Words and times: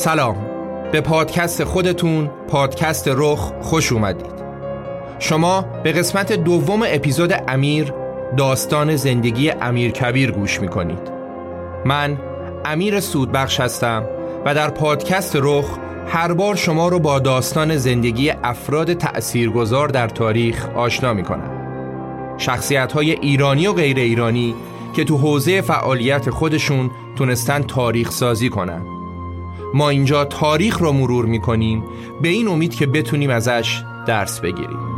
سلام. 0.00 0.36
به 0.92 1.00
پادکست 1.00 1.64
خودتون 1.64 2.30
پادکست 2.48 3.08
رخ 3.08 3.52
خوش 3.60 3.92
اومدید. 3.92 4.32
شما 5.18 5.62
به 5.82 5.92
قسمت 5.92 6.32
دوم 6.32 6.82
اپیزود 6.86 7.34
امیر 7.48 7.92
داستان 8.36 8.96
زندگی 8.96 9.50
امیر 9.50 9.90
کبیر 9.90 10.30
گوش 10.30 10.60
می‌کنید. 10.60 11.10
من 11.84 12.18
امیر 12.64 13.00
سودبخش 13.00 13.60
هستم 13.60 14.04
و 14.44 14.54
در 14.54 14.70
پادکست 14.70 15.36
رخ 15.36 15.78
هر 16.08 16.32
بار 16.32 16.56
شما 16.56 16.88
رو 16.88 16.98
با 16.98 17.18
داستان 17.18 17.76
زندگی 17.76 18.30
افراد 18.30 18.92
تأثیرگذار 18.92 19.88
در 19.88 20.08
تاریخ 20.08 20.68
آشنا 20.74 21.12
می‌کنم. 21.12 21.50
شخصیت 22.38 22.92
های 22.92 23.10
ایرانی 23.10 23.66
و 23.66 23.72
غیر 23.72 23.96
ایرانی 23.96 24.54
که 24.96 25.04
تو 25.04 25.16
حوزه 25.16 25.60
فعالیت 25.60 26.30
خودشون 26.30 26.90
تونستن 27.16 27.62
تاریخ 27.62 28.10
سازی 28.10 28.48
کنن. 28.48 28.99
ما 29.74 29.88
اینجا 29.88 30.24
تاریخ 30.24 30.78
رو 30.78 30.92
مرور 30.92 31.26
می‌کنیم. 31.26 31.84
به 32.22 32.28
این 32.28 32.48
امید 32.48 32.74
که 32.74 32.86
بتونیم 32.86 33.30
ازش 33.30 33.82
درس 34.06 34.40
بگیریم. 34.40 34.89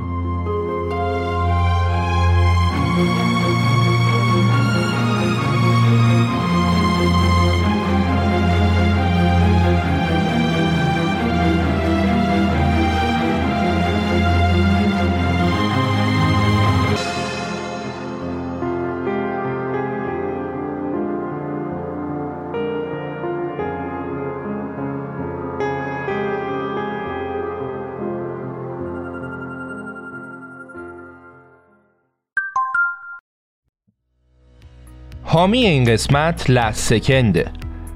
حامی 35.32 35.66
این 35.66 35.84
قسمت 35.84 36.50
لسکنده 36.50 37.46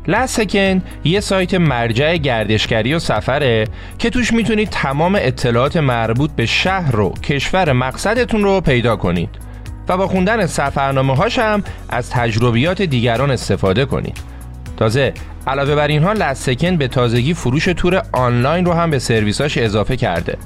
لسکن 0.09 0.83
یه 1.05 1.21
سایت 1.21 1.55
مرجع 1.55 2.17
گردشگری 2.17 2.95
و 2.95 2.99
سفره 2.99 3.65
که 3.99 4.11
توش 4.11 4.33
می‌تونید 4.33 4.69
تمام 4.69 5.15
اطلاعات 5.21 5.77
مربوط 5.77 6.31
به 6.31 6.47
شهر 6.47 7.01
و 7.01 7.11
کشور 7.11 7.73
مقصدتون 7.73 8.43
رو 8.43 8.61
پیدا 8.61 8.97
کنید 8.97 9.29
و 9.89 9.97
با 9.97 10.09
خوندن 10.09 10.47
سفرنامه 10.47 11.17
هاش 11.17 11.39
هم 11.39 11.65
از 11.89 12.11
تجربیات 12.11 12.83
دیگران 12.83 13.31
استفاده 13.31 13.85
کنید. 13.85 14.19
تازه 14.77 15.15
علاوه 15.47 15.75
بر 15.75 15.89
اینها 15.89 16.13
لسکن 16.13 16.77
به 16.77 16.89
تازگی 16.89 17.35
فروش 17.35 17.65
تور 17.65 18.03
آنلاین 18.13 18.65
رو 18.65 18.73
هم 18.73 18.91
به 18.91 18.99
سرویساش 18.99 19.59
اضافه 19.59 19.97
کرده. 19.97 20.39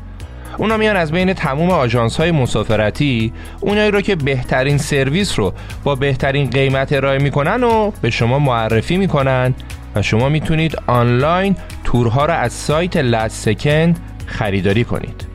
اونا 0.61 0.77
میان 0.77 0.97
از 0.97 1.13
بین 1.13 1.33
تموم 1.33 1.71
آژانس 1.71 2.17
های 2.17 2.31
مسافرتی 2.31 3.33
اونایی 3.61 3.91
رو 3.91 4.01
که 4.01 4.17
بهترین 4.17 4.79
سرویس 4.79 5.39
رو 5.39 5.53
با 5.85 5.95
بهترین 5.95 6.51
قیمت 6.51 6.93
ارائه 6.93 7.19
می‌کنن 7.19 7.65
و 7.65 7.91
به 8.03 8.11
شما 8.11 8.39
معرفی 8.39 8.97
می‌کنن 8.97 9.55
و 9.95 10.03
شما 10.03 10.29
می‌تونید 10.29 10.77
آنلاین 10.87 11.57
تورها 11.85 12.27
رو 12.27 12.33
از 12.33 12.53
سایت 12.53 12.97
لست 12.97 13.45
سکند 13.45 14.01
خریداری 14.27 14.85
کنید. 14.85 15.27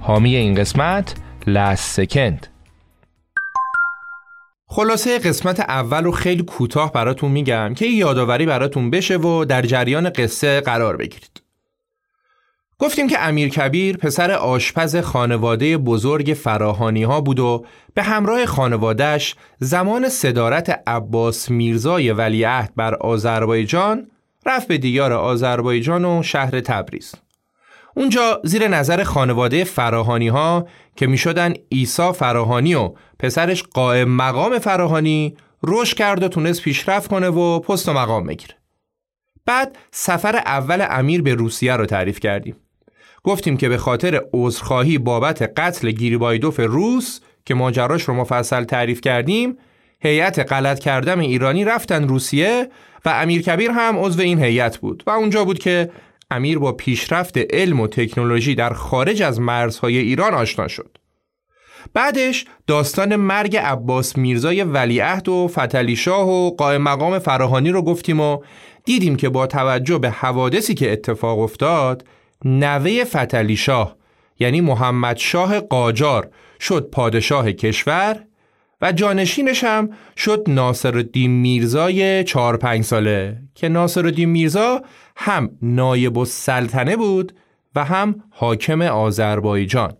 حامی 0.00 0.36
این 0.36 0.54
قسمت 0.54 1.14
لست 1.46 1.94
سکند 1.94 2.46
خلاصه 4.68 5.18
قسمت 5.18 5.60
اول 5.60 6.04
رو 6.04 6.12
خیلی 6.12 6.42
کوتاه 6.42 6.92
براتون 6.92 7.30
میگم 7.30 7.74
که 7.74 7.86
یادآوری 7.86 8.46
براتون 8.46 8.90
بشه 8.90 9.16
و 9.16 9.44
در 9.44 9.62
جریان 9.62 10.10
قصه 10.10 10.60
قرار 10.60 10.96
بگیرید. 10.96 11.45
گفتیم 12.78 13.08
که 13.08 13.26
امیر 13.26 13.48
کبیر 13.48 13.96
پسر 13.96 14.30
آشپز 14.30 14.96
خانواده 14.96 15.78
بزرگ 15.78 16.36
فراهانی 16.42 17.02
ها 17.02 17.20
بود 17.20 17.40
و 17.40 17.64
به 17.94 18.02
همراه 18.02 18.46
خانوادهش 18.46 19.34
زمان 19.58 20.08
صدارت 20.08 20.82
عباس 20.86 21.50
میرزای 21.50 22.12
ولیعهد 22.12 22.72
بر 22.76 22.94
آذربایجان 22.94 24.10
رفت 24.46 24.68
به 24.68 24.78
دیار 24.78 25.12
آذربایجان 25.12 26.04
و 26.04 26.22
شهر 26.22 26.60
تبریز. 26.60 27.14
اونجا 27.94 28.40
زیر 28.44 28.68
نظر 28.68 29.02
خانواده 29.02 29.64
فراهانی 29.64 30.28
ها 30.28 30.66
که 30.96 31.06
می 31.06 31.18
شدن 31.18 31.54
ایسا 31.68 32.12
فراهانی 32.12 32.74
و 32.74 32.92
پسرش 33.18 33.62
قائم 33.62 34.08
مقام 34.08 34.58
فراهانی 34.58 35.36
رشد 35.62 35.96
کرد 35.96 36.22
و 36.22 36.28
تونست 36.28 36.62
پیشرفت 36.62 37.10
کنه 37.10 37.28
و 37.28 37.60
پست 37.60 37.88
و 37.88 37.92
مقام 37.92 38.26
بگیره. 38.26 38.54
بعد 39.46 39.76
سفر 39.90 40.36
اول 40.36 40.86
امیر 40.90 41.22
به 41.22 41.34
روسیه 41.34 41.76
رو 41.76 41.86
تعریف 41.86 42.20
کردیم. 42.20 42.56
گفتیم 43.26 43.56
که 43.56 43.68
به 43.68 43.76
خاطر 43.76 44.22
عذرخواهی 44.32 44.98
بابت 44.98 45.42
قتل 45.42 45.90
گیریبایدوف 45.90 46.60
روس 46.60 47.20
که 47.44 47.54
ماجراش 47.54 48.02
رو 48.02 48.14
مفصل 48.14 48.64
تعریف 48.64 49.00
کردیم 49.00 49.58
هیئت 50.00 50.52
غلط 50.52 50.78
کردم 50.78 51.18
ایرانی 51.20 51.64
رفتن 51.64 52.08
روسیه 52.08 52.68
و 53.04 53.08
امیر 53.08 53.42
کبیر 53.42 53.70
هم 53.70 53.98
عضو 53.98 54.20
این 54.20 54.42
هیئت 54.42 54.78
بود 54.78 55.02
و 55.06 55.10
اونجا 55.10 55.44
بود 55.44 55.58
که 55.58 55.90
امیر 56.30 56.58
با 56.58 56.72
پیشرفت 56.72 57.38
علم 57.38 57.80
و 57.80 57.86
تکنولوژی 57.86 58.54
در 58.54 58.72
خارج 58.72 59.22
از 59.22 59.40
مرزهای 59.40 59.98
ایران 59.98 60.34
آشنا 60.34 60.68
شد. 60.68 60.98
بعدش 61.94 62.44
داستان 62.66 63.16
مرگ 63.16 63.56
عباس 63.56 64.18
میرزای 64.18 64.62
ولیعهد 64.62 65.28
و 65.28 65.48
فتلی 65.48 65.96
شاه 65.96 66.28
و 66.28 66.50
قائم 66.50 66.82
مقام 66.82 67.18
فراهانی 67.18 67.70
رو 67.70 67.82
گفتیم 67.82 68.20
و 68.20 68.38
دیدیم 68.84 69.16
که 69.16 69.28
با 69.28 69.46
توجه 69.46 69.98
به 69.98 70.10
حوادثی 70.10 70.74
که 70.74 70.92
اتفاق 70.92 71.38
افتاد 71.38 72.04
نوه 72.44 73.04
فتلی 73.04 73.56
شاه 73.56 73.96
یعنی 74.38 74.60
محمد 74.60 75.16
شاه 75.16 75.60
قاجار 75.60 76.30
شد 76.60 76.88
پادشاه 76.92 77.52
کشور 77.52 78.22
و 78.82 78.92
جانشینش 78.92 79.64
هم 79.64 79.90
شد 80.16 80.44
ناصر 80.48 80.96
الدین 80.96 81.30
میرزای 81.30 82.24
چهار 82.24 82.56
پنج 82.56 82.84
ساله 82.84 83.42
که 83.54 83.68
ناصر 83.68 84.06
الدین 84.06 84.28
میرزا 84.28 84.82
هم 85.16 85.50
نایب 85.62 86.18
السلطنه 86.18 86.96
بود 86.96 87.32
و 87.74 87.84
هم 87.84 88.22
حاکم 88.30 88.82
آذربایجان. 88.82 89.92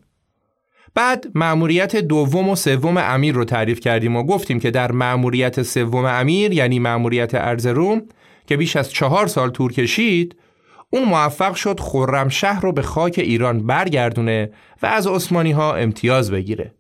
بعد 0.94 1.27
مأموریت 1.35 1.97
دوم 1.97 2.49
و 2.49 2.56
سوم 2.56 2.97
امیر 2.97 3.35
رو 3.35 3.44
تعریف 3.44 3.81
کردیم 3.81 4.17
و 4.17 4.23
گفتیم 4.23 4.61
که 4.61 4.71
در 4.71 4.93
مأموریت 4.93 5.62
سوم 5.62 6.05
امیر 6.05 6.53
یعنی 6.53 6.79
مأموریت 6.79 7.35
ارزروم 7.35 8.03
که 8.47 8.56
بیش 8.56 8.77
از 8.77 8.91
چهار 8.91 9.27
سال 9.27 9.50
طول 9.50 9.73
کشید 9.73 10.37
اون 10.91 11.05
موفق 11.05 11.55
شد 11.55 11.81
خرمشهر 11.81 12.61
رو 12.61 12.73
به 12.73 12.83
خاک 12.83 13.15
ایران 13.19 13.67
برگردونه 13.67 14.50
و 14.83 14.87
از 14.87 15.06
عثمانی 15.06 15.53
ها 15.53 15.75
امتیاز 15.75 16.31
بگیره. 16.31 16.75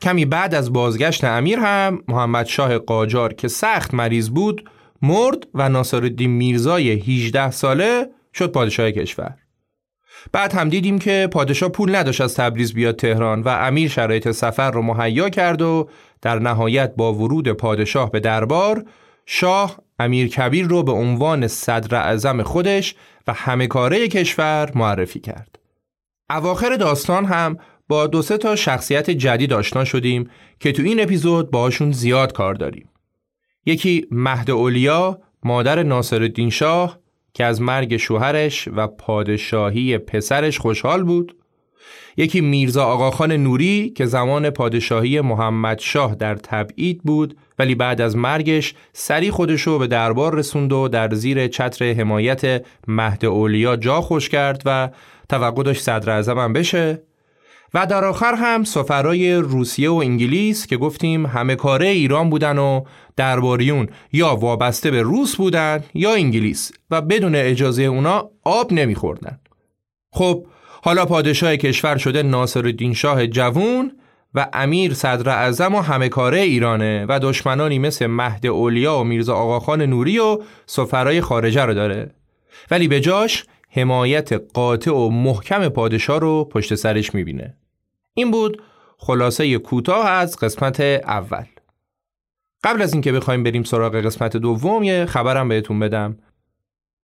کمی 0.00 0.24
بعد 0.24 0.54
از 0.54 0.72
بازگشت 0.72 1.24
امیر 1.24 1.58
هم 1.58 2.02
محمد 2.08 2.46
شاه 2.46 2.78
قاجار 2.78 3.32
که 3.32 3.48
سخت 3.48 3.94
مریض 3.94 4.30
بود 4.30 4.70
مرد 5.02 5.46
و 5.54 5.68
ناصرالدین 5.68 6.30
میرزای 6.30 6.90
18 6.90 7.50
ساله 7.50 8.06
شد 8.34 8.52
پادشاه 8.52 8.90
کشور. 8.90 9.34
بعد 10.32 10.52
هم 10.52 10.68
دیدیم 10.68 10.98
که 10.98 11.28
پادشاه 11.32 11.68
پول 11.68 11.96
نداشت 11.96 12.20
از 12.20 12.34
تبریز 12.34 12.74
بیاد 12.74 12.96
تهران 12.96 13.42
و 13.42 13.48
امیر 13.48 13.88
شرایط 13.88 14.30
سفر 14.30 14.70
رو 14.70 14.82
مهیا 14.82 15.28
کرد 15.28 15.62
و 15.62 15.88
در 16.22 16.38
نهایت 16.38 16.94
با 16.96 17.14
ورود 17.14 17.48
پادشاه 17.48 18.10
به 18.10 18.20
دربار 18.20 18.84
شاه 19.26 19.78
امیر 19.98 20.28
کبیر 20.28 20.66
رو 20.66 20.82
به 20.82 20.92
عنوان 20.92 21.46
صدر 21.48 21.96
اعظم 21.96 22.42
خودش 22.42 22.94
و 23.26 23.32
همه 23.32 23.66
کاره 23.66 24.08
کشور 24.08 24.72
معرفی 24.74 25.20
کرد. 25.20 25.58
اواخر 26.30 26.76
داستان 26.76 27.24
هم 27.24 27.56
با 27.88 28.06
دو 28.06 28.22
سه 28.22 28.38
تا 28.38 28.56
شخصیت 28.56 29.10
جدید 29.10 29.52
آشنا 29.52 29.84
شدیم 29.84 30.30
که 30.60 30.72
تو 30.72 30.82
این 30.82 31.02
اپیزود 31.02 31.50
باشون 31.50 31.92
زیاد 31.92 32.32
کار 32.32 32.54
داریم. 32.54 32.88
یکی 33.66 34.06
مهد 34.10 34.50
اولیا 34.50 35.20
مادر 35.42 35.82
ناصرالدین 35.82 36.50
شاه 36.50 36.98
که 37.34 37.44
از 37.44 37.62
مرگ 37.62 37.96
شوهرش 37.96 38.68
و 38.68 38.86
پادشاهی 38.86 39.98
پسرش 39.98 40.58
خوشحال 40.58 41.02
بود 41.02 41.36
یکی 42.16 42.40
میرزا 42.40 42.84
آقاخان 42.84 43.32
نوری 43.32 43.92
که 43.96 44.06
زمان 44.06 44.50
پادشاهی 44.50 45.20
محمد 45.20 45.78
شاه 45.78 46.14
در 46.14 46.34
تبعید 46.34 47.02
بود 47.02 47.36
ولی 47.58 47.74
بعد 47.74 48.00
از 48.00 48.16
مرگش 48.16 48.74
سری 48.92 49.30
خودشو 49.30 49.78
به 49.78 49.86
دربار 49.86 50.34
رسوند 50.34 50.72
و 50.72 50.88
در 50.88 51.14
زیر 51.14 51.48
چتر 51.48 51.92
حمایت 51.92 52.64
مهد 52.88 53.24
اولیا 53.24 53.76
جا 53.76 54.00
خوش 54.00 54.28
کرد 54.28 54.62
و 54.64 54.90
توقع 55.28 55.62
داشت 55.62 55.82
صدر 55.82 56.22
هم 56.30 56.52
بشه. 56.52 57.02
و 57.74 57.86
در 57.86 58.04
آخر 58.04 58.34
هم 58.34 58.64
سفرای 58.64 59.34
روسیه 59.34 59.90
و 59.90 59.94
انگلیس 59.94 60.66
که 60.66 60.76
گفتیم 60.76 61.26
همه 61.26 61.56
کاره 61.56 61.86
ایران 61.86 62.30
بودن 62.30 62.58
و 62.58 62.84
درباریون 63.16 63.88
یا 64.12 64.36
وابسته 64.36 64.90
به 64.90 65.02
روس 65.02 65.36
بودن 65.36 65.84
یا 65.94 66.14
انگلیس 66.14 66.72
و 66.90 67.00
بدون 67.00 67.34
اجازه 67.34 67.82
اونا 67.82 68.30
آب 68.44 68.72
نمیخوردن. 68.72 69.38
خب 70.12 70.46
حالا 70.84 71.06
پادشاه 71.06 71.56
کشور 71.56 71.96
شده 71.96 72.22
ناصر 72.22 72.92
شاه 72.94 73.26
جوون 73.26 73.92
و 74.34 74.48
امیر 74.52 74.94
صدر 74.94 75.30
اعظم 75.30 75.74
و 75.74 75.80
همه 75.80 76.08
کاره 76.08 76.40
ایرانه 76.40 77.06
و 77.08 77.18
دشمنانی 77.22 77.78
مثل 77.78 78.06
مهد 78.06 78.46
اولیا 78.46 78.98
و 78.98 79.04
میرزا 79.04 79.34
آقاخان 79.34 79.82
نوری 79.82 80.18
و 80.18 80.38
سفرای 80.66 81.20
خارجه 81.20 81.62
رو 81.62 81.74
داره. 81.74 82.10
ولی 82.70 82.88
به 82.88 83.00
جاش 83.00 83.44
حمایت 83.70 84.32
قاطع 84.32 84.90
و 84.90 85.08
محکم 85.08 85.68
پادشاه 85.68 86.20
رو 86.20 86.44
پشت 86.44 86.74
سرش 86.74 87.14
می‌بینه. 87.14 87.56
این 88.14 88.30
بود 88.30 88.62
خلاصه 88.98 89.58
کوتاه 89.58 90.06
از 90.06 90.36
قسمت 90.36 90.80
اول. 90.80 91.44
قبل 92.64 92.82
از 92.82 92.92
اینکه 92.92 93.12
بخوایم 93.12 93.42
بریم 93.42 93.62
سراغ 93.62 93.94
قسمت 93.94 94.36
دوم 94.36 94.82
یه 94.82 95.06
خبرم 95.06 95.48
بهتون 95.48 95.80
بدم. 95.80 96.16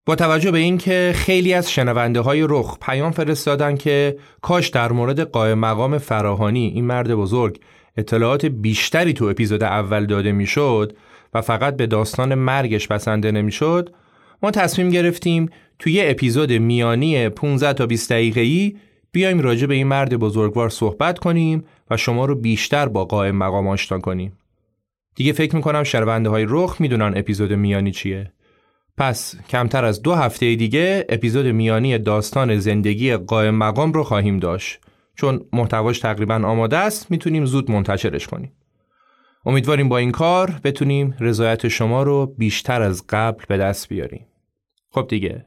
با 0.06 0.16
توجه 0.16 0.50
به 0.50 0.58
اینکه 0.58 1.12
خیلی 1.14 1.54
از 1.54 1.72
شنونده 1.72 2.20
های 2.20 2.46
رخ 2.48 2.78
پیام 2.82 3.10
فرستادن 3.12 3.76
که 3.76 4.16
کاش 4.42 4.68
در 4.68 4.92
مورد 4.92 5.20
قائم 5.20 5.58
مقام 5.58 5.98
فراهانی 5.98 6.66
این 6.66 6.84
مرد 6.84 7.14
بزرگ 7.14 7.60
اطلاعات 7.96 8.46
بیشتری 8.46 9.12
تو 9.12 9.24
اپیزود 9.24 9.62
اول 9.62 10.06
داده 10.06 10.32
می‌شد 10.32 10.96
و 11.34 11.40
فقط 11.40 11.76
به 11.76 11.86
داستان 11.86 12.34
مرگش 12.34 12.88
بسنده 12.88 13.30
نمی‌شد 13.30 13.94
ما 14.42 14.50
تصمیم 14.50 14.90
گرفتیم 14.90 15.50
توی 15.78 16.00
اپیزود 16.04 16.52
میانی 16.52 17.28
15 17.28 17.72
تا 17.72 17.86
20 17.86 18.12
دقیقه‌ای 18.12 18.76
بیایم 19.12 19.40
راجع 19.40 19.66
به 19.66 19.74
این 19.74 19.86
مرد 19.86 20.16
بزرگوار 20.16 20.68
صحبت 20.68 21.18
کنیم 21.18 21.64
و 21.90 21.96
شما 21.96 22.24
رو 22.24 22.34
بیشتر 22.34 22.88
با 22.88 23.04
قائم 23.04 23.36
مقام 23.36 23.68
آشنا 23.68 23.98
کنیم. 23.98 24.32
دیگه 25.14 25.32
فکر 25.32 25.56
می‌کنم 25.56 25.82
شنونده 25.82 26.30
های 26.30 26.46
رخ 26.48 26.76
می‌دونن 26.80 27.12
اپیزود 27.16 27.52
میانی 27.52 27.92
چیه. 27.92 28.32
پس 29.00 29.34
کمتر 29.48 29.84
از 29.84 30.02
دو 30.02 30.14
هفته 30.14 30.54
دیگه 30.54 31.06
اپیزود 31.08 31.46
میانی 31.46 31.98
داستان 31.98 32.58
زندگی 32.58 33.16
قائم 33.16 33.54
مقام 33.54 33.92
رو 33.92 34.04
خواهیم 34.04 34.38
داشت 34.38 34.78
چون 35.14 35.44
محتواش 35.52 35.98
تقریبا 35.98 36.34
آماده 36.34 36.76
است 36.76 37.10
می‌تونیم 37.10 37.44
زود 37.44 37.70
منتشرش 37.70 38.26
کنیم. 38.26 38.52
امیدواریم 39.46 39.88
با 39.88 39.98
این 39.98 40.12
کار 40.12 40.60
بتونیم 40.64 41.14
رضایت 41.20 41.68
شما 41.68 42.02
رو 42.02 42.26
بیشتر 42.38 42.82
از 42.82 43.04
قبل 43.08 43.44
به 43.48 43.56
دست 43.56 43.88
بیاریم. 43.88 44.26
خب 44.90 45.06
دیگه 45.08 45.46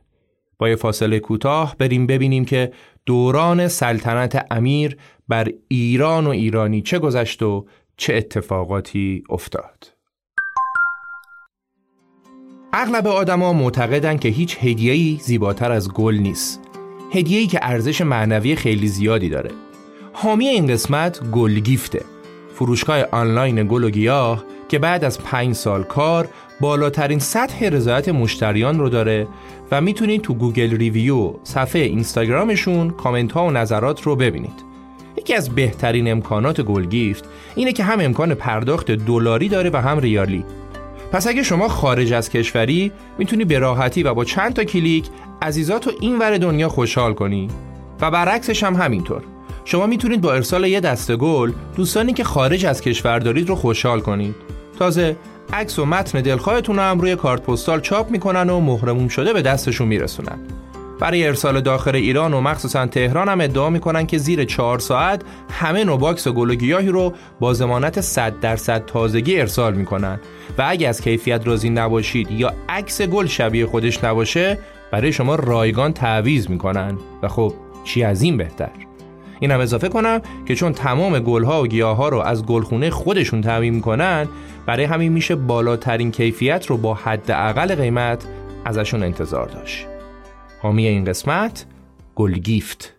با 0.58 0.70
یه 0.70 0.76
فاصله 0.76 1.20
کوتاه 1.20 1.76
بریم 1.80 2.08
ببینیم 2.08 2.46
که 2.46 2.72
دوران 3.06 3.68
سلطنت 3.68 4.46
امیر 4.52 4.98
بر 5.28 5.48
ایران 5.68 6.28
و 6.28 6.30
ایرانی 6.30 6.82
چه 6.82 7.00
گذشت 7.00 7.44
و 7.44 7.66
چه 7.98 8.16
اتفاقاتی 8.16 9.24
افتاد 9.30 9.93
اغلب 12.76 13.08
آدما 13.08 13.54
معتقدن 13.54 14.18
که 14.18 14.30
هیچ 14.30 14.58
هدیه‌ای 14.62 15.20
زیباتر 15.22 15.72
از 15.72 15.94
گل 15.94 16.16
نیست. 16.16 16.60
هدیه‌ای 17.12 17.48
که 17.48 17.60
ارزش 17.62 18.02
معنوی 18.02 18.56
خیلی 18.56 18.88
زیادی 18.88 19.30
داره. 19.30 19.52
حامی 20.14 20.48
این 20.48 20.68
قسمت 20.68 21.30
گل 21.32 21.60
گیفته. 21.60 22.02
فروشگاه 22.56 23.04
آنلاین 23.12 23.68
گل 23.68 23.84
و 23.84 23.90
گیاه 23.90 24.44
که 24.70 24.80
بعد 24.80 25.04
از 25.04 25.20
پنج 25.20 25.56
سال 25.56 25.84
کار 25.84 26.28
بالاترین 26.60 27.20
سطح 27.20 27.66
رضایت 27.66 28.10
مشتریان 28.10 28.80
رو 28.80 28.90
داره 28.90 29.28
و 29.72 29.82
می‌تونید 29.82 30.22
تو 30.22 30.34
Google 30.34 30.78
Review 30.78 31.34
صفحه 31.44 31.82
اینستاگرامشون 31.82 32.90
کامنت 32.90 33.32
ها 33.32 33.46
و 33.46 33.52
نظرات 33.52 34.02
رو 34.02 34.16
ببینید. 34.16 34.64
یکی 35.18 35.34
از 35.34 35.56
بهترین 35.56 36.12
امکانات 36.12 36.62
گل 36.62 36.86
گیفت 36.86 37.26
اینه 37.56 37.74
که 37.74 37.84
هم 37.84 38.00
امکان 38.00 38.34
پرداخت 38.34 38.92
دلاری 38.92 39.50
داره 39.50 39.70
و 39.74 39.78
هم 39.78 40.00
ریالی. 40.00 40.46
پس 41.14 41.28
اگه 41.28 41.44
شما 41.44 41.68
خارج 41.68 42.14
از 42.14 42.30
کشوری 42.30 42.92
می‌تونی 43.18 43.46
به 43.46 43.60
راحتی 43.60 44.04
و 44.04 44.14
با 44.14 44.26
چند 44.26 44.54
تا 44.54 44.64
کلیک 44.64 45.06
عزیزات 45.42 45.88
رو 45.88 45.94
این 46.00 46.20
ور 46.20 46.38
دنیا 46.38 46.70
خوشحال 46.70 47.14
کنی. 47.14 47.48
و 48.02 48.12
برعکسش 48.12 48.64
هم 48.64 48.76
همینطور. 48.76 49.22
شما 49.66 49.86
می‌تونید 49.86 50.22
با 50.22 50.34
ارسال 50.34 50.66
یه 50.66 50.80
دسته 50.80 51.16
گل 51.16 51.52
دوستانی 51.76 52.14
که 52.14 52.24
خارج 52.24 52.66
از 52.66 52.82
کشور 52.82 53.20
دارید 53.20 53.50
رو 53.50 53.56
خوشحال 53.56 54.00
کنید. 54.00 54.36
تازه 54.80 55.16
عکس 55.54 55.80
و 55.80 55.86
متن 55.86 56.22
دلخواهتون 56.22 56.80
هم 56.80 57.00
روی 57.00 57.16
کارت 57.16 57.42
پستال 57.42 57.82
چاپ 57.82 58.12
می‌کنن 58.12 58.50
و 58.50 58.60
مهرموم 58.60 59.08
شده 59.08 59.34
به 59.34 59.42
دستشون 59.42 59.88
میرسونن. 59.88 60.40
برای 61.04 61.28
ارسال 61.28 61.62
داخل 61.62 61.96
ایران 61.96 62.34
و 62.34 62.42
مخصوصا 62.42 62.86
تهران 62.86 63.30
هم 63.30 63.42
ادعا 63.42 63.70
می‌کنن 63.70 64.06
که 64.06 64.18
زیر 64.18 64.44
چهار 64.44 64.80
ساعت 64.80 65.22
همه 65.50 65.84
نوع 65.84 65.98
box 65.98 66.28
و 66.28 66.34
گل 66.34 66.50
و 66.50 66.56
گیاهی 66.56 66.88
رو 66.88 67.14
با 67.40 67.54
ضمانت 67.54 68.02
100 68.02 68.40
درصد 68.40 68.86
تازگی 68.86 69.40
ارسال 69.40 69.74
می‌کنن. 69.74 70.20
و 70.58 70.66
اگه 70.68 70.88
از 70.88 71.02
کیفیت 71.02 71.48
راضی 71.48 71.70
نباشید 71.70 72.32
یا 72.32 72.54
عکس 72.70 73.02
گل 73.02 73.26
شبیه 73.26 73.66
خودش 73.66 74.04
نباشه 74.04 74.60
برای 74.92 75.12
شما 75.12 75.36
رایگان 75.36 75.94
تعویض 75.94 76.50
می‌کنن. 76.50 76.98
و 77.24 77.28
خب 77.28 77.54
چی 77.84 78.04
از 78.04 78.22
این 78.22 78.38
بهتر؟ 78.38 78.72
اینم 79.40 79.60
اضافه 79.60 79.90
کنم 79.90 80.22
که 80.46 80.56
چون 80.56 80.74
تمام 80.74 81.20
گلها 81.20 81.64
و 81.64 81.68
گیاها 81.68 82.10
رو 82.10 82.20
از 82.20 82.46
گلخونه 82.46 82.90
خودشون 82.90 83.42
تامین 83.42 83.74
می‌کنن 83.74 84.28
برای 84.66 84.86
همین 84.86 85.12
میشه 85.12 85.36
بالاترین 85.36 86.12
کیفیت 86.12 86.66
رو 86.66 86.78
با 86.78 86.94
حداقل 86.94 87.76
قیمت 87.76 88.26
ازشون 88.66 89.04
انتظار 89.04 89.48
داشت. 89.48 89.93
حامی 90.64 90.88
این 90.88 91.06
قسمت 91.06 91.66
گلگیفت 92.16 92.96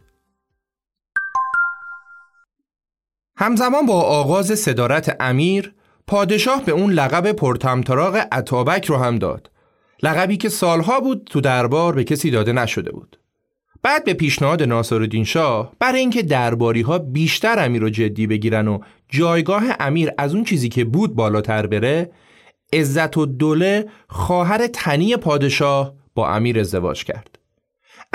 همزمان 3.36 3.86
با 3.86 4.02
آغاز 4.02 4.46
صدارت 4.46 5.16
امیر 5.20 5.74
پادشاه 6.06 6.64
به 6.64 6.72
اون 6.72 6.92
لقب 6.92 7.32
پرتمطراق 7.32 8.16
عطابک 8.32 8.84
رو 8.84 8.96
هم 8.96 9.18
داد. 9.18 9.50
لقبی 10.02 10.36
که 10.36 10.48
سالها 10.48 11.00
بود 11.00 11.28
تو 11.30 11.40
دربار 11.40 11.94
به 11.94 12.04
کسی 12.04 12.30
داده 12.30 12.52
نشده 12.52 12.92
بود. 12.92 13.18
بعد 13.82 14.04
به 14.04 14.14
پیشنهاد 14.14 14.62
ناصرالدین 14.62 15.24
شاه 15.24 15.72
برای 15.78 16.00
اینکه 16.00 16.22
درباری 16.22 16.80
ها 16.80 16.98
بیشتر 16.98 17.64
امیر 17.64 17.82
رو 17.82 17.90
جدی 17.90 18.26
بگیرن 18.26 18.68
و 18.68 18.78
جایگاه 19.08 19.64
امیر 19.80 20.10
از 20.18 20.34
اون 20.34 20.44
چیزی 20.44 20.68
که 20.68 20.84
بود 20.84 21.14
بالاتر 21.14 21.66
بره 21.66 22.10
عزت 22.72 23.16
و 23.16 23.26
دوله 23.26 23.88
خواهر 24.08 24.66
تنی 24.66 25.16
پادشاه 25.16 25.94
با 26.14 26.28
امیر 26.28 26.60
ازدواج 26.60 27.04
کرد. 27.04 27.43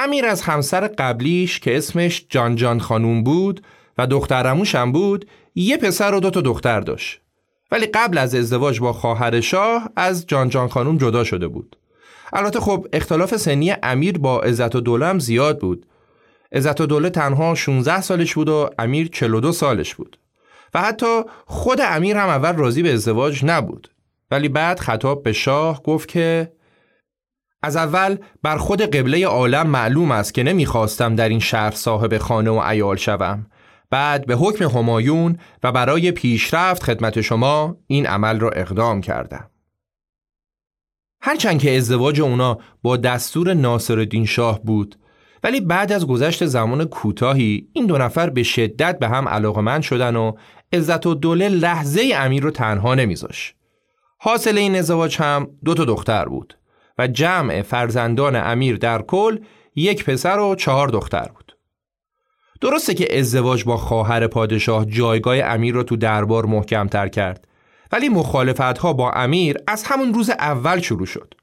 امیر 0.02 0.26
از 0.26 0.42
همسر 0.42 0.88
قبلیش 0.88 1.60
که 1.60 1.78
اسمش 1.78 2.26
جان 2.30 2.56
جان 2.56 2.80
خانوم 2.80 3.24
بود 3.24 3.62
و 3.98 4.08
دخترموش 4.08 4.76
هم 4.76 4.92
بود 4.92 5.26
یه 5.56 5.78
پسر 5.78 6.14
و 6.14 6.20
دو 6.20 6.30
تا 6.30 6.42
دختر 6.42 6.80
داشت. 6.80 7.22
ولی 7.72 7.86
قبل 7.86 8.18
از 8.18 8.36
ازدواج 8.36 8.80
با 8.80 8.94
خواهر 8.94 9.42
شاه 9.42 9.90
از 9.96 10.28
جان 10.28 10.50
جان 10.50 10.68
خانوم 10.68 10.98
جدا 10.98 11.24
شده 11.24 11.48
بود. 11.48 11.78
البته 12.34 12.60
خب 12.60 12.88
اختلاف 12.94 13.36
سنی 13.36 13.76
امیر 13.84 14.18
با 14.18 14.42
عزت 14.42 14.76
و 14.76 14.82
دوله 14.82 15.20
زیاد 15.20 15.60
بود. 15.60 15.86
عزت 16.52 16.82
و 16.82 16.86
دوله 16.86 17.10
تنها 17.10 17.56
16 17.56 18.02
سالش 18.02 18.34
بود 18.34 18.50
و 18.50 18.70
امیر 18.80 19.08
42 19.08 19.52
سالش 19.52 19.96
بود. 19.96 20.20
و 20.74 20.82
حتی 20.82 21.22
خود 21.46 21.82
امیر 21.82 22.18
هم 22.18 22.30
اول 22.30 22.56
راضی 22.56 22.84
به 22.84 22.94
ازدواج 22.94 23.46
نبود. 23.46 23.90
ولی 24.32 24.50
بعد 24.50 24.80
خطاب 24.80 25.24
به 25.24 25.34
شاه 25.34 25.84
گفت 25.84 26.08
که 26.08 26.52
از 27.62 27.76
اول 27.76 28.18
بر 28.44 28.58
خود 28.58 28.82
قبله 28.82 29.28
عالم 29.28 29.68
معلوم 29.68 30.12
است 30.12 30.34
که 30.34 30.44
نمی‌خواستم 30.44 31.16
در 31.16 31.30
این 31.30 31.40
شهر 31.40 31.72
صاحب 31.72 32.18
خانه 32.18 32.52
و 32.52 32.58
ایال 32.58 32.96
شوم. 32.96 33.46
بعد 33.90 34.26
به 34.26 34.36
حکم 34.36 34.66
همایون 34.66 35.38
و 35.64 35.72
برای 35.72 36.12
پیشرفت 36.12 36.84
خدمت 36.84 37.22
شما 37.22 37.78
این 37.88 38.06
عمل 38.06 38.40
را 38.40 38.50
اقدام 38.50 39.02
کردم. 39.02 39.50
هرچند 41.22 41.60
که 41.60 41.78
ازدواج 41.78 42.22
اونا 42.22 42.58
با 42.82 42.98
دستور 42.98 43.54
ناصرالدین 43.54 44.26
شاه 44.26 44.64
بود 44.64 44.96
ولی 45.44 45.62
بعد 45.62 45.92
از 45.92 46.08
گذشت 46.08 46.46
زمان 46.46 46.86
کوتاهی 46.86 47.68
این 47.74 47.86
دو 47.86 47.98
نفر 47.98 48.30
به 48.30 48.44
شدت 48.44 49.00
به 49.00 49.08
هم 49.08 49.28
علاقمند 49.28 49.82
شدن 49.82 50.16
و 50.16 50.32
عزت 50.74 51.06
و 51.06 51.14
دوله 51.14 51.50
لحظه 51.50 52.12
امیر 52.16 52.44
رو 52.44 52.52
تنها 52.52 52.96
نمیذاش. 52.96 53.56
حاصل 54.18 54.58
این 54.58 54.76
ازدواج 54.76 55.18
هم 55.18 55.48
دو 55.66 55.74
تا 55.74 55.86
دختر 55.86 56.26
بود. 56.26 56.59
و 57.00 57.08
جمع 57.08 57.62
فرزندان 57.62 58.36
امیر 58.36 58.78
در 58.78 59.02
کل 59.02 59.40
یک 59.76 60.06
پسر 60.06 60.40
و 60.40 60.56
چهار 60.56 60.88
دختر 60.88 61.30
بود. 61.36 61.58
درسته 62.62 62.94
که 62.94 63.20
ازدواج 63.20 63.64
با 63.64 63.78
خواهر 63.78 64.28
پادشاه 64.28 64.86
جایگاه 64.86 65.38
امیر 65.40 65.74
رو 65.74 65.84
تو 65.84 65.96
دربار 65.96 66.46
محکم 66.46 66.88
تر 66.88 67.08
کرد 67.08 67.48
ولی 67.92 68.10
مخالفت 68.10 68.78
ها 68.78 68.94
با 68.94 69.12
امیر 69.12 69.58
از 69.68 69.84
همون 69.84 70.14
روز 70.14 70.30
اول 70.30 70.80
شروع 70.80 71.06
شد. 71.06 71.34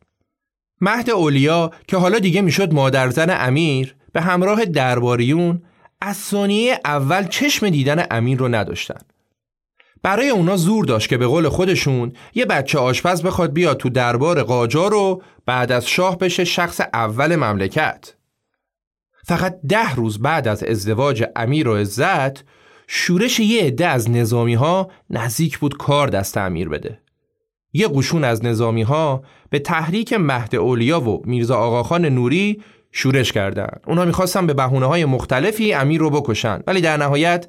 مهد 0.80 1.10
اولیا 1.10 1.70
که 1.88 1.96
حالا 1.96 2.18
دیگه 2.18 2.40
می‌شد 2.40 2.74
مادرزن 2.74 3.46
امیر 3.46 3.96
به 4.12 4.20
همراه 4.20 4.64
درباریون 4.64 5.62
از 6.00 6.16
ثانیه 6.16 6.80
اول 6.84 7.24
چشم 7.24 7.68
دیدن 7.68 8.06
امیر 8.10 8.38
رو 8.38 8.48
نداشتن. 8.48 9.00
برای 10.06 10.28
اونا 10.28 10.56
زور 10.56 10.84
داشت 10.84 11.08
که 11.08 11.16
به 11.16 11.26
قول 11.26 11.48
خودشون 11.48 12.12
یه 12.34 12.44
بچه 12.44 12.78
آشپز 12.78 13.22
بخواد 13.22 13.52
بیاد 13.52 13.76
تو 13.76 13.88
دربار 13.88 14.42
قاجار 14.42 14.90
رو 14.90 15.22
بعد 15.46 15.72
از 15.72 15.88
شاه 15.88 16.18
بشه 16.18 16.44
شخص 16.44 16.80
اول 16.94 17.36
مملکت. 17.36 18.14
فقط 19.24 19.58
ده 19.68 19.94
روز 19.94 20.18
بعد 20.18 20.48
از 20.48 20.62
ازدواج 20.62 21.24
امیر 21.36 21.68
و 21.68 21.76
عزت 21.76 22.44
شورش 22.86 23.40
یه 23.40 23.62
عده 23.62 23.86
از 23.86 24.10
نظامی 24.10 24.54
ها 24.54 24.90
نزدیک 25.10 25.58
بود 25.58 25.76
کار 25.76 26.08
دست 26.08 26.38
امیر 26.38 26.68
بده. 26.68 27.00
یه 27.72 27.88
قشون 27.88 28.24
از 28.24 28.44
نظامی 28.44 28.82
ها 28.82 29.22
به 29.50 29.58
تحریک 29.58 30.12
مهد 30.12 30.56
اولیا 30.56 31.00
و 31.00 31.22
میرزا 31.24 31.56
آقاخان 31.56 32.06
نوری 32.06 32.62
شورش 32.92 33.32
کردند. 33.32 33.80
اونا 33.86 34.04
می‌خواستن 34.04 34.46
به 34.46 34.54
بهونه 34.54 34.86
های 34.86 35.04
مختلفی 35.04 35.72
امیر 35.72 36.00
رو 36.00 36.10
بکشن 36.10 36.60
ولی 36.66 36.80
در 36.80 36.96
نهایت 36.96 37.46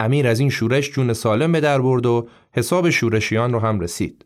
امیر 0.00 0.26
از 0.28 0.40
این 0.40 0.50
شورش 0.50 0.90
جون 0.90 1.12
سالم 1.12 1.52
به 1.52 1.60
در 1.60 1.80
برد 1.80 2.06
و 2.06 2.28
حساب 2.52 2.90
شورشیان 2.90 3.52
رو 3.52 3.58
هم 3.58 3.80
رسید. 3.80 4.24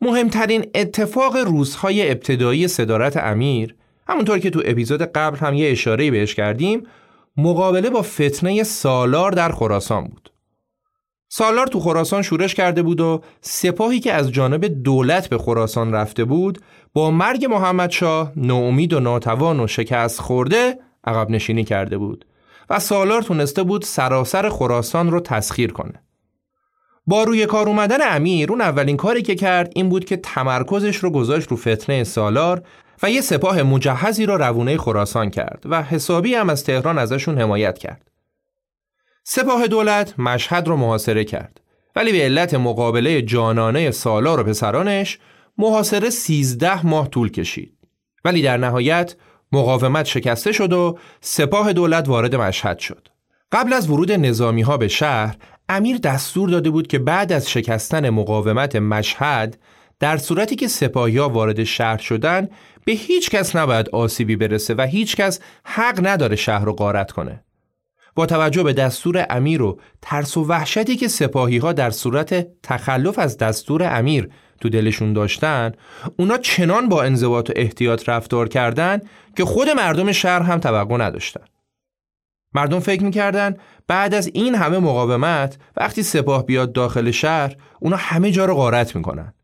مهمترین 0.00 0.66
اتفاق 0.74 1.36
روزهای 1.36 2.10
ابتدایی 2.10 2.68
صدارت 2.68 3.16
امیر 3.16 3.74
همونطور 4.08 4.38
که 4.38 4.50
تو 4.50 4.62
اپیزود 4.64 5.02
قبل 5.02 5.38
هم 5.38 5.54
یه 5.54 5.70
اشاره 5.70 6.10
بهش 6.10 6.34
کردیم 6.34 6.86
مقابله 7.36 7.90
با 7.90 8.02
فتنه 8.02 8.62
سالار 8.62 9.32
در 9.32 9.52
خراسان 9.52 10.04
بود. 10.04 10.30
سالار 11.28 11.66
تو 11.66 11.80
خراسان 11.80 12.22
شورش 12.22 12.54
کرده 12.54 12.82
بود 12.82 13.00
و 13.00 13.20
سپاهی 13.40 14.00
که 14.00 14.12
از 14.12 14.32
جانب 14.32 14.66
دولت 14.66 15.28
به 15.28 15.38
خراسان 15.38 15.92
رفته 15.92 16.24
بود 16.24 16.58
با 16.94 17.10
مرگ 17.10 17.44
محمد 17.44 17.90
شاه 17.90 18.32
ناامید 18.36 18.92
و 18.92 19.00
ناتوان 19.00 19.60
و 19.60 19.66
شکست 19.66 20.20
خورده 20.20 20.78
عقب 21.04 21.30
نشینی 21.30 21.64
کرده 21.64 21.98
بود 21.98 22.24
و 22.70 22.78
سالار 22.78 23.22
تونسته 23.22 23.62
بود 23.62 23.82
سراسر 23.82 24.48
خراسان 24.48 25.10
رو 25.10 25.20
تسخیر 25.20 25.72
کنه. 25.72 26.02
با 27.06 27.24
روی 27.24 27.46
کار 27.46 27.68
اومدن 27.68 28.16
امیر 28.16 28.50
اون 28.50 28.60
اولین 28.60 28.96
کاری 28.96 29.22
که 29.22 29.34
کرد 29.34 29.72
این 29.74 29.88
بود 29.88 30.04
که 30.04 30.16
تمرکزش 30.16 30.96
رو 30.96 31.10
گذاشت 31.10 31.48
رو 31.48 31.56
فتنه 31.56 32.04
سالار 32.04 32.62
و 33.02 33.10
یه 33.10 33.20
سپاه 33.20 33.62
مجهزی 33.62 34.26
را 34.26 34.36
روونه 34.36 34.76
خراسان 34.76 35.30
کرد 35.30 35.62
و 35.64 35.82
حسابی 35.82 36.34
هم 36.34 36.50
از 36.50 36.64
تهران 36.64 36.98
ازشون 36.98 37.38
حمایت 37.38 37.78
کرد. 37.78 38.10
سپاه 39.24 39.66
دولت 39.66 40.18
مشهد 40.18 40.68
رو 40.68 40.76
محاصره 40.76 41.24
کرد 41.24 41.60
ولی 41.96 42.12
به 42.12 42.24
علت 42.24 42.54
مقابله 42.54 43.22
جانانه 43.22 43.90
سالار 43.90 44.40
و 44.40 44.44
پسرانش 44.44 45.18
محاصره 45.58 46.10
13 46.10 46.86
ماه 46.86 47.08
طول 47.08 47.30
کشید. 47.30 47.76
ولی 48.24 48.42
در 48.42 48.56
نهایت 48.56 49.16
مقاومت 49.52 50.06
شکسته 50.06 50.52
شد 50.52 50.72
و 50.72 50.98
سپاه 51.20 51.72
دولت 51.72 52.08
وارد 52.08 52.34
مشهد 52.34 52.78
شد. 52.78 53.08
قبل 53.52 53.72
از 53.72 53.90
ورود 53.90 54.12
نظامی 54.12 54.62
ها 54.62 54.76
به 54.76 54.88
شهر 54.88 55.36
امیر 55.68 55.98
دستور 55.98 56.48
داده 56.48 56.70
بود 56.70 56.86
که 56.86 56.98
بعد 56.98 57.32
از 57.32 57.50
شکستن 57.50 58.10
مقاومت 58.10 58.76
مشهد 58.76 59.58
در 60.00 60.16
صورتی 60.16 60.56
که 60.56 60.68
سپاهی 60.68 61.18
ها 61.18 61.28
وارد 61.28 61.64
شهر 61.64 61.98
شدن 61.98 62.48
به 62.84 62.92
هیچ 62.92 63.30
کس 63.30 63.56
نباید 63.56 63.88
آسیبی 63.88 64.36
برسه 64.36 64.74
و 64.74 64.82
هیچ 64.82 65.16
کس 65.16 65.40
حق 65.64 66.06
نداره 66.06 66.36
شهر 66.36 66.64
رو 66.64 66.72
غارت 66.72 67.12
کنه. 67.12 67.44
با 68.14 68.26
توجه 68.26 68.62
به 68.62 68.72
دستور 68.72 69.26
امیر 69.30 69.62
و 69.62 69.80
ترس 70.02 70.36
و 70.36 70.44
وحشتی 70.44 70.96
که 70.96 71.08
سپاهی 71.08 71.58
ها 71.58 71.72
در 71.72 71.90
صورت 71.90 72.46
تخلف 72.62 73.18
از 73.18 73.38
دستور 73.38 73.98
امیر 73.98 74.28
تو 74.60 74.68
دلشون 74.68 75.12
داشتن 75.12 75.72
اونا 76.18 76.38
چنان 76.38 76.88
با 76.88 77.02
انضباط 77.02 77.50
و 77.50 77.52
احتیاط 77.56 78.08
رفتار 78.08 78.48
کردن 78.48 79.00
که 79.36 79.44
خود 79.44 79.68
مردم 79.68 80.12
شهر 80.12 80.42
هم 80.42 80.58
توقع 80.58 80.96
نداشتن. 80.96 81.44
مردم 82.54 82.80
فکر 82.80 83.04
می‌کردن 83.04 83.56
بعد 83.86 84.14
از 84.14 84.30
این 84.34 84.54
همه 84.54 84.78
مقاومت 84.78 85.58
وقتی 85.76 86.02
سپاه 86.02 86.46
بیاد 86.46 86.72
داخل 86.72 87.10
شهر 87.10 87.56
اونا 87.80 87.96
همه 87.96 88.30
جا 88.30 88.44
رو 88.44 88.54
غارت 88.54 88.96
می‌کنن. 88.96 89.34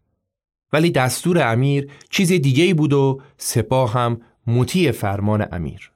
ولی 0.72 0.90
دستور 0.90 1.52
امیر 1.52 1.90
چیز 2.10 2.28
دیگه 2.28 2.64
ای 2.64 2.74
بود 2.74 2.92
و 2.92 3.20
سپاه 3.36 3.92
هم 3.92 4.20
مطیع 4.46 4.92
فرمان 4.92 5.48
امیر. 5.52 5.92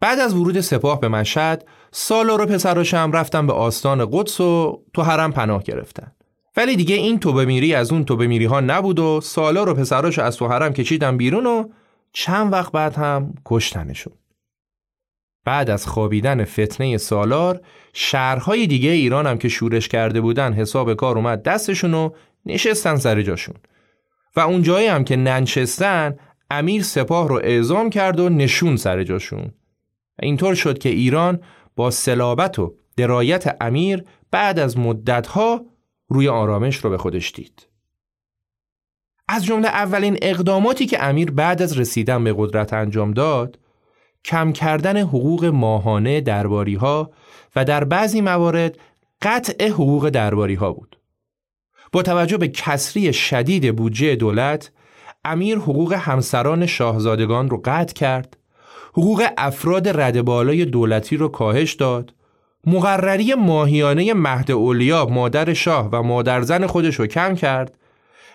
بعد 0.00 0.18
از 0.18 0.34
ورود 0.34 0.60
سپاه 0.60 1.00
به 1.00 1.08
مشهد 1.08 1.68
سالار 1.92 2.40
و 2.40 2.46
پسراش 2.46 2.94
هم 2.94 3.12
رفتن 3.12 3.46
به 3.46 3.52
آستان 3.52 4.08
قدس 4.12 4.40
و 4.40 4.82
تو 4.94 5.02
حرم 5.02 5.32
پناه 5.32 5.62
گرفتن. 5.62 6.12
ولی 6.58 6.76
دیگه 6.76 6.94
این 6.94 7.18
توبه 7.18 7.44
میری 7.44 7.74
از 7.74 7.92
اون 7.92 8.04
توبه 8.04 8.26
میری 8.26 8.44
ها 8.44 8.60
نبود 8.60 8.98
و 8.98 9.20
سالار 9.20 9.68
و 9.68 9.74
پسراش 9.74 10.18
از 10.18 10.36
تو 10.36 10.48
حرم 10.48 10.72
کشیدن 10.72 11.16
بیرون 11.16 11.46
و 11.46 11.68
چند 12.12 12.52
وقت 12.52 12.72
بعد 12.72 12.94
هم 12.94 13.34
کشتنشون. 13.44 14.12
بعد 15.44 15.70
از 15.70 15.86
خوابیدن 15.86 16.44
فتنه 16.44 16.96
سالار 16.96 17.60
شهرهای 17.92 18.66
دیگه 18.66 18.90
ایران 18.90 19.26
هم 19.26 19.38
که 19.38 19.48
شورش 19.48 19.88
کرده 19.88 20.20
بودن 20.20 20.52
حساب 20.52 20.94
کار 20.94 21.16
اومد 21.16 21.42
دستشون 21.42 21.94
و 21.94 22.10
نشستن 22.46 22.96
سر 22.96 23.22
جاشون. 23.22 23.54
و 24.36 24.40
اون 24.40 24.62
جایی 24.62 24.86
هم 24.86 25.04
که 25.04 25.16
ننشستن 25.16 26.16
امیر 26.50 26.82
سپاه 26.82 27.28
رو 27.28 27.36
اعزام 27.36 27.90
کرد 27.90 28.20
و 28.20 28.28
نشون 28.28 28.76
سر 28.76 29.04
جاشون. 29.04 29.52
اینطور 30.22 30.54
شد 30.54 30.78
که 30.78 30.88
ایران 30.88 31.40
با 31.76 31.90
سلابت 31.90 32.58
و 32.58 32.74
درایت 32.96 33.56
امیر 33.60 34.04
بعد 34.30 34.58
از 34.58 34.78
مدتها 34.78 35.64
روی 36.08 36.28
آرامش 36.28 36.76
رو 36.76 36.90
به 36.90 36.98
خودش 36.98 37.32
دید. 37.32 37.66
از 39.28 39.44
جمله 39.44 39.68
اولین 39.68 40.18
اقداماتی 40.22 40.86
که 40.86 41.04
امیر 41.04 41.30
بعد 41.30 41.62
از 41.62 41.78
رسیدن 41.78 42.24
به 42.24 42.34
قدرت 42.38 42.72
انجام 42.72 43.10
داد، 43.10 43.58
کم 44.24 44.52
کردن 44.52 44.96
حقوق 44.96 45.44
ماهانه 45.44 46.20
درباری 46.20 46.74
ها 46.74 47.10
و 47.56 47.64
در 47.64 47.84
بعضی 47.84 48.20
موارد 48.20 48.78
قطع 49.22 49.68
حقوق 49.68 50.08
درباری 50.08 50.54
ها 50.54 50.72
بود. 50.72 50.98
با 51.92 52.02
توجه 52.02 52.36
به 52.36 52.48
کسری 52.48 53.12
شدید 53.12 53.76
بودجه 53.76 54.16
دولت، 54.16 54.72
امیر 55.24 55.58
حقوق 55.58 55.92
همسران 55.92 56.66
شاهزادگان 56.66 57.50
رو 57.50 57.62
قطع 57.64 57.94
کرد، 57.94 58.36
حقوق 58.92 59.28
افراد 59.38 60.00
رد 60.00 60.22
بالای 60.22 60.64
دولتی 60.64 61.16
رو 61.16 61.28
کاهش 61.28 61.72
داد 61.74 62.14
مقرری 62.66 63.34
ماهیانه 63.34 64.14
مهد 64.14 64.50
اولیا 64.50 65.06
مادر 65.06 65.52
شاه 65.52 65.88
و 65.92 66.02
مادر 66.02 66.42
زن 66.42 66.66
خودش 66.66 66.94
رو 66.94 67.06
کم 67.06 67.34
کرد 67.34 67.78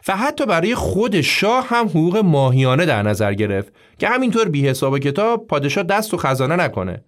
و 0.08 0.18
حتی 0.18 0.46
برای 0.46 0.76
خود 0.76 1.22
شاه 1.22 1.68
هم 1.68 1.86
حقوق 1.86 2.18
ماهیانه 2.18 2.86
در 2.86 3.04
نظر 3.04 3.34
گرفت 3.34 3.74
که 4.00 4.08
همینطور 4.08 4.50
بی 4.50 4.68
حساب 4.68 5.00
کتاب 5.00 5.48
پادشاه 5.48 5.84
دست 5.84 6.14
و 6.14 6.18
خزانه 6.18 6.56
نکنه. 6.56 7.04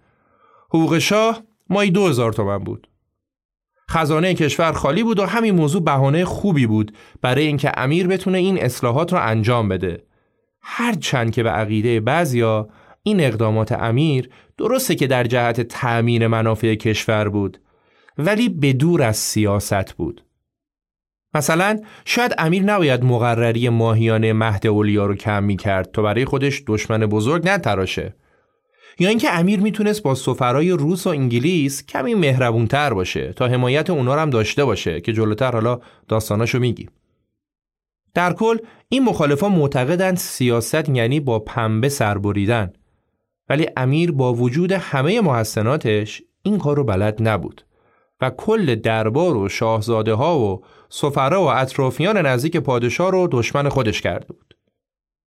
حقوق 0.68 0.98
شاه 0.98 1.42
مایی 1.70 1.90
دو 1.90 2.06
هزار 2.06 2.32
تومن 2.32 2.58
بود. 2.58 2.88
خزانه 3.90 4.34
کشور 4.34 4.72
خالی 4.72 5.02
بود 5.02 5.18
و 5.18 5.26
همین 5.26 5.54
موضوع 5.54 5.82
بهانه 5.82 6.24
خوبی 6.24 6.66
بود 6.66 6.96
برای 7.22 7.46
اینکه 7.46 7.72
امیر 7.76 8.06
بتونه 8.06 8.38
این 8.38 8.58
اصلاحات 8.58 9.12
رو 9.12 9.18
انجام 9.22 9.68
بده. 9.68 10.02
هرچند 10.62 11.32
که 11.32 11.42
به 11.42 11.50
عقیده 11.50 12.00
بعضیا 12.00 12.68
این 13.06 13.20
اقدامات 13.20 13.72
امیر 13.72 14.30
درسته 14.58 14.94
که 14.94 15.06
در 15.06 15.24
جهت 15.24 15.60
تأمین 15.60 16.26
منافع 16.26 16.74
کشور 16.74 17.28
بود 17.28 17.58
ولی 18.18 18.48
به 18.48 18.72
دور 18.72 19.02
از 19.02 19.16
سیاست 19.16 19.92
بود. 19.92 20.24
مثلا 21.34 21.80
شاید 22.04 22.34
امیر 22.38 22.62
نباید 22.62 23.04
مقرری 23.04 23.68
ماهیانه 23.68 24.32
مهد 24.32 24.66
اولیا 24.66 25.06
رو 25.06 25.14
کم 25.14 25.44
می 25.44 25.56
کرد 25.56 25.90
تا 25.92 26.02
برای 26.02 26.24
خودش 26.24 26.62
دشمن 26.66 27.06
بزرگ 27.06 27.48
نتراشه. 27.48 28.14
یا 28.98 29.08
اینکه 29.08 29.38
امیر 29.38 29.60
می‌تونست 29.60 30.02
با 30.02 30.14
سفرای 30.14 30.70
روس 30.70 31.06
و 31.06 31.10
انگلیس 31.10 31.86
کمی 31.86 32.14
مهربونتر 32.14 32.94
باشه 32.94 33.32
تا 33.32 33.46
حمایت 33.46 33.90
اونا 33.90 34.14
هم 34.14 34.30
داشته 34.30 34.64
باشه 34.64 35.00
که 35.00 35.12
جلوتر 35.12 35.52
حالا 35.52 35.80
داستاناشو 36.08 36.58
میگیم 36.58 36.90
در 38.14 38.32
کل 38.32 38.56
این 38.88 39.04
مخالفان 39.04 39.52
معتقدند 39.52 40.16
سیاست 40.16 40.88
یعنی 40.88 41.20
با 41.20 41.38
پنبه 41.38 41.88
سربریدن 41.88 42.72
ولی 43.48 43.66
امیر 43.76 44.12
با 44.12 44.34
وجود 44.34 44.72
همه 44.72 45.20
محسناتش 45.20 46.22
این 46.42 46.58
کار 46.58 46.76
رو 46.76 46.84
بلد 46.84 47.28
نبود 47.28 47.64
و 48.20 48.30
کل 48.30 48.74
دربار 48.74 49.36
و 49.36 49.48
شاهزاده 49.48 50.14
ها 50.14 50.38
و 50.38 50.64
سفرا 50.88 51.42
و 51.42 51.50
اطرافیان 51.50 52.26
نزدیک 52.26 52.56
پادشاه 52.56 53.10
رو 53.10 53.28
دشمن 53.30 53.68
خودش 53.68 54.00
کرده 54.00 54.26
بود. 54.26 54.56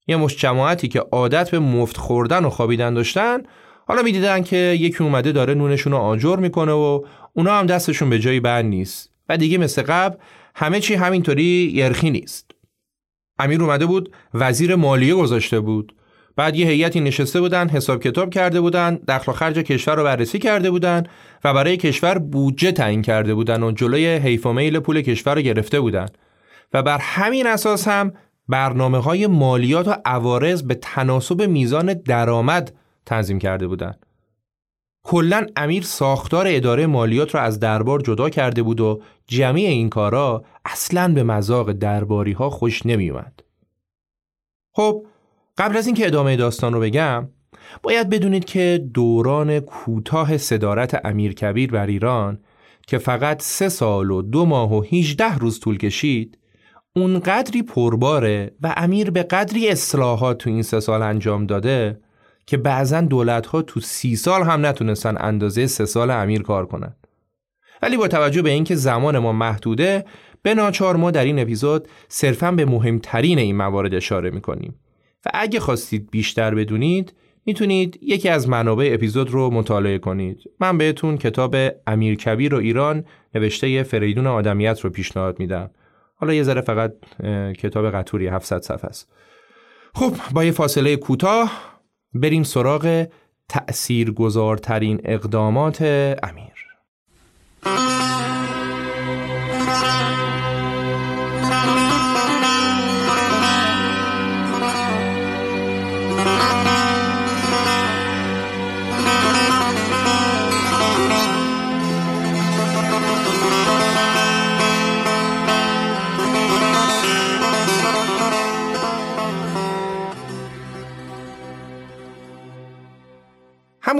یه 0.06 0.16
مش 0.16 0.36
جماعتی 0.36 0.88
که 0.88 1.00
عادت 1.00 1.50
به 1.50 1.58
مفت 1.58 1.96
خوردن 1.96 2.44
و 2.44 2.50
خوابیدن 2.50 2.94
داشتن 2.94 3.42
حالا 3.88 4.02
می‌دیدن 4.02 4.42
که 4.42 4.56
یکی 4.56 5.04
اومده 5.04 5.32
داره 5.32 5.54
نونشون 5.54 5.92
رو 5.92 5.98
آجر 5.98 6.36
می‌کنه 6.36 6.72
و 6.72 7.04
اونا 7.32 7.58
هم 7.58 7.66
دستشون 7.66 8.10
به 8.10 8.18
جایی 8.18 8.40
بند 8.40 8.64
نیست 8.64 9.10
و 9.28 9.36
دیگه 9.36 9.58
مثل 9.58 9.82
قبل 9.82 10.16
همه 10.54 10.80
چی 10.80 10.94
همینطوری 10.94 11.72
یرخی 11.74 12.10
نیست. 12.10 12.50
امیر 13.38 13.62
اومده 13.62 13.86
بود 13.86 14.12
وزیر 14.34 14.74
مالیه 14.74 15.14
گذاشته 15.14 15.60
بود 15.60 15.94
بعد 16.38 16.56
یه 16.56 16.66
هیئتی 16.66 17.00
نشسته 17.00 17.40
بودن 17.40 17.68
حساب 17.68 18.02
کتاب 18.02 18.30
کرده 18.30 18.60
بودن 18.60 18.94
دخل 18.94 19.32
و 19.32 19.34
خرج 19.34 19.58
کشور 19.58 19.96
رو 19.96 20.04
بررسی 20.04 20.38
کرده 20.38 20.70
بودن 20.70 21.02
و 21.44 21.54
برای 21.54 21.76
کشور 21.76 22.18
بودجه 22.18 22.72
تعیین 22.72 23.02
کرده 23.02 23.34
بودن 23.34 23.62
و 23.62 23.72
جلوی 23.72 24.06
حیف 24.06 24.46
و 24.46 24.52
میل 24.52 24.78
پول 24.78 25.02
کشور 25.02 25.34
رو 25.34 25.40
گرفته 25.40 25.80
بودن 25.80 26.06
و 26.72 26.82
بر 26.82 26.98
همین 26.98 27.46
اساس 27.46 27.88
هم 27.88 28.12
برنامه 28.48 28.98
های 28.98 29.26
مالیات 29.26 29.88
و 29.88 29.96
عوارض 30.04 30.62
به 30.62 30.74
تناسب 30.74 31.42
میزان 31.42 31.94
درآمد 31.94 32.72
تنظیم 33.06 33.38
کرده 33.38 33.66
بودند. 33.66 34.06
کلا 35.02 35.46
امیر 35.56 35.82
ساختار 35.82 36.44
اداره 36.48 36.86
مالیات 36.86 37.34
را 37.34 37.40
از 37.40 37.60
دربار 37.60 38.00
جدا 38.00 38.30
کرده 38.30 38.62
بود 38.62 38.80
و 38.80 39.02
جمعی 39.26 39.66
این 39.66 39.88
کارا 39.88 40.44
اصلا 40.64 41.14
به 41.14 41.22
مذاق 41.22 41.72
درباری 41.72 42.32
ها 42.32 42.50
خوش 42.50 42.86
نمی 42.86 43.10
اومد. 43.10 43.40
خب 44.72 45.06
قبل 45.58 45.76
از 45.76 45.86
اینکه 45.86 46.06
ادامه 46.06 46.36
داستان 46.36 46.72
رو 46.72 46.80
بگم 46.80 47.28
باید 47.82 48.10
بدونید 48.10 48.44
که 48.44 48.88
دوران 48.94 49.60
کوتاه 49.60 50.36
صدارت 50.36 51.06
امیر 51.06 51.34
کبیر 51.34 51.70
بر 51.70 51.86
ایران 51.86 52.38
که 52.86 52.98
فقط 52.98 53.42
سه 53.42 53.68
سال 53.68 54.10
و 54.10 54.22
دو 54.22 54.44
ماه 54.44 54.74
و 54.74 54.82
18 54.92 55.38
روز 55.38 55.60
طول 55.60 55.78
کشید 55.78 56.38
اون 56.96 57.18
قدری 57.18 57.62
پرباره 57.62 58.54
و 58.62 58.74
امیر 58.76 59.10
به 59.10 59.22
قدری 59.22 59.68
اصلاحات 59.68 60.38
تو 60.38 60.50
این 60.50 60.62
سه 60.62 60.80
سال 60.80 61.02
انجام 61.02 61.46
داده 61.46 62.00
که 62.46 62.56
بعضا 62.56 63.00
دولت 63.00 63.46
ها 63.46 63.62
تو 63.62 63.80
سی 63.80 64.16
سال 64.16 64.42
هم 64.42 64.66
نتونستن 64.66 65.16
اندازه 65.20 65.66
سه 65.66 65.84
سال 65.84 66.10
امیر 66.10 66.42
کار 66.42 66.66
کنن. 66.66 66.96
ولی 67.82 67.96
با 67.96 68.08
توجه 68.08 68.42
به 68.42 68.50
اینکه 68.50 68.74
زمان 68.74 69.18
ما 69.18 69.32
محدوده 69.32 70.04
به 70.42 70.54
ناچار 70.54 70.96
ما 70.96 71.10
در 71.10 71.24
این 71.24 71.38
اپیزود 71.38 71.88
صرفا 72.08 72.52
به 72.52 72.64
مهمترین 72.64 73.38
این 73.38 73.56
موارد 73.56 73.94
اشاره 73.94 74.30
می‌کنیم. 74.30 74.74
و 75.26 75.30
اگه 75.34 75.60
خواستید 75.60 76.10
بیشتر 76.10 76.54
بدونید 76.54 77.12
می‌تونید 77.46 77.98
یکی 78.02 78.28
از 78.28 78.48
منابع 78.48 78.90
اپیزود 78.94 79.30
رو 79.30 79.50
مطالعه 79.50 79.98
کنید. 79.98 80.42
من 80.60 80.78
بهتون 80.78 81.16
کتاب 81.16 81.56
امیر 81.86 82.14
کبیر 82.14 82.54
و 82.54 82.58
ایران 82.58 83.04
نوشته 83.34 83.82
فریدون 83.82 84.26
آدمیت 84.26 84.80
رو 84.80 84.90
پیشنهاد 84.90 85.38
میدم. 85.38 85.70
حالا 86.14 86.34
یه 86.34 86.42
ذره 86.42 86.60
فقط 86.60 86.92
کتاب 87.58 87.90
قطوری 87.90 88.26
700 88.26 88.62
صفحه 88.62 88.84
است. 88.84 89.12
خب 89.94 90.12
با 90.34 90.44
یه 90.44 90.50
فاصله 90.50 90.96
کوتاه 90.96 91.80
بریم 92.14 92.42
سراغ 92.42 93.06
تأثیر 93.48 94.10
گذارترین 94.10 95.00
اقدامات 95.04 95.82
امیر. 96.22 96.67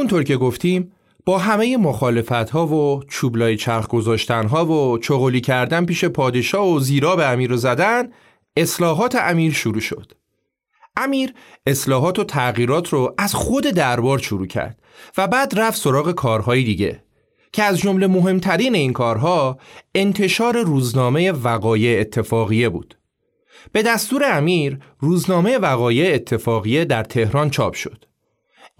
همونطور 0.08 0.24
که 0.24 0.36
گفتیم 0.36 0.92
با 1.24 1.38
همه 1.38 1.76
مخالفت 1.76 2.50
ها 2.50 2.66
و 2.66 3.02
چوبلای 3.08 3.56
چرخ 3.56 3.88
گذاشتن 3.88 4.46
ها 4.46 4.66
و 4.66 4.98
چغلی 4.98 5.40
کردن 5.40 5.84
پیش 5.86 6.04
پادشاه 6.04 6.68
و 6.68 6.80
زیرا 6.80 7.16
به 7.16 7.26
امیر 7.26 7.56
زدن 7.56 8.08
اصلاحات 8.56 9.14
امیر 9.14 9.52
شروع 9.52 9.80
شد. 9.80 10.12
امیر 10.96 11.34
اصلاحات 11.66 12.18
و 12.18 12.24
تغییرات 12.24 12.88
رو 12.88 13.14
از 13.18 13.34
خود 13.34 13.64
دربار 13.64 14.18
شروع 14.18 14.46
کرد 14.46 14.78
و 15.18 15.26
بعد 15.26 15.58
رفت 15.58 15.80
سراغ 15.80 16.12
کارهای 16.12 16.64
دیگه 16.64 17.02
که 17.52 17.62
از 17.62 17.78
جمله 17.78 18.06
مهمترین 18.06 18.74
این 18.74 18.92
کارها 18.92 19.58
انتشار 19.94 20.62
روزنامه 20.62 21.32
وقایع 21.32 22.00
اتفاقیه 22.00 22.68
بود. 22.68 22.98
به 23.72 23.82
دستور 23.82 24.22
امیر 24.24 24.78
روزنامه 24.98 25.58
وقایع 25.58 26.14
اتفاقیه 26.14 26.84
در 26.84 27.02
تهران 27.02 27.50
چاپ 27.50 27.74
شد. 27.74 28.07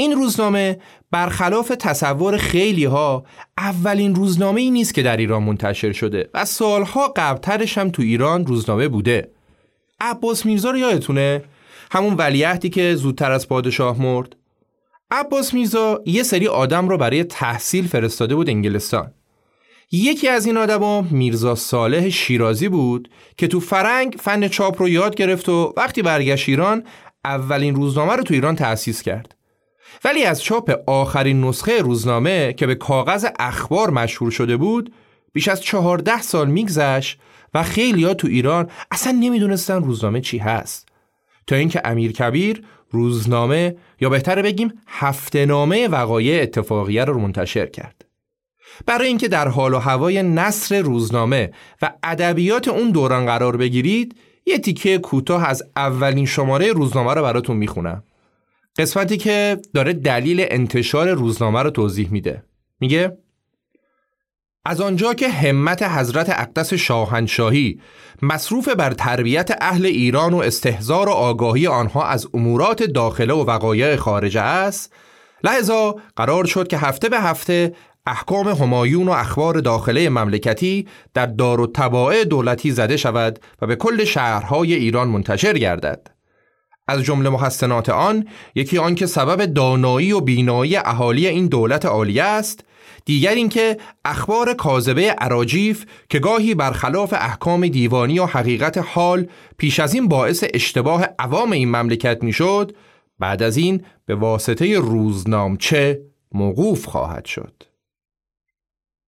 این 0.01 0.13
روزنامه 0.13 0.79
برخلاف 1.11 1.73
تصور 1.79 2.37
خیلی 2.37 2.85
ها 2.85 3.25
اولین 3.59 4.15
روزنامه 4.15 4.61
ای 4.61 4.71
نیست 4.71 4.95
که 4.95 5.03
در 5.03 5.17
ایران 5.17 5.43
منتشر 5.43 5.93
شده 5.93 6.31
و 6.35 6.45
سالها 6.45 7.13
قبلترش 7.17 7.79
هم 7.79 7.91
تو 7.91 8.03
ایران 8.03 8.47
روزنامه 8.47 8.89
بوده. 8.89 9.31
عباس 10.01 10.47
میرزا 10.47 10.71
رو 10.71 10.79
یادتونه؟ 10.79 11.43
همون 11.91 12.15
ولیعهدی 12.15 12.71
که 12.71 12.95
زودتر 12.95 13.33
از 13.33 13.49
پادشاه 13.49 14.03
مرد؟ 14.03 14.37
عباس 15.11 15.55
میرزا 15.55 16.03
یه 16.07 16.23
سری 16.23 16.49
آدم 16.49 16.89
رو 16.89 16.99
برای 16.99 17.25
تحصیل 17.25 17.89
فرستاده 17.89 18.35
بود 18.35 18.51
انگلستان. 18.51 19.13
یکی 19.93 20.29
از 20.29 20.47
این 20.47 20.57
آدما 20.57 21.01
میرزا 21.01 21.55
صالح 21.55 22.09
شیرازی 22.09 22.69
بود 22.69 23.11
که 23.37 23.47
تو 23.49 23.61
فرنگ 23.61 24.17
فن 24.21 24.49
چاپ 24.49 24.83
رو 24.83 24.89
یاد 24.89 25.15
گرفت 25.15 25.49
و 25.49 25.75
وقتی 25.77 26.03
برگشت 26.03 26.49
ایران 26.49 26.85
اولین 27.25 27.75
روزنامه 27.75 28.17
رو 28.17 28.23
تو 28.23 28.35
ایران 28.35 28.57
تأسیس 28.57 29.03
کرد. 29.03 29.38
ولی 30.05 30.25
از 30.25 30.43
چاپ 30.43 30.75
آخرین 30.87 31.45
نسخه 31.45 31.79
روزنامه 31.79 32.53
که 32.53 32.67
به 32.67 32.75
کاغذ 32.75 33.27
اخبار 33.39 33.91
مشهور 33.91 34.31
شده 34.31 34.57
بود 34.57 34.93
بیش 35.33 35.49
از 35.49 35.61
چهارده 35.61 36.23
سال 36.23 36.51
میگذشت 36.51 37.21
و 37.55 37.63
خیلی 37.63 38.05
ها 38.05 38.15
تو 38.15 38.29
ایران 38.29 38.71
اصلا 38.91 39.13
نمی‌دونستن 39.13 39.83
روزنامه 39.83 40.21
چی 40.21 40.39
هست. 40.39 40.89
تا 41.47 41.57
اینکه 41.57 41.81
امیر 41.85 42.13
کبیر 42.13 42.63
روزنامه 42.91 43.77
یا 44.01 44.09
بهتره 44.09 44.43
بگیم 44.43 44.73
هفته 44.87 45.47
نامه 45.47 45.89
وقایع 45.89 46.43
اتفاقیه 46.43 47.05
رو 47.05 47.21
منتشر 47.21 47.67
کرد. 47.67 48.05
برای 48.87 49.09
اینکه 49.09 49.29
در 49.29 49.49
حال 49.49 49.75
و 49.75 49.79
هوای 49.79 50.23
نصر 50.23 50.81
روزنامه 50.81 51.53
و 51.83 51.93
ادبیات 52.03 52.69
اون 52.69 52.91
دوران 52.91 53.27
قرار 53.27 53.57
بگیرید 53.57 54.17
یه 54.47 54.59
تیکه 54.59 54.99
کوتاه 54.99 55.49
از 55.49 55.63
اولین 55.77 56.27
شماره 56.27 56.73
روزنامه 56.73 57.15
رو 57.15 57.23
براتون 57.23 57.57
می‌خونم. 57.57 58.03
قسمتی 58.79 59.17
که 59.17 59.59
داره 59.75 59.93
دلیل 59.93 60.47
انتشار 60.51 61.11
روزنامه 61.11 61.62
رو 61.62 61.71
توضیح 61.71 62.11
میده. 62.11 62.43
میگه 62.81 63.19
از 64.64 64.81
آنجا 64.81 65.14
که 65.14 65.29
همت 65.29 65.83
حضرت 65.83 66.31
اقدس 66.31 66.75
شاهنشاهی 66.75 67.81
مصروف 68.23 68.69
بر 68.69 68.91
تربیت 68.91 69.51
اهل 69.61 69.87
ایران 69.87 70.35
و 70.35 70.37
استهزار 70.37 71.09
و 71.09 71.12
آگاهی 71.12 71.67
آنها 71.67 72.07
از 72.07 72.27
امورات 72.35 72.83
داخله 72.83 73.35
و 73.35 73.45
وقایع 73.45 73.97
خارجه 73.97 74.41
است 74.41 74.93
لحظا 75.45 75.95
قرار 76.17 76.45
شد 76.45 76.69
که 76.69 76.79
هفته 76.79 77.09
به 77.09 77.21
هفته 77.21 77.75
احکام 78.07 78.49
همایون 78.49 79.09
و 79.09 79.11
اخبار 79.11 79.61
داخله 79.61 80.09
مملکتی 80.09 80.88
در 81.14 81.27
دار 81.27 81.61
و 81.61 81.67
دولتی 82.25 82.71
زده 82.71 82.97
شود 82.97 83.38
و 83.62 83.67
به 83.67 83.77
کل 83.77 84.05
شهرهای 84.05 84.75
ایران 84.75 85.09
منتشر 85.09 85.59
گردد. 85.59 86.17
از 86.88 87.03
جمله 87.03 87.31
محسنات 87.31 87.88
آن 87.88 88.27
یکی 88.55 88.79
آنکه 88.79 89.07
سبب 89.07 89.44
دانایی 89.44 90.12
و 90.12 90.20
بینایی 90.20 90.77
اهالی 90.77 91.27
این 91.27 91.46
دولت 91.46 91.87
عالیه 91.87 92.24
است 92.24 92.64
دیگر 93.05 93.35
اینکه 93.35 93.77
اخبار 94.05 94.55
کاذبه 94.55 95.11
عراجیف 95.11 95.87
که 96.09 96.18
گاهی 96.18 96.55
برخلاف 96.55 97.12
احکام 97.12 97.68
دیوانی 97.68 98.18
و 98.18 98.27
حقیقت 98.27 98.79
حال 98.79 99.27
پیش 99.59 99.81
از 99.81 99.94
این 99.94 100.09
باعث 100.09 100.44
اشتباه 100.55 101.05
عوام 101.18 101.53
این 101.53 101.68
مملکت 101.68 102.24
می‌شد 102.24 102.77
بعد 103.18 103.42
از 103.42 103.57
این 103.57 103.85
به 104.07 104.14
واسطه 104.14 104.79
روزنامچه 104.79 106.03
موقوف 106.33 106.87
خواهد 106.87 107.24
شد. 107.24 107.62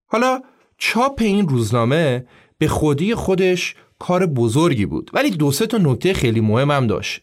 حالا 0.06 0.42
چاپ 0.78 1.22
این 1.22 1.48
روزنامه 1.48 2.26
به 2.58 2.68
خودی 2.68 3.14
خودش 3.14 3.74
کار 3.98 4.26
بزرگی 4.26 4.86
بود 4.86 5.10
ولی 5.14 5.30
دو 5.30 5.52
سه 5.52 5.66
تا 5.66 5.78
نکته 5.78 6.12
خیلی 6.12 6.40
مهم 6.40 6.70
هم 6.70 6.86
داشت. 6.86 7.22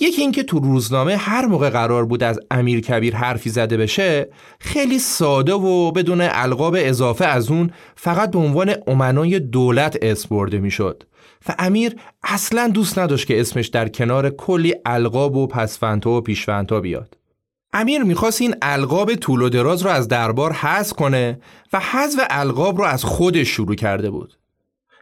یکی 0.00 0.20
اینکه 0.20 0.42
تو 0.42 0.58
روزنامه 0.58 1.16
هر 1.16 1.46
موقع 1.46 1.70
قرار 1.70 2.04
بود 2.04 2.22
از 2.22 2.40
امیر 2.50 2.80
کبیر 2.80 3.16
حرفی 3.16 3.50
زده 3.50 3.76
بشه 3.76 4.28
خیلی 4.60 4.98
ساده 4.98 5.52
و 5.52 5.92
بدون 5.92 6.20
القاب 6.20 6.76
اضافه 6.78 7.24
از 7.24 7.50
اون 7.50 7.70
فقط 7.96 8.30
به 8.30 8.38
عنوان 8.38 8.74
امنای 8.86 9.40
دولت 9.40 9.98
اسم 10.02 10.28
برده 10.36 10.58
می‌شد. 10.58 11.02
و 11.48 11.54
امیر 11.58 11.96
اصلا 12.22 12.68
دوست 12.68 12.98
نداشت 12.98 13.26
که 13.26 13.40
اسمش 13.40 13.66
در 13.66 13.88
کنار 13.88 14.30
کلی 14.30 14.74
القاب 14.86 15.36
و 15.36 15.46
پسفنتا 15.46 16.10
و 16.10 16.20
پیشفنتا 16.20 16.80
بیاد. 16.80 17.16
امیر 17.72 18.02
می‌خواست 18.02 18.40
این 18.40 18.54
القاب 18.62 19.14
طول 19.14 19.42
و 19.42 19.48
دراز 19.48 19.82
رو 19.82 19.90
از 19.90 20.08
دربار 20.08 20.52
حذف 20.52 20.92
کنه 20.92 21.40
و 21.72 21.80
حذف 21.80 22.20
القاب 22.30 22.78
رو 22.78 22.84
از 22.84 23.04
خودش 23.04 23.48
شروع 23.48 23.74
کرده 23.74 24.10
بود. 24.10 24.34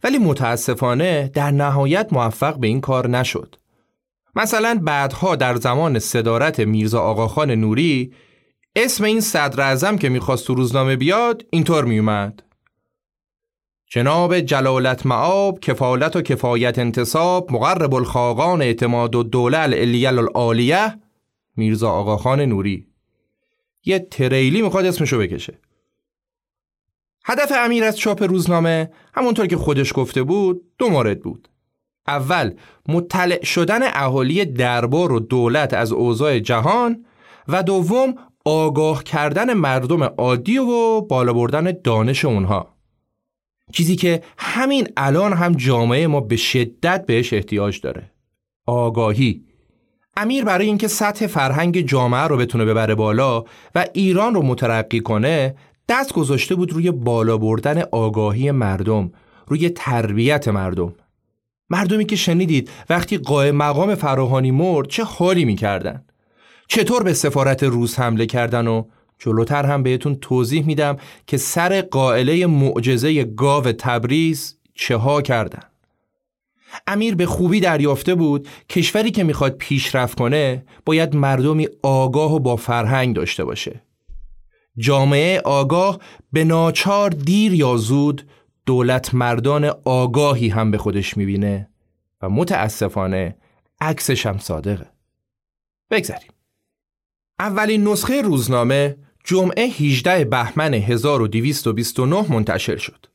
ولی 0.04 0.18
متاسفانه 0.18 1.30
در 1.34 1.50
نهایت 1.50 2.12
موفق 2.12 2.56
به 2.56 2.66
این 2.66 2.80
کار 2.80 3.08
نشد. 3.08 3.56
مثلا 4.38 4.80
بعدها 4.82 5.36
در 5.36 5.56
زمان 5.56 5.98
صدارت 5.98 6.60
میرزا 6.60 7.00
آقاخان 7.00 7.50
نوری 7.50 8.12
اسم 8.76 9.04
این 9.04 9.20
صدر 9.20 9.60
ازم 9.60 9.96
که 9.96 10.08
می‌خواست 10.08 10.46
تو 10.46 10.54
روزنامه 10.54 10.96
بیاد 10.96 11.46
اینطور 11.50 11.84
میومد 11.84 12.42
جناب 13.86 14.40
جلالت 14.40 15.06
معاب 15.06 15.60
کفالت 15.60 16.16
و 16.16 16.22
کفایت 16.22 16.78
انتصاب 16.78 17.52
مقرب 17.52 17.94
الخاقان 17.94 18.62
اعتماد 18.62 19.14
و 19.14 19.22
دوله 19.22 19.58
الیل 19.58 20.06
العالیه 20.06 20.98
میرزا 21.56 21.90
آقاخان 21.90 22.40
نوری. 22.40 22.86
یه 23.84 23.98
تریلی 23.98 24.62
می‌خواد 24.62 24.86
اسمشو 24.86 25.18
بکشه. 25.18 25.58
هدف 27.24 27.52
امیر 27.56 27.84
از 27.84 27.98
چاپ 27.98 28.22
روزنامه 28.22 28.90
همونطور 29.14 29.46
که 29.46 29.56
خودش 29.56 29.92
گفته 29.94 30.22
بود 30.22 30.62
دو 30.78 30.88
مورد 30.90 31.20
بود. 31.20 31.48
اول 32.08 32.54
مطلع 32.88 33.44
شدن 33.44 33.80
اهالی 33.82 34.44
دربار 34.44 35.12
و 35.12 35.20
دولت 35.20 35.74
از 35.74 35.92
اوضاع 35.92 36.38
جهان 36.38 37.04
و 37.48 37.62
دوم 37.62 38.14
آگاه 38.44 39.04
کردن 39.04 39.54
مردم 39.54 40.02
عادی 40.02 40.58
و 40.58 41.00
بالا 41.00 41.32
بردن 41.32 41.72
دانش 41.84 42.24
اونها. 42.24 42.74
چیزی 43.72 43.96
که 43.96 44.22
همین 44.38 44.88
الان 44.96 45.32
هم 45.32 45.52
جامعه 45.52 46.06
ما 46.06 46.20
به 46.20 46.36
شدت 46.36 47.06
بهش 47.06 47.32
احتیاج 47.32 47.80
داره. 47.80 48.10
آگاهی. 48.66 49.44
امیر 50.16 50.44
برای 50.44 50.66
اینکه 50.66 50.88
سطح 50.88 51.26
فرهنگ 51.26 51.80
جامعه 51.80 52.22
رو 52.22 52.36
بتونه 52.36 52.64
ببره 52.64 52.94
بالا 52.94 53.44
و 53.74 53.86
ایران 53.92 54.34
رو 54.34 54.42
مترقی 54.42 55.00
کنه 55.00 55.54
دست 55.88 56.12
گذاشته 56.12 56.54
بود 56.54 56.72
روی 56.72 56.90
بالا 56.90 57.38
بردن 57.38 57.82
آگاهی 57.92 58.50
مردم 58.50 59.12
روی 59.46 59.70
تربیت 59.70 60.48
مردم. 60.48 60.94
مردمی 61.70 62.04
که 62.04 62.16
شنیدید 62.16 62.70
وقتی 62.90 63.18
قائم 63.18 63.56
مقام 63.56 63.94
فراهانی 63.94 64.50
مرد 64.50 64.88
چه 64.88 65.04
حالی 65.04 65.44
می‌کردن؟ 65.44 66.04
چطور 66.68 67.02
به 67.02 67.12
سفارت 67.12 67.62
روس 67.62 67.98
حمله 67.98 68.26
کردن 68.26 68.66
و 68.66 68.84
جلوتر 69.18 69.66
هم 69.66 69.82
بهتون 69.82 70.14
توضیح 70.14 70.66
میدم 70.66 70.96
که 71.26 71.36
سر 71.36 71.80
قائله 71.80 72.46
معجزه 72.46 73.24
گاو 73.24 73.64
تبریز 73.64 74.56
چه 74.74 74.96
ها 74.96 75.22
کردن؟ 75.22 75.62
امیر 76.86 77.14
به 77.14 77.26
خوبی 77.26 77.60
دریافته 77.60 78.14
بود 78.14 78.48
کشوری 78.68 79.10
که 79.10 79.24
می‌خواد 79.24 79.56
پیشرفت 79.56 80.18
کنه 80.18 80.64
باید 80.84 81.16
مردمی 81.16 81.68
آگاه 81.82 82.34
و 82.34 82.38
با 82.38 82.56
فرهنگ 82.56 83.16
داشته 83.16 83.44
باشه. 83.44 83.82
جامعه 84.78 85.40
آگاه 85.40 85.98
به 86.32 86.44
ناچار 86.44 87.10
دیر 87.10 87.54
یا 87.54 87.76
زود 87.76 88.26
دولت 88.68 89.14
مردان 89.14 89.72
آگاهی 89.84 90.48
هم 90.48 90.70
به 90.70 90.78
خودش 90.78 91.16
می‌بینه 91.16 91.68
و 92.22 92.28
متاسفانه 92.28 93.36
عکسش 93.80 94.26
هم 94.26 94.38
صادقه. 94.38 94.86
بگذاریم 95.90 96.30
اولین 97.38 97.88
نسخه 97.88 98.22
روزنامه 98.22 98.96
جمعه 99.24 99.64
18 99.64 100.24
بهمن 100.24 100.74
1229 100.74 102.32
منتشر 102.32 102.76
شد. 102.76 103.06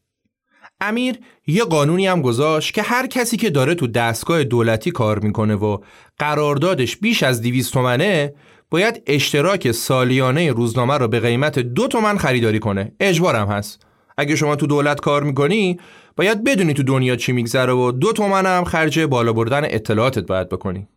امیر 0.81 1.19
یه 1.47 1.63
قانونی 1.63 2.07
هم 2.07 2.21
گذاشت 2.21 2.73
که 2.73 2.81
هر 2.81 3.07
کسی 3.07 3.37
که 3.37 3.49
داره 3.49 3.75
تو 3.75 3.87
دستگاه 3.87 4.43
دولتی 4.43 4.91
کار 4.91 5.19
می‌کنه 5.19 5.55
و 5.55 5.77
قراردادش 6.17 6.97
بیش 6.97 7.23
از 7.23 7.41
200 7.41 7.73
تومنه 7.73 8.33
باید 8.69 9.03
اشتراک 9.07 9.71
سالیانه 9.71 10.51
روزنامه 10.51 10.97
رو 10.97 11.07
به 11.07 11.19
قیمت 11.19 11.59
دو 11.59 11.87
تومن 11.87 12.17
خریداری 12.17 12.59
کنه. 12.59 12.91
اجبارم 12.99 13.47
هست. 13.47 13.85
اگه 14.17 14.35
شما 14.35 14.55
تو 14.55 14.67
دولت 14.67 14.99
کار 14.99 15.23
می‌کنی 15.23 15.79
باید 16.15 16.43
بدونی 16.43 16.73
تو 16.73 16.83
دنیا 16.83 17.15
چی 17.15 17.31
میگذره 17.31 17.73
و 17.73 17.91
دو 17.91 18.13
تومن 18.13 18.45
هم 18.45 18.63
خرج 18.63 18.99
بالا 18.99 19.33
بردن 19.33 19.61
اطلاعاتت 19.63 20.25
باید 20.25 20.49
بکنی. 20.49 20.87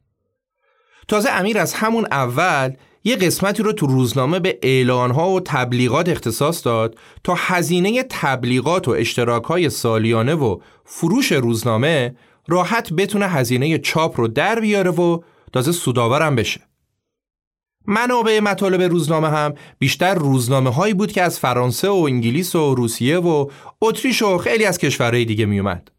تازه 1.09 1.31
امیر 1.31 1.59
از 1.59 1.75
همون 1.75 2.07
اول 2.11 2.73
یه 3.05 3.17
قسمتی 3.17 3.63
رو 3.63 3.73
تو 3.73 3.87
روزنامه 3.87 4.41
به 4.41 4.59
اعلانها 4.63 5.31
و 5.31 5.41
تبلیغات 5.41 6.09
اختصاص 6.09 6.67
داد 6.67 6.99
تا 7.25 7.35
هزینه 7.39 8.03
تبلیغات 8.11 8.89
و 8.89 8.91
اشتراکهای 8.91 9.71
سالیانه 9.71 10.35
و 10.35 10.59
فروش 10.85 11.33
روزنامه 11.33 12.17
راحت 12.49 12.93
بتونه 12.93 13.29
هزینه 13.29 13.79
چاپ 13.79 14.21
رو 14.21 14.29
در 14.29 14.61
بیاره 14.61 14.91
و 14.91 15.21
تازه 15.53 15.73
سوداورم 15.73 16.37
بشه. 16.37 16.66
منابع 17.87 18.41
مطالب 18.41 18.83
روزنامه 18.83 19.29
هم 19.29 19.55
بیشتر 19.79 20.15
روزنامه 20.15 20.71
هایی 20.71 20.95
بود 20.95 21.13
که 21.13 21.23
از 21.23 21.39
فرانسه 21.39 21.89
و 21.89 22.05
انگلیس 22.09 22.55
و 22.55 22.75
روسیه 22.75 23.19
و 23.19 23.51
اتریش 23.81 24.23
و 24.23 24.39
خیلی 24.39 24.65
از 24.65 24.79
کشورهای 24.79 25.25
دیگه 25.25 25.47
میومد. 25.47 25.91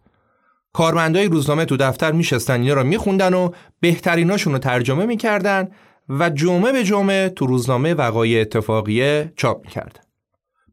کارمندای 0.73 1.25
روزنامه 1.25 1.65
تو 1.65 1.77
دفتر 1.77 2.11
میشستن 2.11 2.61
اینا 2.61 2.73
را 2.73 2.83
میخوندن 2.83 3.33
و 3.33 3.49
بهتریناشون 3.79 4.53
رو 4.53 4.59
ترجمه 4.59 5.05
می‌کردن 5.05 5.67
و 6.09 6.29
جمعه 6.29 6.71
به 6.71 6.83
جمعه 6.83 7.29
تو 7.29 7.45
روزنامه 7.45 7.93
وقایع 7.93 8.41
اتفاقیه 8.41 9.33
چاپ 9.35 9.65
می‌کردن. 9.65 10.01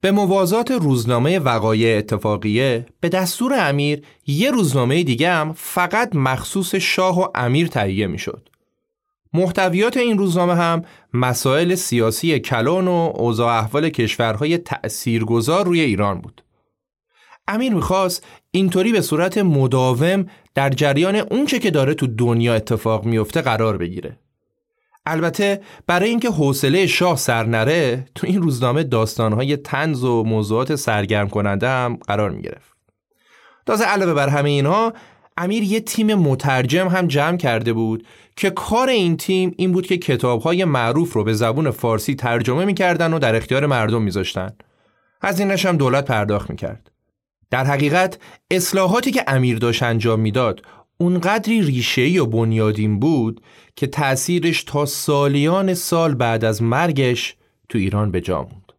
به 0.00 0.10
موازات 0.10 0.70
روزنامه 0.70 1.38
وقایع 1.38 1.98
اتفاقیه 1.98 2.86
به 3.00 3.08
دستور 3.08 3.68
امیر 3.68 4.02
یه 4.26 4.50
روزنامه 4.50 5.02
دیگه 5.02 5.30
هم 5.30 5.52
فقط 5.56 6.16
مخصوص 6.16 6.74
شاه 6.74 7.20
و 7.20 7.28
امیر 7.34 7.66
تهیه 7.66 8.06
می‌شد. 8.06 8.48
محتویات 9.34 9.96
این 9.96 10.18
روزنامه 10.18 10.54
هم 10.54 10.82
مسائل 11.12 11.74
سیاسی 11.74 12.38
کلان 12.38 12.88
و 12.88 13.12
اوضاع 13.14 13.58
احوال 13.58 13.88
کشورهای 13.88 14.58
تأثیرگذار 14.58 15.66
روی 15.66 15.80
ایران 15.80 16.20
بود. 16.20 16.44
امیر 17.48 17.74
می‌خواست 17.74 18.26
اینطوری 18.50 18.92
به 18.92 19.00
صورت 19.00 19.38
مداوم 19.38 20.26
در 20.54 20.70
جریان 20.70 21.16
اونچه 21.16 21.58
که 21.58 21.70
داره 21.70 21.94
تو 21.94 22.06
دنیا 22.06 22.54
اتفاق 22.54 23.04
میفته 23.04 23.40
قرار 23.40 23.76
بگیره. 23.76 24.18
البته 25.06 25.60
برای 25.86 26.08
اینکه 26.08 26.30
حوصله 26.30 26.86
شاه 26.86 27.16
سر 27.16 27.46
نره 27.46 28.06
تو 28.14 28.26
این 28.26 28.42
روزنامه 28.42 28.82
داستانهای 28.82 29.56
تنز 29.56 30.04
و 30.04 30.24
موضوعات 30.24 30.74
سرگرم 30.74 31.28
کننده 31.28 31.68
هم 31.68 31.98
قرار 32.06 32.30
می‌گرفت. 32.30 32.74
تازه 33.66 33.84
علاوه 33.84 34.14
بر 34.14 34.28
همه 34.28 34.50
اینها 34.50 34.92
امیر 35.36 35.62
یه 35.62 35.80
تیم 35.80 36.14
مترجم 36.14 36.88
هم 36.88 37.06
جمع 37.06 37.36
کرده 37.36 37.72
بود 37.72 38.06
که 38.36 38.50
کار 38.50 38.88
این 38.88 39.16
تیم 39.16 39.54
این 39.56 39.72
بود 39.72 39.86
که 39.86 39.98
کتابهای 39.98 40.64
معروف 40.64 41.12
رو 41.12 41.24
به 41.24 41.34
زبون 41.34 41.70
فارسی 41.70 42.14
ترجمه 42.14 42.64
می‌کردن 42.64 43.12
و 43.12 43.18
در 43.18 43.36
اختیار 43.36 43.66
مردم 43.66 44.02
میذاشتن. 44.02 44.52
از 45.20 45.40
اینش 45.40 45.66
هم 45.66 45.76
دولت 45.76 46.04
پرداخت 46.04 46.50
می‌کرد. 46.50 46.90
در 47.50 47.64
حقیقت 47.64 48.18
اصلاحاتی 48.50 49.10
که 49.10 49.24
امیر 49.26 49.58
داشت 49.58 49.82
انجام 49.82 50.20
می‌داد 50.20 50.62
اونقدری 50.98 51.62
ریشه‌ای 51.62 52.18
و 52.18 52.26
بنیادین 52.26 53.00
بود 53.00 53.40
که 53.76 53.86
تأثیرش 53.86 54.64
تا 54.64 54.86
سالیان 54.86 55.74
سال 55.74 56.14
بعد 56.14 56.44
از 56.44 56.62
مرگش 56.62 57.36
تو 57.68 57.78
ایران 57.78 58.10
به 58.10 58.20
جا 58.20 58.42
موند. 58.42 58.72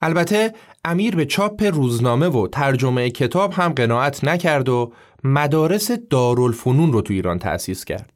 البته 0.00 0.54
امیر 0.84 1.16
به 1.16 1.26
چاپ 1.26 1.62
روزنامه 1.62 2.28
و 2.28 2.46
ترجمه 2.46 3.10
کتاب 3.10 3.52
هم 3.52 3.72
قناعت 3.72 4.24
نکرد 4.24 4.68
و 4.68 4.92
مدارس 5.24 5.90
دارالفنون 5.90 6.92
رو 6.92 7.02
تو 7.02 7.12
ایران 7.12 7.38
تأسیس 7.38 7.84
کرد. 7.84 8.11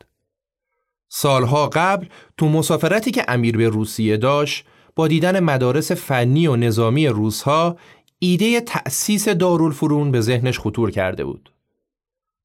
سالها 1.08 1.66
قبل 1.66 2.06
تو 2.36 2.48
مسافرتی 2.48 3.10
که 3.10 3.24
امیر 3.28 3.56
به 3.56 3.68
روسیه 3.68 4.16
داشت 4.16 4.64
با 4.96 5.08
دیدن 5.08 5.40
مدارس 5.40 5.92
فنی 5.92 6.46
و 6.46 6.56
نظامی 6.56 7.06
روسها 7.06 7.76
ایده 8.18 8.60
تأسیس 8.60 9.28
دارالفنون 9.28 10.10
به 10.10 10.20
ذهنش 10.20 10.58
خطور 10.58 10.90
کرده 10.90 11.24
بود. 11.24 11.52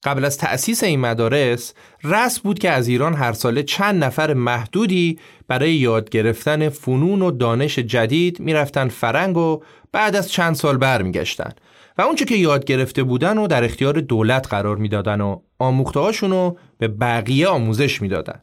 قبل 0.03 0.25
از 0.25 0.37
تأسیس 0.37 0.83
این 0.83 0.99
مدارس 0.99 1.73
رسم 2.03 2.41
بود 2.43 2.59
که 2.59 2.69
از 2.69 2.87
ایران 2.87 3.13
هر 3.13 3.33
ساله 3.33 3.63
چند 3.63 4.03
نفر 4.03 4.33
محدودی 4.33 5.19
برای 5.47 5.73
یاد 5.73 6.09
گرفتن 6.09 6.69
فنون 6.69 7.21
و 7.21 7.31
دانش 7.31 7.79
جدید 7.79 8.39
می‌رفتن 8.39 8.87
فرنگ 8.87 9.37
و 9.37 9.63
بعد 9.91 10.15
از 10.15 10.31
چند 10.31 10.55
سال 10.55 10.77
برمیگشتن 10.77 11.51
و 11.97 12.01
اونچه 12.01 12.25
که 12.25 12.35
یاد 12.35 12.65
گرفته 12.65 13.03
بودن 13.03 13.37
و 13.37 13.47
در 13.47 13.63
اختیار 13.63 13.93
دولت 13.93 14.47
قرار 14.47 14.77
می‌دادن 14.77 15.21
و 15.21 15.39
آموخته 15.59 16.27
رو 16.27 16.57
به 16.77 16.87
بقیه 16.87 17.47
آموزش 17.47 18.01
می‌دادن. 18.01 18.41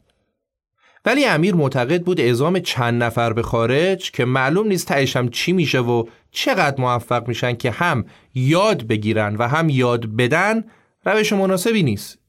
ولی 1.05 1.25
امیر 1.25 1.55
معتقد 1.55 2.03
بود 2.03 2.21
اعزام 2.21 2.59
چند 2.59 3.03
نفر 3.03 3.33
به 3.33 3.41
خارج 3.41 4.11
که 4.11 4.25
معلوم 4.25 4.67
نیست 4.67 4.91
هم 4.91 5.29
چی 5.29 5.51
میشه 5.51 5.79
و 5.79 6.03
چقدر 6.31 6.81
موفق 6.81 7.27
میشن 7.27 7.53
که 7.53 7.71
هم 7.71 8.05
یاد 8.35 8.87
بگیرن 8.87 9.35
و 9.35 9.47
هم 9.47 9.69
یاد 9.69 10.05
بدن 10.05 10.63
روش 11.05 11.33
مناسبی 11.33 11.83
نیست. 11.83 12.19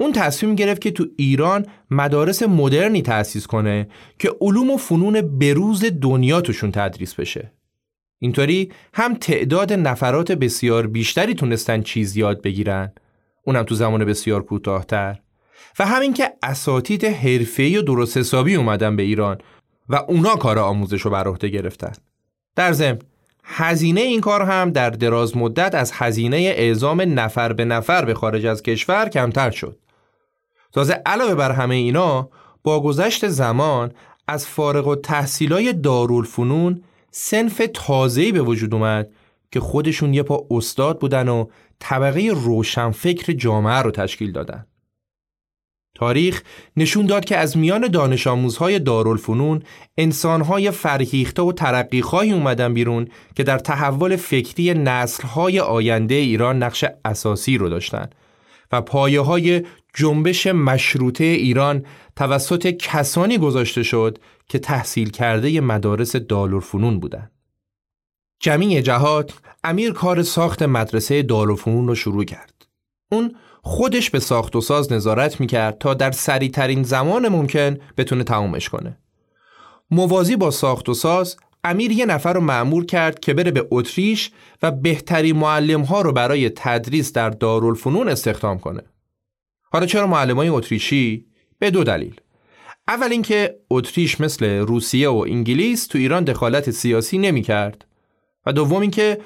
اون 0.00 0.12
تصمیم 0.12 0.54
گرفت 0.54 0.80
که 0.80 0.90
تو 0.90 1.06
ایران 1.16 1.66
مدارس 1.90 2.42
مدرنی 2.42 3.02
تأسیس 3.02 3.46
کنه 3.46 3.88
که 4.18 4.30
علوم 4.40 4.70
و 4.70 4.76
فنون 4.76 5.38
بروز 5.38 5.84
دنیا 6.00 6.40
توشون 6.40 6.72
تدریس 6.72 7.14
بشه. 7.14 7.52
اینطوری 8.18 8.72
هم 8.94 9.14
تعداد 9.14 9.72
نفرات 9.72 10.32
بسیار 10.32 10.86
بیشتری 10.86 11.34
تونستن 11.34 11.82
چیز 11.82 12.16
یاد 12.16 12.42
بگیرن 12.42 12.92
اونم 13.44 13.62
تو 13.62 13.74
زمان 13.74 14.04
بسیار 14.04 14.42
کوتاهتر 14.42 15.18
و 15.78 15.86
همین 15.86 16.14
که 16.14 16.32
اساتید 16.42 17.04
حرفه‌ای 17.04 17.76
و 17.76 17.82
درست 17.82 18.16
حسابی 18.16 18.54
اومدن 18.54 18.96
به 18.96 19.02
ایران 19.02 19.38
و 19.88 19.96
اونا 20.08 20.36
کار 20.36 20.58
آموزش 20.58 21.00
رو 21.00 21.10
بر 21.10 21.28
عهده 21.28 21.48
گرفتن 21.48 21.92
در 22.56 22.72
ضمن 22.72 22.98
هزینه 23.44 24.00
این 24.00 24.20
کار 24.20 24.42
هم 24.42 24.70
در 24.70 24.90
دراز 24.90 25.36
مدت 25.36 25.74
از 25.74 25.92
هزینه 25.94 26.36
اعزام 26.36 27.20
نفر 27.20 27.52
به 27.52 27.64
نفر 27.64 28.04
به 28.04 28.14
خارج 28.14 28.46
از 28.46 28.62
کشور 28.62 29.08
کمتر 29.08 29.50
شد 29.50 29.78
تازه 30.72 31.02
علاوه 31.06 31.34
بر 31.34 31.52
همه 31.52 31.74
اینا 31.74 32.28
با 32.62 32.82
گذشت 32.82 33.28
زمان 33.28 33.92
از 34.28 34.46
فارغ 34.46 34.86
و 34.86 34.94
تحصیلای 34.94 35.72
دارالفنون 35.72 36.82
سنف 37.10 37.62
تازه‌ای 37.74 38.32
به 38.32 38.42
وجود 38.42 38.74
اومد 38.74 39.08
که 39.52 39.60
خودشون 39.60 40.14
یه 40.14 40.22
پا 40.22 40.46
استاد 40.50 41.00
بودن 41.00 41.28
و 41.28 41.46
طبقه 41.78 42.30
روشنفکر 42.34 43.32
جامعه 43.32 43.82
رو 43.82 43.90
تشکیل 43.90 44.32
دادن. 44.32 44.66
تاریخ 45.96 46.42
نشون 46.76 47.06
داد 47.06 47.24
که 47.24 47.36
از 47.36 47.56
میان 47.56 47.88
دانش 47.88 48.26
آموزهای 48.26 48.78
دارالفنون 48.78 49.62
انسانهای 49.98 50.70
فرهیخته 50.70 51.42
و 51.42 51.52
ترقیخواهی 51.52 52.32
اومدن 52.32 52.74
بیرون 52.74 53.08
که 53.34 53.42
در 53.42 53.58
تحول 53.58 54.16
فکری 54.16 54.74
نسلهای 54.74 55.60
آینده 55.60 56.14
ایران 56.14 56.62
نقش 56.62 56.84
اساسی 57.04 57.58
رو 57.58 57.68
داشتن 57.68 58.10
و 58.72 58.80
پایه 58.80 59.20
های 59.20 59.62
جنبش 59.94 60.46
مشروطه 60.46 61.24
ایران 61.24 61.84
توسط 62.16 62.66
کسانی 62.66 63.38
گذاشته 63.38 63.82
شد 63.82 64.18
که 64.48 64.58
تحصیل 64.58 65.10
کرده 65.10 65.60
مدارس 65.60 66.16
دارالفنون 66.16 67.00
بودند. 67.00 67.30
جمیع 68.40 68.80
جهات 68.80 69.32
امیر 69.64 69.92
کار 69.92 70.22
ساخت 70.22 70.62
مدرسه 70.62 71.22
دارالفنون 71.22 71.88
رو 71.88 71.94
شروع 71.94 72.24
کرد. 72.24 72.66
اون 73.12 73.34
خودش 73.66 74.10
به 74.10 74.20
ساخت 74.20 74.56
و 74.56 74.60
ساز 74.60 74.92
نظارت 74.92 75.40
می‌کرد 75.40 75.78
تا 75.78 75.94
در 75.94 76.10
سریعترین 76.10 76.82
زمان 76.82 77.28
ممکن 77.28 77.76
بتونه 77.96 78.24
تمومش 78.24 78.68
کنه. 78.68 78.98
موازی 79.90 80.36
با 80.36 80.50
ساخت 80.50 80.88
و 80.88 80.94
ساز 80.94 81.36
امیر 81.64 81.92
یه 81.92 82.06
نفر 82.06 82.32
رو 82.32 82.40
معمور 82.40 82.86
کرد 82.86 83.20
که 83.20 83.34
بره 83.34 83.50
به 83.50 83.68
اتریش 83.70 84.30
و 84.62 84.70
بهترین 84.70 85.36
معلم 85.36 85.82
ها 85.82 86.00
رو 86.00 86.12
برای 86.12 86.50
تدریس 86.50 87.12
در 87.12 87.30
دارالفنون 87.30 88.08
استخدام 88.08 88.58
کنه. 88.58 88.82
حالا 89.72 89.86
چرا 89.86 90.06
معلم 90.06 90.36
های 90.36 90.48
اتریشی؟ 90.48 91.26
به 91.58 91.70
دو 91.70 91.84
دلیل. 91.84 92.20
اول 92.88 93.12
اینکه 93.12 93.56
اتریش 93.70 94.20
مثل 94.20 94.46
روسیه 94.46 95.08
و 95.08 95.24
انگلیس 95.28 95.86
تو 95.86 95.98
ایران 95.98 96.24
دخالت 96.24 96.70
سیاسی 96.70 97.18
نمی 97.18 97.42
کرد 97.42 97.86
و 98.46 98.52
دوم 98.52 98.80
اینکه 98.80 99.20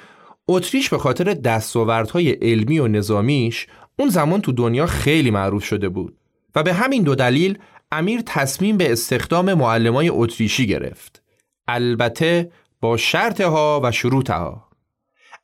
اتریش 0.48 0.88
به 0.88 0.98
خاطر 0.98 1.24
دستاوردهای 1.34 2.30
علمی 2.30 2.78
و 2.78 2.88
نظامیش 2.88 3.66
اون 4.00 4.08
زمان 4.08 4.40
تو 4.40 4.52
دنیا 4.52 4.86
خیلی 4.86 5.30
معروف 5.30 5.64
شده 5.64 5.88
بود 5.88 6.16
و 6.54 6.62
به 6.62 6.72
همین 6.72 7.02
دو 7.02 7.14
دلیل 7.14 7.58
امیر 7.92 8.22
تصمیم 8.26 8.76
به 8.76 8.92
استخدام 8.92 9.54
معلمای 9.54 10.08
اتریشی 10.08 10.66
گرفت. 10.66 11.22
البته 11.68 12.50
با 12.80 12.96
شرطها 12.96 13.80
و 13.84 13.92
شروطها. 13.92 14.68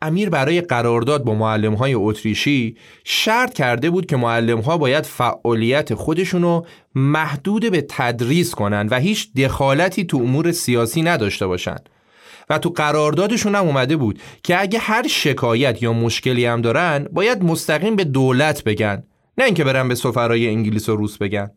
امیر 0.02 0.30
برای 0.30 0.60
قرارداد 0.60 1.24
با 1.24 1.34
معلم 1.34 1.74
های 1.74 1.94
اتریشی 1.94 2.76
شرط 3.04 3.54
کرده 3.54 3.90
بود 3.90 4.06
که 4.06 4.16
معلم 4.16 4.60
ها 4.60 4.78
باید 4.78 5.04
فعالیت 5.04 5.94
خودشونو 5.94 6.62
محدود 6.94 7.70
به 7.70 7.86
تدریس 7.88 8.54
کنند 8.54 8.92
و 8.92 8.98
هیچ 8.98 9.32
دخالتی 9.32 10.04
تو 10.04 10.16
امور 10.16 10.52
سیاسی 10.52 11.02
نداشته 11.02 11.46
باشند 11.46 11.88
و 12.48 12.58
تو 12.58 12.70
قراردادشون 12.70 13.54
هم 13.54 13.64
اومده 13.64 13.96
بود 13.96 14.20
که 14.42 14.60
اگه 14.60 14.78
هر 14.78 15.06
شکایت 15.06 15.82
یا 15.82 15.92
مشکلی 15.92 16.46
هم 16.46 16.60
دارن 16.60 17.08
باید 17.12 17.44
مستقیم 17.44 17.96
به 17.96 18.04
دولت 18.04 18.64
بگن 18.64 19.02
نه 19.38 19.44
اینکه 19.44 19.64
برن 19.64 19.88
به 19.88 19.94
سفرای 19.94 20.48
انگلیس 20.48 20.88
و 20.88 20.96
روس 20.96 21.18
بگن. 21.18 21.50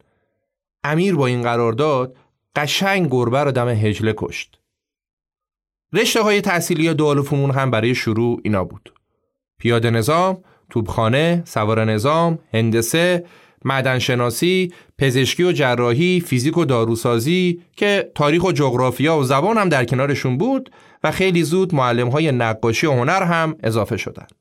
امیر 0.83 1.15
با 1.15 1.27
این 1.27 1.43
قرارداد 1.43 2.15
قشنگ 2.55 3.09
گربه 3.11 3.43
رو 3.43 3.51
دم 3.51 3.67
هجله 3.67 4.13
کشت. 4.17 4.59
رشته 5.93 6.21
های 6.21 6.41
تحصیلی 6.41 6.93
دول 6.93 7.21
فنون 7.21 7.51
هم 7.51 7.71
برای 7.71 7.95
شروع 7.95 8.41
اینا 8.43 8.63
بود. 8.63 8.93
پیاده 9.59 9.89
نظام، 9.89 10.43
توبخانه، 10.69 11.43
سوار 11.45 11.85
نظام، 11.85 12.39
هندسه، 12.53 13.25
معدنشناسی، 13.65 14.73
پزشکی 14.97 15.43
و 15.43 15.51
جراحی، 15.51 16.19
فیزیک 16.19 16.57
و 16.57 16.65
داروسازی 16.65 17.61
که 17.75 18.11
تاریخ 18.15 18.43
و 18.43 18.51
جغرافیا 18.51 19.17
و 19.17 19.23
زبان 19.23 19.57
هم 19.57 19.69
در 19.69 19.85
کنارشون 19.85 20.37
بود 20.37 20.71
و 21.03 21.11
خیلی 21.11 21.43
زود 21.43 21.75
معلم 21.75 22.09
های 22.09 22.31
نقاشی 22.31 22.87
و 22.87 22.91
هنر 22.91 23.23
هم 23.23 23.55
اضافه 23.63 23.97
شدند. 23.97 24.31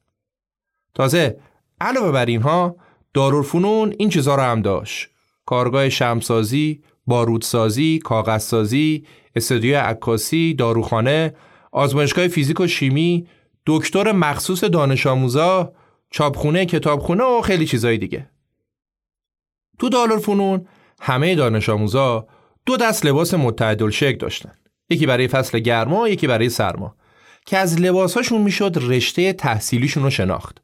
تازه 0.94 1.38
علاوه 1.80 2.12
بر 2.12 2.26
اینها 2.26 2.76
دارالفنون 3.14 3.94
این 3.98 4.08
چیزها 4.08 4.34
رو 4.34 4.42
هم 4.42 4.62
داشت. 4.62 5.08
کارگاه 5.46 5.88
شمسازی، 5.88 6.82
بارودسازی، 7.06 7.98
کاغذسازی، 7.98 9.04
استودیو 9.36 9.80
عکاسی، 9.80 10.54
داروخانه، 10.54 11.34
آزمایشگاه 11.72 12.28
فیزیک 12.28 12.60
و 12.60 12.66
شیمی، 12.66 13.26
دکتر 13.66 14.12
مخصوص 14.12 14.64
دانش 14.64 15.06
آموزا، 15.06 15.72
چاپخونه، 16.10 16.66
کتابخونه 16.66 17.24
و 17.24 17.40
خیلی 17.40 17.66
چیزای 17.66 17.98
دیگه. 17.98 18.30
تو 19.78 19.88
دارالفنون 19.88 20.66
همه 21.00 21.34
دانش 21.34 21.68
آموزا 21.68 22.26
دو 22.66 22.76
دست 22.76 23.06
لباس 23.06 23.34
متعدل 23.34 23.90
شکل 23.90 24.18
داشتن. 24.18 24.52
یکی 24.90 25.06
برای 25.06 25.28
فصل 25.28 25.58
گرما، 25.58 26.08
یکی 26.08 26.26
برای 26.26 26.48
سرما 26.48 26.96
که 27.46 27.58
از 27.58 27.80
لباساشون 27.80 28.42
می‌شد 28.42 28.78
رشته 28.80 29.32
تحصیلیشون 29.32 30.02
رو 30.02 30.10
شناخت. 30.10 30.58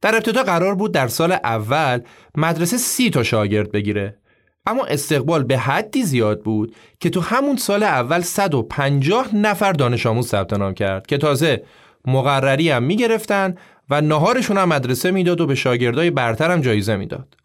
در 0.00 0.14
ابتدا 0.14 0.42
قرار 0.42 0.74
بود 0.74 0.92
در 0.92 1.08
سال 1.08 1.32
اول 1.32 2.00
مدرسه 2.36 2.76
سی 2.76 3.10
تا 3.10 3.22
شاگرد 3.22 3.72
بگیره 3.72 4.18
اما 4.66 4.84
استقبال 4.84 5.44
به 5.44 5.58
حدی 5.58 6.02
زیاد 6.02 6.42
بود 6.42 6.74
که 7.00 7.10
تو 7.10 7.20
همون 7.20 7.56
سال 7.56 7.82
اول 7.82 8.20
150 8.20 9.34
نفر 9.34 9.72
دانش 9.72 10.06
آموز 10.06 10.28
ثبت 10.28 10.52
نام 10.52 10.74
کرد 10.74 11.06
که 11.06 11.18
تازه 11.18 11.64
مقرری 12.06 12.70
هم 12.70 12.82
می‌گرفتن 12.82 13.54
و 13.90 14.00
نهارشون 14.00 14.58
هم 14.58 14.68
مدرسه 14.68 15.10
می‌داد 15.10 15.40
و 15.40 15.46
به 15.46 15.54
شاگردای 15.54 16.10
برتر 16.10 16.50
هم 16.50 16.60
جایزه 16.60 16.96
می‌داد. 16.96 17.36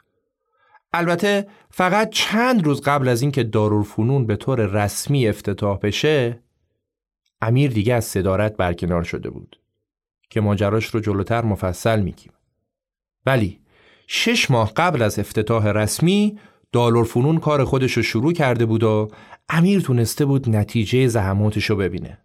البته 0.93 1.47
فقط 1.71 2.09
چند 2.09 2.65
روز 2.65 2.81
قبل 2.81 3.07
از 3.07 3.21
اینکه 3.21 3.43
دارالفنون 3.43 4.25
به 4.25 4.35
طور 4.35 4.65
رسمی 4.65 5.27
افتتاح 5.27 5.77
بشه 5.77 6.39
امیر 7.41 7.71
دیگه 7.71 7.93
از 7.93 8.05
صدارت 8.05 8.57
برکنار 8.57 9.03
شده 9.03 9.29
بود 9.29 9.59
که 10.29 10.41
ماجراش 10.41 10.85
رو 10.85 10.99
جلوتر 10.99 11.41
مفصل 11.41 12.01
میگیم. 12.01 12.31
ولی 13.25 13.59
شش 14.07 14.51
ماه 14.51 14.73
قبل 14.73 15.01
از 15.01 15.19
افتتاح 15.19 15.67
رسمی 15.67 16.39
دالورفنون 16.71 17.37
کار 17.37 17.63
خودش 17.63 17.93
رو 17.93 18.03
شروع 18.03 18.33
کرده 18.33 18.65
بود 18.65 18.83
و 18.83 19.07
امیر 19.49 19.81
تونسته 19.81 20.25
بود 20.25 20.49
نتیجه 20.49 21.07
زحماتش 21.07 21.69
رو 21.69 21.75
ببینه. 21.75 22.17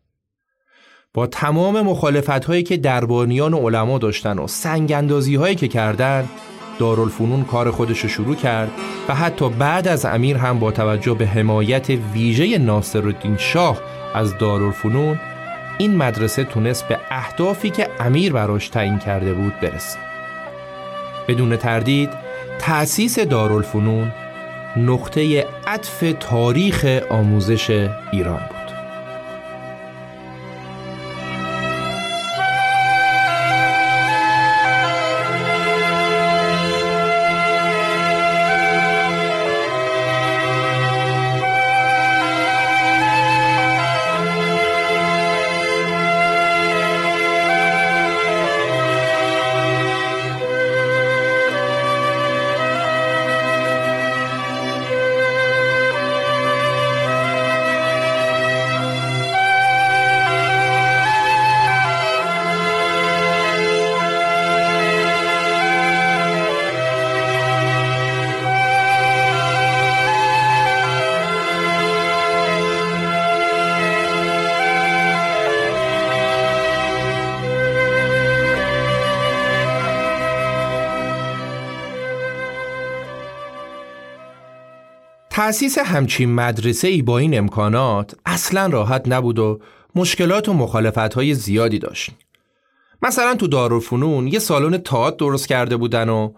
با 1.14 1.26
تمام 1.26 1.80
مخالفت 1.80 2.44
هایی 2.44 2.62
که 2.62 2.76
دربانیان 2.76 3.54
و 3.54 3.68
علما 3.68 3.98
داشتن 3.98 4.38
و 4.38 4.46
سنگ 4.46 4.92
هایی 5.36 5.54
که 5.54 5.68
کردن 5.68 6.28
دارالفنون 6.78 7.44
کار 7.44 7.70
خودش 7.70 8.00
رو 8.00 8.08
شروع 8.08 8.34
کرد 8.34 8.70
و 9.08 9.14
حتی 9.14 9.48
بعد 9.48 9.88
از 9.88 10.04
امیر 10.04 10.36
هم 10.36 10.58
با 10.58 10.70
توجه 10.70 11.14
به 11.14 11.26
حمایت 11.26 11.90
ویژه 11.90 12.58
ناصرالدین 12.58 13.36
شاه 13.36 13.80
از 14.14 14.38
دارالفنون 14.38 15.20
این 15.78 15.96
مدرسه 15.96 16.44
تونست 16.44 16.88
به 16.88 16.98
اهدافی 17.10 17.70
که 17.70 17.88
امیر 18.00 18.32
براش 18.32 18.68
تعیین 18.68 18.98
کرده 18.98 19.34
بود 19.34 19.60
برسه. 19.60 19.98
بدون 21.28 21.56
تردید 21.56 22.10
تأسیس 22.58 23.18
دارالفنون 23.18 24.12
نقطه 24.76 25.46
عطف 25.66 26.14
تاریخ 26.20 27.02
آموزش 27.10 27.88
ایران 28.12 28.40
بود. 28.48 28.53
تأسیس 85.44 85.78
همچین 85.78 86.34
مدرسه 86.34 86.88
ای 86.88 87.02
با 87.02 87.18
این 87.18 87.38
امکانات 87.38 88.14
اصلا 88.26 88.66
راحت 88.66 89.08
نبود 89.08 89.38
و 89.38 89.60
مشکلات 89.94 90.48
و 90.48 90.52
مخالفت 90.52 91.14
های 91.14 91.34
زیادی 91.34 91.78
داشت. 91.78 92.10
مثلا 93.02 93.34
تو 93.34 93.46
دارالفنون 93.46 94.26
یه 94.26 94.38
سالن 94.38 94.78
تئاتر 94.78 95.16
درست 95.16 95.48
کرده 95.48 95.76
بودن 95.76 96.08
و 96.08 96.32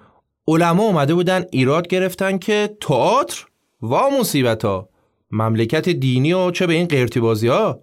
علما 0.49 0.83
اومده 0.83 1.14
بودن 1.14 1.45
ایراد 1.53 1.88
گرفتن 1.88 2.38
که 2.38 2.77
تئاتر؟ 2.81 3.47
وا 3.83 4.11
مصیبت 4.21 4.64
ها 4.64 4.88
مملکت 5.31 5.88
دینی 5.88 6.33
و 6.33 6.51
چه 6.51 6.66
به 6.66 6.73
این 6.73 6.87
قیرتی 6.87 7.21
بازی 7.21 7.49
ها؟ 7.49 7.81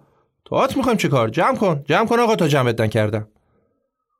تئاتر 0.50 0.76
می‌خوایم 0.76 0.98
چه 0.98 1.08
کار؟ 1.08 1.28
جمع 1.28 1.56
کن! 1.56 1.82
جمع 1.84 2.06
کن 2.06 2.20
آقا 2.20 2.36
تا 2.36 2.48
جمعت 2.48 2.80
نکردم 2.80 3.28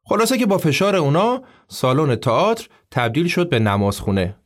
خلاصه 0.04 0.38
که 0.38 0.46
با 0.46 0.58
فشار 0.58 0.96
اونا 0.96 1.42
سالن 1.68 2.16
تئاتر 2.16 2.68
تبدیل 2.90 3.28
شد 3.28 3.48
به 3.48 3.58
نمازخونه. 3.58 4.36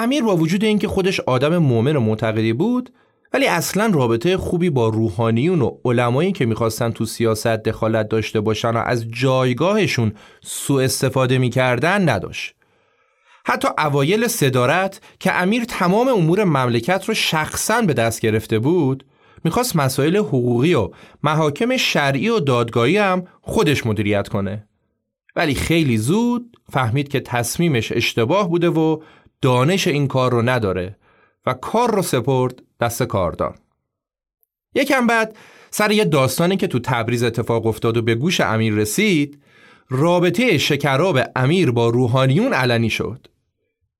امیر 0.00 0.22
با 0.22 0.36
وجود 0.36 0.64
اینکه 0.64 0.88
خودش 0.88 1.20
آدم 1.20 1.58
مؤمن 1.58 1.96
و 1.96 2.00
معتقدی 2.00 2.52
بود 2.52 2.90
ولی 3.32 3.46
اصلا 3.46 3.90
رابطه 3.94 4.36
خوبی 4.36 4.70
با 4.70 4.88
روحانیون 4.88 5.62
و 5.62 5.70
علمایی 5.84 6.32
که 6.32 6.46
می‌خواستن 6.46 6.90
تو 6.90 7.04
سیاست 7.04 7.46
دخالت 7.46 8.08
داشته 8.08 8.40
باشن 8.40 8.70
و 8.70 8.78
از 8.78 9.10
جایگاهشون 9.10 10.12
سوء 10.42 10.84
استفاده 10.84 11.38
می‌کردن 11.38 12.08
نداشت. 12.08 12.54
حتی 13.46 13.68
اوایل 13.78 14.26
صدارت 14.26 15.00
که 15.20 15.42
امیر 15.42 15.64
تمام 15.64 16.08
امور 16.08 16.44
مملکت 16.44 17.04
رو 17.04 17.14
شخصا 17.14 17.82
به 17.82 17.94
دست 17.94 18.20
گرفته 18.20 18.58
بود 18.58 19.04
می‌خواست 19.44 19.76
مسائل 19.76 20.16
حقوقی 20.16 20.74
و 20.74 20.90
محاکم 21.22 21.76
شرعی 21.76 22.28
و 22.28 22.40
دادگاهی 22.40 22.96
هم 22.96 23.24
خودش 23.40 23.86
مدیریت 23.86 24.28
کنه. 24.28 24.68
ولی 25.36 25.54
خیلی 25.54 25.98
زود 25.98 26.56
فهمید 26.72 27.08
که 27.08 27.20
تصمیمش 27.20 27.92
اشتباه 27.92 28.48
بوده 28.48 28.68
و 28.68 29.00
دانش 29.42 29.88
این 29.88 30.08
کار 30.08 30.32
رو 30.32 30.42
نداره 30.42 30.96
و 31.46 31.54
کار 31.54 31.94
رو 31.94 32.02
سپرد 32.02 32.62
دست 32.80 33.02
کاردان 33.02 33.54
یکم 34.74 35.06
بعد 35.06 35.36
سر 35.70 35.90
یه 35.90 36.04
داستانی 36.04 36.56
که 36.56 36.66
تو 36.66 36.78
تبریز 36.78 37.22
اتفاق 37.22 37.66
افتاد 37.66 37.96
و 37.96 38.02
به 38.02 38.14
گوش 38.14 38.40
امیر 38.40 38.74
رسید 38.74 39.42
رابطه 39.88 40.58
شکراب 40.58 41.20
امیر 41.36 41.70
با 41.70 41.88
روحانیون 41.88 42.52
علنی 42.52 42.90
شد. 42.90 43.26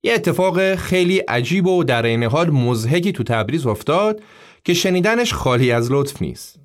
یه 0.03 0.14
اتفاق 0.14 0.74
خیلی 0.74 1.18
عجیب 1.18 1.66
و 1.66 1.85
در 1.85 2.03
این 2.03 2.24
حال 2.24 2.51
مزهکی 2.51 3.12
تو 3.12 3.22
تبریز 3.22 3.66
افتاد 3.66 4.22
که 4.64 4.74
شنیدنش 4.74 5.33
خالی 5.33 5.72
از 5.72 5.92
لطف 5.92 6.22
نیست. 6.22 6.61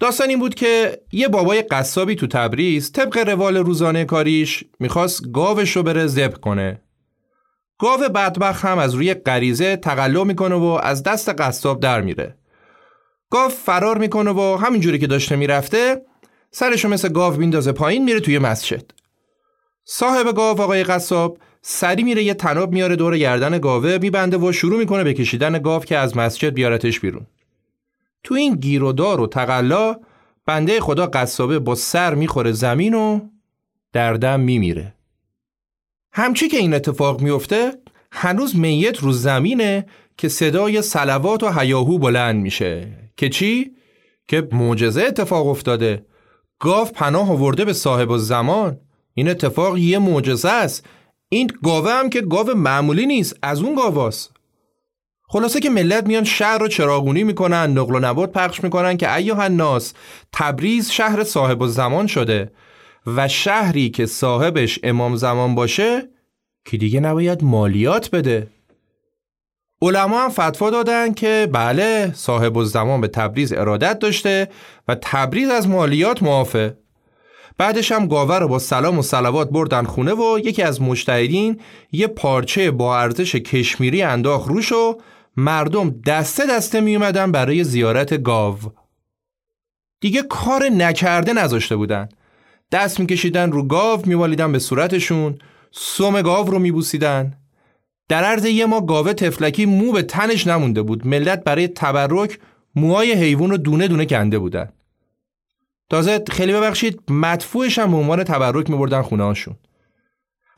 داستان 0.00 0.28
این 0.28 0.38
بود 0.38 0.54
که 0.54 1.00
یه 1.12 1.28
بابای 1.28 1.62
قصابی 1.62 2.14
تو 2.14 2.26
تبریز 2.26 2.92
طبق 2.92 3.18
روال 3.18 3.56
روزانه 3.56 4.04
کاریش 4.04 4.64
می‌خواست 4.80 5.30
گاوش 5.32 5.76
رو 5.76 5.82
بره 5.82 6.06
زب 6.06 6.40
کنه. 6.40 6.80
گاو 7.78 8.00
بدبخ 8.00 8.64
هم 8.64 8.78
از 8.78 8.94
روی 8.94 9.14
غریزه 9.14 9.76
تقلا 9.76 10.24
می‌کنه 10.24 10.54
و 10.54 10.80
از 10.82 11.02
دست 11.02 11.28
قصاب 11.28 11.80
در 11.80 12.00
میره. 12.00 12.36
گاو 13.30 13.48
فرار 13.48 13.98
می‌کنه 13.98 14.30
و 14.30 14.56
همینجوری 14.56 14.98
که 14.98 15.06
داشته 15.06 15.36
می‌رفته 15.36 16.02
سرشو 16.50 16.88
مثل 16.88 17.08
گاو 17.08 17.36
میندازه 17.36 17.72
پایین 17.72 18.04
میره 18.04 18.20
توی 18.20 18.38
مسجد. 18.38 18.84
صاحب 19.84 20.36
گاو 20.36 20.60
آقای 20.60 20.84
قصاب 20.84 21.38
سری 21.62 22.02
میره 22.02 22.22
یه 22.22 22.34
تناب 22.34 22.72
میاره 22.72 22.96
دور 22.96 23.18
گردن 23.18 23.58
گاوه 23.58 23.98
میبنده 23.98 24.36
و 24.36 24.52
شروع 24.52 24.78
می‌کنه 24.78 25.04
به 25.04 25.14
کشیدن 25.14 25.58
گاو 25.58 25.84
که 25.84 25.98
از 25.98 26.16
مسجد 26.16 26.54
بیارتش 26.54 27.00
بیرون. 27.00 27.26
تو 28.24 28.34
این 28.34 28.54
گیر 28.54 28.84
و 28.84 29.26
تقلا 29.26 29.96
بنده 30.46 30.80
خدا 30.80 31.06
قصابه 31.06 31.58
با 31.58 31.74
سر 31.74 32.14
می‌خوره 32.14 32.52
زمین 32.52 32.94
و 32.94 33.20
دردم 33.92 34.40
میمیره. 34.40 34.94
همچی 36.16 36.48
که 36.48 36.56
این 36.56 36.74
اتفاق 36.74 37.20
میفته 37.20 37.72
هنوز 38.12 38.56
میت 38.56 38.98
رو 38.98 39.12
زمینه 39.12 39.86
که 40.16 40.28
صدای 40.28 40.82
سلوات 40.82 41.42
و 41.42 41.60
هیاهو 41.60 41.98
بلند 41.98 42.42
میشه. 42.42 42.88
که 43.16 43.28
چی؟ 43.28 43.70
که 44.28 44.48
معجزه 44.52 45.02
اتفاق 45.02 45.46
افتاده. 45.46 46.06
گاو 46.58 46.84
پناه 46.84 47.30
آورده 47.30 47.64
به 47.64 47.72
صاحب 47.72 48.10
و 48.10 48.18
زمان 48.18 48.80
این 49.14 49.28
اتفاق 49.28 49.78
یه 49.78 49.98
معجزه 49.98 50.48
است. 50.48 50.86
این 51.28 51.50
گاوه 51.64 51.90
هم 51.92 52.10
که 52.10 52.20
گاو 52.20 52.50
معمولی 52.50 53.06
نیست 53.06 53.36
از 53.42 53.62
اون 53.62 53.74
گاواست 53.74 54.30
خلاصه 55.28 55.60
که 55.60 55.70
ملت 55.70 56.06
میان 56.06 56.24
شهر 56.24 56.58
رو 56.58 56.68
چراغونی 56.68 57.24
می‌کنن 57.24 57.78
نقل 57.78 57.94
و 57.94 57.98
نبات 57.98 58.32
پخش 58.32 58.64
می‌کنن 58.64 58.96
که 58.96 59.14
ایوه 59.14 59.38
الناس 59.38 59.92
تبریز 60.32 60.90
شهر 60.90 61.24
صاحب 61.24 61.62
و 61.62 61.66
زمان 61.66 62.06
شده. 62.06 62.52
و 63.06 63.28
شهری 63.28 63.90
که 63.90 64.06
صاحبش 64.06 64.78
امام 64.82 65.16
زمان 65.16 65.54
باشه 65.54 66.08
که 66.64 66.76
دیگه 66.76 67.00
نباید 67.00 67.44
مالیات 67.44 68.10
بده. 68.10 68.50
علما 69.82 70.24
هم 70.24 70.30
فتوا 70.30 70.70
دادن 70.70 71.14
که 71.14 71.48
بله 71.52 72.12
صاحب 72.14 72.62
زمان 72.62 73.00
به 73.00 73.08
تبریز 73.08 73.52
ارادت 73.52 73.98
داشته 73.98 74.48
و 74.88 74.96
تبریز 75.02 75.50
از 75.50 75.68
مالیات 75.68 76.22
معافه. 76.22 76.76
بعدش 77.58 77.92
هم 77.92 78.06
گاوه 78.06 78.38
رو 78.38 78.48
با 78.48 78.58
سلام 78.58 78.98
و 78.98 79.02
سلوات 79.02 79.50
بردن 79.50 79.84
خونه 79.84 80.14
و 80.14 80.38
یکی 80.38 80.62
از 80.62 80.82
مجتهدین 80.82 81.60
یه 81.92 82.06
پارچه 82.06 82.70
با 82.70 82.98
ارزش 82.98 83.34
کشمیری 83.34 84.02
انداخت 84.02 84.48
روش 84.48 84.72
و 84.72 85.00
مردم 85.36 85.90
دسته 86.06 86.46
دسته 86.46 86.80
می 86.80 86.96
اومدن 86.96 87.32
برای 87.32 87.64
زیارت 87.64 88.22
گاو. 88.22 88.58
دیگه 90.00 90.22
کار 90.22 90.64
نکرده 90.68 91.32
نذاشته 91.32 91.76
بودن. 91.76 92.08
دست 92.74 93.00
میکشیدن 93.00 93.52
رو 93.52 93.62
گاو 93.62 94.00
میوالیدن 94.06 94.52
به 94.52 94.58
صورتشون 94.58 95.38
سوم 95.70 96.22
گاو 96.22 96.50
رو 96.50 96.58
میبوسیدن. 96.58 97.34
در 98.08 98.24
عرض 98.24 98.44
یه 98.44 98.66
ما 98.66 98.80
گاوه 98.80 99.12
تفلکی 99.12 99.66
مو 99.66 99.92
به 99.92 100.02
تنش 100.02 100.46
نمونده 100.46 100.82
بود. 100.82 101.06
ملت 101.06 101.44
برای 101.44 101.68
تبرک 101.68 102.38
موهای 102.74 103.12
حیوان 103.12 103.50
رو 103.50 103.56
دونه 103.56 103.88
دونه 103.88 104.06
کنده 104.06 104.38
بودن. 104.38 104.68
تازه 105.90 106.24
خیلی 106.30 106.52
ببخشید 106.52 107.00
مدفوعش 107.10 107.78
هم 107.78 107.90
به 107.90 107.96
عنوان 107.96 108.24
تبرک 108.24 108.70
میبردن 108.70 109.02
خونه 109.02 109.24
هاشون 109.24 109.54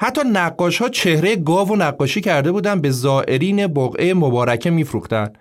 حتی 0.00 0.20
نقاش 0.32 0.78
ها 0.78 0.88
چهره 0.88 1.36
گاو 1.36 1.68
و 1.68 1.76
نقاشی 1.76 2.20
کرده 2.20 2.52
بودن 2.52 2.80
به 2.80 2.90
زائرین 2.90 3.66
بقعه 3.66 4.14
مبارکه 4.14 4.70
میفروختن 4.70 5.32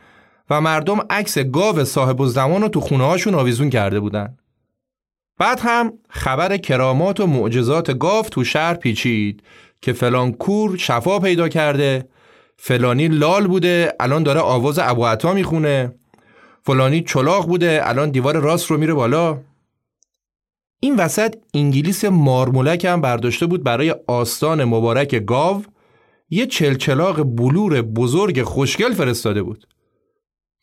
و 0.49 0.61
مردم 0.61 0.99
عکس 1.09 1.37
گاو 1.37 1.83
صاحب 1.83 2.21
الزمان 2.21 2.61
رو 2.61 2.67
تو 2.67 2.81
خونه 2.81 3.03
هاشون 3.03 3.35
آویزون 3.35 3.69
کرده 3.69 3.99
بودن. 3.99 4.37
بعد 5.37 5.59
هم 5.59 5.93
خبر 6.09 6.57
کرامات 6.57 7.19
و 7.19 7.27
معجزات 7.27 7.97
گاو 7.97 8.25
تو 8.25 8.43
شهر 8.43 8.73
پیچید 8.73 9.43
که 9.81 9.93
فلان 9.93 10.31
کور 10.31 10.77
شفا 10.77 11.19
پیدا 11.19 11.49
کرده 11.49 12.07
فلانی 12.57 13.07
لال 13.07 13.47
بوده 13.47 13.95
الان 13.99 14.23
داره 14.23 14.39
آواز 14.39 14.79
ابو 14.79 15.05
عطا 15.05 15.33
می‌خونه. 15.33 15.95
فلانی 16.65 17.01
چلاق 17.01 17.47
بوده 17.47 17.79
الان 17.83 18.11
دیوار 18.11 18.37
راست 18.37 18.71
رو 18.71 18.77
میره 18.77 18.93
بالا. 18.93 19.41
این 20.79 20.95
وسط 20.95 21.35
انگلیس 21.53 22.05
مارمولک 22.05 22.85
هم 22.85 23.01
برداشته 23.01 23.45
بود 23.45 23.63
برای 23.63 23.95
آستان 24.07 24.63
مبارک 24.63 25.15
گاو 25.15 25.63
یه 26.29 26.45
چلچلاق 26.45 27.23
بلور 27.23 27.81
بزرگ 27.81 28.41
خوشگل 28.43 28.93
فرستاده 28.93 29.43
بود. 29.43 29.67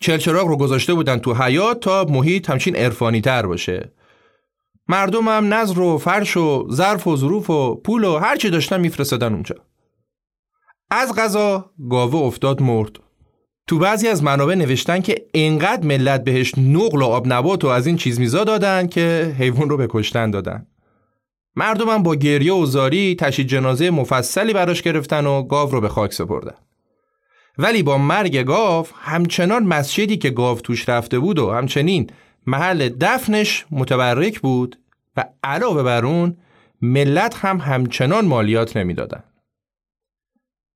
چلچلاق 0.01 0.47
رو 0.47 0.57
گذاشته 0.57 0.95
بودن 0.95 1.19
تو 1.19 1.35
حیات 1.35 1.81
تا 1.81 2.05
محیط 2.05 2.51
همچین 2.51 2.75
ارفانی 2.77 3.21
تر 3.21 3.47
باشه. 3.47 3.93
مردم 4.89 5.29
هم 5.29 5.55
نظر 5.55 5.81
و 5.81 5.99
فرش 5.99 6.37
و 6.37 6.69
ظرف 6.73 7.07
و 7.07 7.17
ظروف 7.17 7.51
و 7.51 7.75
پول 7.75 8.05
و 8.05 8.19
هرچی 8.19 8.51
داشتن 8.51 8.81
میفرستادن 8.81 9.33
اونجا. 9.33 9.57
از 10.91 11.15
غذا 11.15 11.71
گاوه 11.91 12.15
افتاد 12.19 12.63
مرد. 12.63 12.99
تو 13.67 13.79
بعضی 13.79 14.09
از 14.09 14.23
منابع 14.23 14.55
نوشتن 14.55 15.01
که 15.01 15.27
انقدر 15.35 15.87
ملت 15.87 16.25
بهش 16.25 16.59
نقل 16.59 17.03
و 17.03 17.05
آب 17.05 17.33
نبات 17.33 17.65
و 17.65 17.69
از 17.69 17.87
این 17.87 17.97
چیز 17.97 18.21
میزا 18.21 18.45
دادن 18.45 18.87
که 18.87 19.35
حیوان 19.39 19.69
رو 19.69 19.77
به 19.77 19.87
کشتن 19.91 20.31
دادن. 20.31 20.67
مردم 21.57 21.89
هم 21.89 22.03
با 22.03 22.15
گریه 22.15 22.53
و 22.53 22.67
زاری 22.67 23.15
تشید 23.15 23.47
جنازه 23.47 23.91
مفصلی 23.91 24.53
براش 24.53 24.83
گرفتن 24.83 25.27
و 25.27 25.43
گاو 25.43 25.71
رو 25.71 25.81
به 25.81 25.89
خاک 25.89 26.13
سپردن. 26.13 26.55
ولی 27.59 27.83
با 27.83 27.99
مرگ 27.99 28.43
گاو 28.43 28.87
همچنان 28.95 29.65
مسجدی 29.65 30.17
که 30.17 30.31
گاو 30.31 30.61
توش 30.61 30.89
رفته 30.89 31.19
بود 31.19 31.39
و 31.39 31.51
همچنین 31.51 32.11
محل 32.47 32.89
دفنش 32.89 33.67
متبرک 33.71 34.41
بود 34.41 34.79
و 35.17 35.25
علاوه 35.45 35.83
بر 35.83 36.07
اون 36.07 36.37
ملت 36.83 37.37
هم 37.37 37.59
همچنان 37.59 38.25
مالیات 38.25 38.77
نمی‌دادن. 38.77 39.25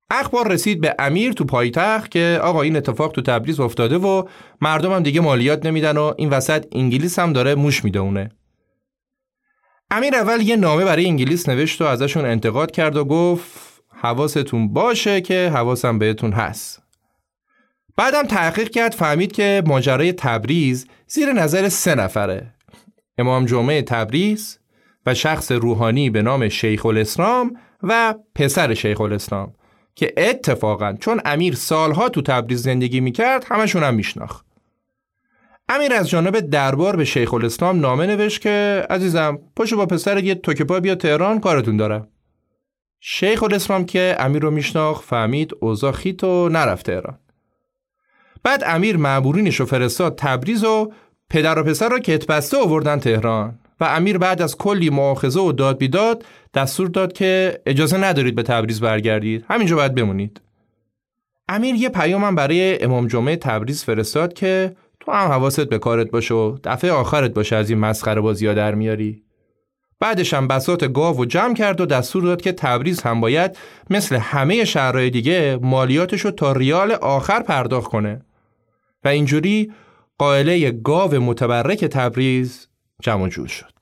اخبار 0.09 0.51
رسید 0.51 0.81
به 0.81 0.95
امیر 0.99 1.33
تو 1.33 1.45
پایتخت 1.45 2.11
که 2.11 2.39
آقا 2.43 2.61
این 2.61 2.75
اتفاق 2.75 3.11
تو 3.11 3.21
تبریز 3.21 3.59
افتاده 3.59 3.97
و 3.97 4.23
مردم 4.61 4.93
هم 4.93 5.03
دیگه 5.03 5.21
مالیات 5.21 5.65
نمیدن 5.65 5.97
و 5.97 6.13
این 6.17 6.29
وسط 6.29 6.65
انگلیس 6.71 7.19
هم 7.19 7.33
داره 7.33 7.55
موش 7.55 7.83
می‌دونه. 7.83 8.29
امیر 9.91 10.15
اول 10.15 10.41
یه 10.41 10.55
نامه 10.55 10.85
برای 10.85 11.05
انگلیس 11.05 11.49
نوشت 11.49 11.81
و 11.81 11.85
ازشون 11.85 12.25
انتقاد 12.25 12.71
کرد 12.71 12.95
و 12.95 13.05
گفت 13.05 13.81
حواستون 13.89 14.73
باشه 14.73 15.21
که 15.21 15.51
حواسم 15.53 15.99
بهتون 15.99 16.33
هست. 16.33 16.86
بعدم 17.97 18.23
تحقیق 18.23 18.69
کرد 18.69 18.93
فهمید 18.93 19.31
که 19.31 19.63
ماجرای 19.65 20.13
تبریز 20.13 20.87
زیر 21.07 21.33
نظر 21.33 21.69
سه 21.69 21.95
نفره. 21.95 22.53
امام 23.17 23.45
جمعه 23.45 23.81
تبریز 23.81 24.59
و 25.05 25.13
شخص 25.13 25.51
روحانی 25.51 26.09
به 26.09 26.21
نام 26.21 26.49
شیخ 26.49 26.85
الاسلام 26.85 27.57
و 27.83 28.15
پسر 28.35 28.73
شیخ 28.73 29.01
الاسلام 29.01 29.53
که 29.95 30.13
اتفاقا 30.17 30.93
چون 30.93 31.21
امیر 31.25 31.55
سالها 31.55 32.09
تو 32.09 32.21
تبریز 32.21 32.61
زندگی 32.61 32.99
می‌کرد 32.99 33.45
همشون 33.49 33.83
هم 33.83 33.93
میشناخت. 33.93 34.45
امیر 35.69 35.93
از 35.93 36.09
جانب 36.09 36.39
دربار 36.39 36.95
به 36.95 37.05
شیخ 37.05 37.33
الاسلام 37.33 37.79
نامه 37.79 38.05
نوشت 38.05 38.41
که 38.41 38.85
عزیزم 38.89 39.39
پاشو 39.55 39.77
با 39.77 39.85
پسر 39.85 40.23
یه 40.23 40.35
توکپا 40.35 40.79
بیا 40.79 40.95
تهران 40.95 41.39
کارتون 41.39 41.77
دارم. 41.77 42.07
شیخ 42.99 43.43
الاسلام 43.43 43.85
که 43.85 44.15
امیر 44.19 44.41
رو 44.41 44.51
میشناخت 44.51 45.03
فهمید 45.03 45.51
اوضاع 45.59 45.91
خیت 45.91 46.23
و 46.23 46.49
نرفت 46.49 46.85
تهران. 46.85 47.19
بعد 48.43 48.63
امیر 48.65 48.97
معمورینش 48.97 49.55
رو 49.59 49.65
فرستاد 49.65 50.15
تبریز 50.17 50.63
و 50.63 50.91
پدر 51.29 51.59
و 51.59 51.63
پسر 51.63 51.89
را 51.89 51.99
کت 51.99 52.27
بسته 52.27 52.57
آوردن 52.57 52.99
تهران 52.99 53.59
و 53.79 53.83
امیر 53.83 54.17
بعد 54.17 54.41
از 54.41 54.57
کلی 54.57 54.89
مؤاخذه 54.89 55.39
و 55.39 55.51
داد 55.51 55.77
بیداد 55.77 56.25
دستور 56.53 56.87
داد 56.87 57.13
که 57.13 57.61
اجازه 57.65 57.97
ندارید 57.97 58.35
به 58.35 58.43
تبریز 58.43 58.81
برگردید. 58.81 59.45
همینجا 59.49 59.75
باید 59.75 59.95
بمونید. 59.95 60.41
امیر 61.49 61.75
یه 61.75 61.89
پیامم 61.89 62.35
برای 62.35 62.83
امام 62.83 63.07
جمعه 63.07 63.35
تبریز 63.35 63.83
فرستاد 63.83 64.33
که 64.33 64.75
تو 64.99 65.11
هم 65.11 65.31
حواست 65.31 65.69
به 65.69 65.79
کارت 65.79 66.11
باشه 66.11 66.33
و 66.33 66.57
دفعه 66.63 66.91
آخرت 66.91 67.33
باشه 67.33 67.55
از 67.55 67.69
این 67.69 67.79
مسخره 67.79 68.21
بازی 68.21 68.53
در 68.53 68.75
میاری. 68.75 69.23
بعدش 69.99 70.33
هم 70.33 70.47
بسات 70.47 70.93
گاو 70.93 71.21
و 71.21 71.25
جمع 71.25 71.53
کرد 71.53 71.81
و 71.81 71.85
دستور 71.85 72.23
داد 72.23 72.41
که 72.41 72.51
تبریز 72.51 73.01
هم 73.01 73.21
باید 73.21 73.57
مثل 73.89 74.15
همه 74.15 74.65
شهرهای 74.65 75.09
دیگه 75.09 75.59
مالیاتش 75.61 76.21
رو 76.21 76.31
تا 76.31 76.51
ریال 76.51 76.91
آخر 76.91 77.39
پرداخت 77.43 77.91
کنه. 77.91 78.21
و 79.07 79.09
اینجوری 79.09 79.71
قائله 80.17 80.71
گاو 80.71 81.15
متبرک 81.15 81.85
تبریز 81.85 82.67
جمع 83.01 83.29
جور 83.29 83.47
شد. 83.47 83.73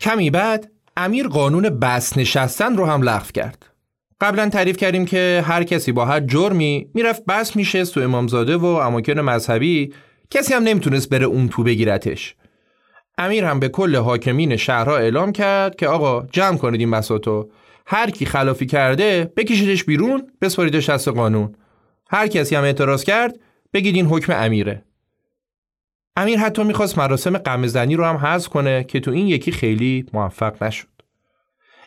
کمی 0.00 0.30
بعد 0.30 0.70
امیر 0.96 1.28
قانون 1.28 1.68
بس 1.68 2.18
نشستن 2.18 2.76
رو 2.76 2.86
هم 2.86 3.02
لغو 3.02 3.26
کرد. 3.34 3.66
قبلا 4.20 4.48
تعریف 4.48 4.76
کردیم 4.76 5.06
که 5.06 5.44
هر 5.46 5.64
کسی 5.64 5.92
با 5.92 6.04
هر 6.04 6.20
جرمی 6.20 6.90
می‌رفت 6.94 7.24
بس 7.24 7.56
میشه 7.56 7.84
سو 7.84 8.00
امامزاده 8.00 8.56
و 8.56 8.64
اماکن 8.64 9.20
مذهبی. 9.20 9.94
کسی 10.30 10.54
هم 10.54 10.62
نمی‌تونست 10.62 11.08
بره 11.08 11.26
اون 11.26 11.48
تو 11.48 11.62
بگیرتش. 11.62 12.34
امیر 13.18 13.44
هم 13.44 13.60
به 13.60 13.68
کل 13.68 13.96
حاکمین 13.96 14.56
شهرها 14.56 14.96
اعلام 14.96 15.32
کرد 15.32 15.76
که 15.76 15.88
آقا 15.88 16.26
جمع 16.32 16.56
کنید 16.58 16.80
این 16.80 16.90
بساتو 16.90 17.50
هر 17.86 18.10
کی 18.10 18.26
خلافی 18.26 18.66
کرده 18.66 19.32
بکشیدش 19.36 19.84
بیرون 19.84 20.30
بسپاریدش 20.40 20.90
دست 20.90 21.08
قانون. 21.08 21.54
هر 22.10 22.26
کسی 22.26 22.54
هم 22.54 22.64
اعتراض 22.64 23.04
کرد 23.04 23.40
بگید 23.72 23.94
این 23.94 24.06
حکم 24.06 24.32
امیره. 24.36 24.84
امیر 26.16 26.38
حتی 26.38 26.64
می‌خواست 26.64 26.98
مراسم 26.98 27.38
قمزنی 27.38 27.96
رو 27.96 28.04
هم 28.04 28.16
حذف 28.16 28.48
کنه 28.48 28.84
که 28.84 29.00
تو 29.00 29.10
این 29.10 29.26
یکی 29.26 29.52
خیلی 29.52 30.06
موفق 30.12 30.62
نشد. 30.62 30.88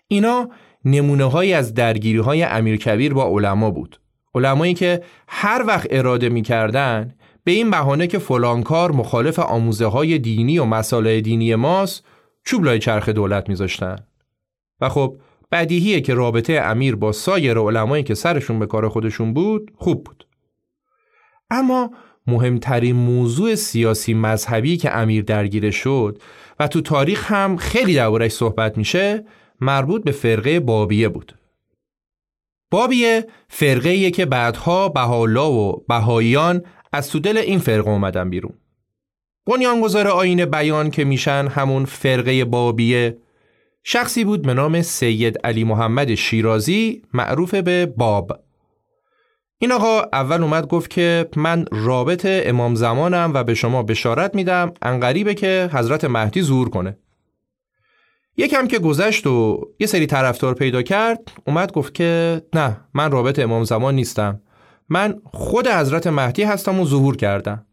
اینا 0.07 0.49
نمونه 0.85 1.23
های 1.23 1.53
از 1.53 1.73
درگیری 1.73 2.19
های 2.19 2.43
امیر 2.43 2.77
کبیر 2.77 3.13
با 3.13 3.25
علما 3.25 3.71
بود. 3.71 3.99
علمایی 4.35 4.73
که 4.73 5.03
هر 5.27 5.63
وقت 5.67 5.87
اراده 5.89 6.29
می‌کردن 6.29 7.15
به 7.43 7.51
این 7.51 7.71
بهانه 7.71 8.07
که 8.07 8.19
فلان 8.19 8.63
کار 8.63 8.91
مخالف 8.91 9.39
آموزه 9.39 9.85
های 9.85 10.19
دینی 10.19 10.59
و 10.59 10.65
مسائل 10.65 11.19
دینی 11.19 11.55
ماست 11.55 12.05
چوب 12.45 12.65
لای 12.65 12.79
چرخ 12.79 13.09
دولت 13.09 13.49
میذاشتن. 13.49 13.95
و 14.81 14.89
خب 14.89 15.17
بدیهیه 15.51 16.01
که 16.01 16.13
رابطه 16.13 16.53
امیر 16.53 16.95
با 16.95 17.11
سایر 17.11 17.57
علمایی 17.57 18.03
که 18.03 18.15
سرشون 18.15 18.59
به 18.59 18.65
کار 18.65 18.89
خودشون 18.89 19.33
بود 19.33 19.71
خوب 19.75 20.03
بود. 20.03 20.27
اما 21.53 21.91
مهمترین 22.27 22.95
موضوع 22.95 23.55
سیاسی 23.55 24.13
مذهبی 24.13 24.77
که 24.77 24.97
امیر 24.97 25.23
درگیره 25.23 25.71
شد 25.71 26.21
و 26.59 26.67
تو 26.67 26.81
تاریخ 26.81 27.31
هم 27.31 27.57
خیلی 27.57 27.95
دربارش 27.95 28.31
صحبت 28.31 28.77
میشه 28.77 29.25
مربوط 29.61 30.03
به 30.03 30.11
فرقه 30.11 30.59
بابیه 30.59 31.09
بود. 31.09 31.35
بابیه 32.71 33.27
فرقه 33.47 34.11
که 34.11 34.25
بعدها 34.25 34.89
بهالا 34.89 35.51
و 35.51 35.85
بهاییان 35.87 36.63
از 36.93 37.09
تو 37.09 37.19
دل 37.19 37.37
این 37.37 37.59
فرقه 37.59 37.89
اومدن 37.89 38.29
بیرون. 38.29 38.53
بنیانگذار 39.45 40.07
آین 40.07 40.45
بیان 40.45 40.91
که 40.91 41.03
میشن 41.03 41.47
همون 41.47 41.85
فرقه 41.85 42.45
بابیه 42.45 43.17
شخصی 43.83 44.23
بود 44.23 44.41
به 44.41 44.53
نام 44.53 44.81
سید 44.81 45.37
علی 45.43 45.63
محمد 45.63 46.15
شیرازی 46.15 47.01
معروف 47.13 47.55
به 47.55 47.85
باب 47.85 48.43
این 49.63 49.71
آقا 49.71 50.01
اول 50.13 50.43
اومد 50.43 50.67
گفت 50.67 50.89
که 50.89 51.29
من 51.35 51.65
رابط 51.71 52.25
امام 52.29 52.75
زمانم 52.75 53.31
و 53.33 53.43
به 53.43 53.53
شما 53.53 53.83
بشارت 53.83 54.35
میدم 54.35 54.73
انقریبه 54.81 55.33
که 55.33 55.69
حضرت 55.73 56.05
مهدی 56.05 56.41
زور 56.41 56.69
کنه. 56.69 56.97
یکم 58.37 58.67
که 58.67 58.79
گذشت 58.79 59.27
و 59.27 59.67
یه 59.79 59.87
سری 59.87 60.07
طرفدار 60.07 60.53
پیدا 60.53 60.81
کرد 60.81 61.31
اومد 61.47 61.71
گفت 61.71 61.93
که 61.93 62.41
نه 62.53 62.77
من 62.93 63.11
رابط 63.11 63.39
امام 63.39 63.63
زمان 63.63 63.95
نیستم. 63.95 64.41
من 64.89 65.21
خود 65.25 65.67
حضرت 65.67 66.07
مهدی 66.07 66.43
هستم 66.43 66.79
و 66.79 66.85
ظهور 66.85 67.15
کردم. 67.15 67.65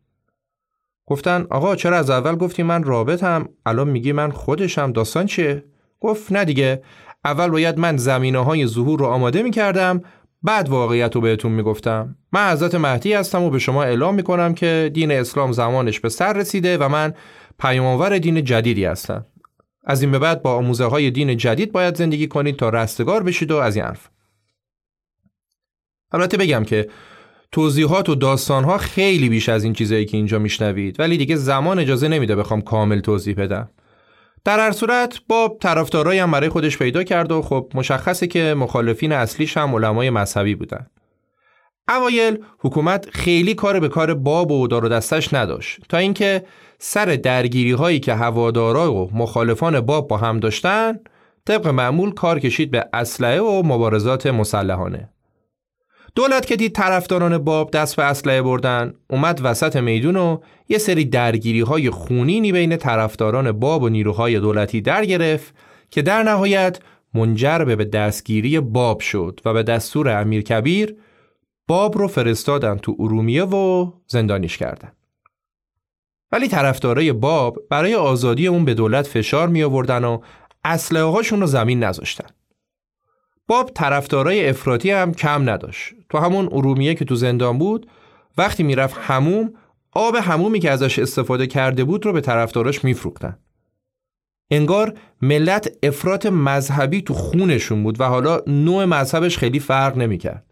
گفتن 1.06 1.46
آقا 1.50 1.76
چرا 1.76 1.96
از 1.96 2.10
اول 2.10 2.36
گفتی 2.36 2.62
من 2.62 2.82
رابطم؟ 2.82 3.48
الان 3.66 3.88
میگی 3.88 4.12
من 4.12 4.30
خودشم 4.30 4.92
داستان 4.92 5.26
چیه؟ 5.26 5.64
گفت 6.00 6.32
نه 6.32 6.44
دیگه. 6.44 6.82
اول 7.24 7.48
باید 7.48 7.78
من 7.78 7.96
زمینه 7.96 8.38
های 8.38 8.66
ظهور 8.66 8.98
رو 8.98 9.06
آماده 9.06 9.42
می‌کردم 9.42 10.02
بعد 10.42 10.68
واقعیت 10.68 11.14
رو 11.14 11.20
بهتون 11.20 11.52
می‌گفتم. 11.52 12.16
من 12.32 12.50
حضرت 12.52 12.74
مهدی 12.74 13.12
هستم 13.12 13.42
و 13.42 13.50
به 13.50 13.58
شما 13.58 13.84
اعلام 13.84 14.14
می‌کنم 14.14 14.54
که 14.54 14.90
دین 14.94 15.12
اسلام 15.12 15.52
زمانش 15.52 16.00
به 16.00 16.08
سر 16.08 16.32
رسیده 16.32 16.78
و 16.78 16.88
من 16.88 17.14
پیامآور 17.58 18.18
دین 18.18 18.44
جدیدی 18.44 18.84
هستم. 18.84 19.26
از 19.84 20.02
این 20.02 20.10
به 20.10 20.18
بعد 20.18 20.42
با 20.42 20.54
آموزه 20.54 20.84
های 20.84 21.10
دین 21.10 21.36
جدید 21.36 21.72
باید 21.72 21.96
زندگی 21.96 22.28
کنید 22.28 22.56
تا 22.56 22.68
رستگار 22.68 23.22
بشید 23.22 23.50
و 23.50 23.56
از 23.56 23.76
این 23.76 23.84
حرف. 23.84 24.08
البته 26.12 26.36
بگم 26.36 26.64
که 26.64 26.88
توضیحات 27.52 28.08
و 28.08 28.14
داستانها 28.14 28.78
خیلی 28.78 29.28
بیش 29.28 29.48
از 29.48 29.64
این 29.64 29.72
چیزایی 29.72 30.04
که 30.04 30.16
اینجا 30.16 30.38
میشنوید 30.38 31.00
ولی 31.00 31.16
دیگه 31.16 31.36
زمان 31.36 31.78
اجازه 31.78 32.08
نمیده 32.08 32.36
بخوام 32.36 32.60
کامل 32.60 33.00
توضیح 33.00 33.34
بدم. 33.34 33.70
در 34.44 34.60
هر 34.60 34.72
صورت 34.72 35.20
با 35.28 35.56
طرفدارایی 35.60 36.20
هم 36.20 36.30
برای 36.30 36.48
خودش 36.48 36.78
پیدا 36.78 37.04
کرد 37.04 37.32
و 37.32 37.42
خب 37.42 37.72
مشخصه 37.74 38.26
که 38.26 38.54
مخالفین 38.54 39.12
اصلیش 39.12 39.56
هم 39.56 39.74
علمای 39.74 40.10
مذهبی 40.10 40.54
بودن. 40.54 40.86
اوایل 41.88 42.38
حکومت 42.58 43.08
خیلی 43.10 43.54
کار 43.54 43.80
به 43.80 43.88
کار 43.88 44.14
باب 44.14 44.50
و 44.50 44.66
دار 44.66 44.84
و 44.84 44.88
دستش 44.88 45.34
نداشت 45.34 45.80
تا 45.88 45.96
اینکه 45.96 46.44
سر 46.78 47.04
درگیری 47.04 47.72
هایی 47.72 48.00
که 48.00 48.14
هوادارا 48.14 48.94
و 48.94 49.10
مخالفان 49.14 49.80
باب 49.80 50.08
با 50.08 50.16
هم 50.16 50.40
داشتن 50.40 50.98
طبق 51.46 51.66
معمول 51.66 52.14
کار 52.14 52.38
کشید 52.38 52.70
به 52.70 52.88
اسلحه 52.92 53.40
و 53.40 53.62
مبارزات 53.62 54.26
مسلحانه. 54.26 55.08
دولت 56.14 56.46
که 56.46 56.56
دید 56.56 56.72
طرفداران 56.72 57.38
باب 57.38 57.70
دست 57.70 57.96
به 57.96 58.02
اسلحه 58.02 58.42
بردن 58.42 58.94
اومد 59.10 59.40
وسط 59.44 59.76
میدون 59.76 60.16
و 60.16 60.38
یه 60.68 60.78
سری 60.78 61.04
درگیری 61.04 61.60
های 61.60 61.90
خونینی 61.90 62.52
بین 62.52 62.76
طرفداران 62.76 63.52
باب 63.52 63.82
و 63.82 63.88
نیروهای 63.88 64.40
دولتی 64.40 64.80
در 64.80 65.04
گرفت 65.04 65.54
که 65.90 66.02
در 66.02 66.22
نهایت 66.22 66.78
منجر 67.14 67.58
به 67.58 67.84
دستگیری 67.84 68.60
باب 68.60 69.00
شد 69.00 69.40
و 69.44 69.52
به 69.52 69.62
دستور 69.62 70.08
امیر 70.08 70.42
کبیر 70.42 70.96
باب 71.68 71.98
رو 71.98 72.08
فرستادن 72.08 72.76
تو 72.76 72.96
ارومیه 72.98 73.44
و 73.44 73.92
زندانیش 74.06 74.58
کردن. 74.58 74.92
ولی 76.32 76.48
طرفدارای 76.48 77.12
باب 77.12 77.58
برای 77.70 77.94
آزادی 77.94 78.46
اون 78.46 78.64
به 78.64 78.74
دولت 78.74 79.06
فشار 79.06 79.48
می 79.48 79.62
آوردن 79.62 80.04
و 80.04 80.20
اسلحه 80.64 81.02
هاشون 81.04 81.40
رو 81.40 81.46
زمین 81.46 81.84
نذاشتن. 81.84 82.26
باب 83.50 83.70
طرفدارای 83.74 84.48
افراطی 84.48 84.90
هم 84.90 85.14
کم 85.14 85.50
نداشت 85.50 85.94
تو 86.08 86.18
همون 86.18 86.48
ارومیه 86.52 86.94
که 86.94 87.04
تو 87.04 87.14
زندان 87.14 87.58
بود 87.58 87.86
وقتی 88.38 88.62
می‌رفت 88.62 88.96
هموم 89.00 89.52
آب 89.92 90.14
همومی 90.16 90.60
که 90.60 90.70
ازش 90.70 90.98
استفاده 90.98 91.46
کرده 91.46 91.84
بود 91.84 92.06
رو 92.06 92.12
به 92.12 92.20
طرفداراش 92.20 92.84
میفروختن 92.84 93.38
انگار 94.50 94.94
ملت 95.22 95.68
افراط 95.82 96.26
مذهبی 96.26 97.02
تو 97.02 97.14
خونشون 97.14 97.82
بود 97.82 98.00
و 98.00 98.04
حالا 98.04 98.40
نوع 98.46 98.84
مذهبش 98.84 99.38
خیلی 99.38 99.60
فرق 99.60 99.96
نمی‌کرد. 99.96 100.44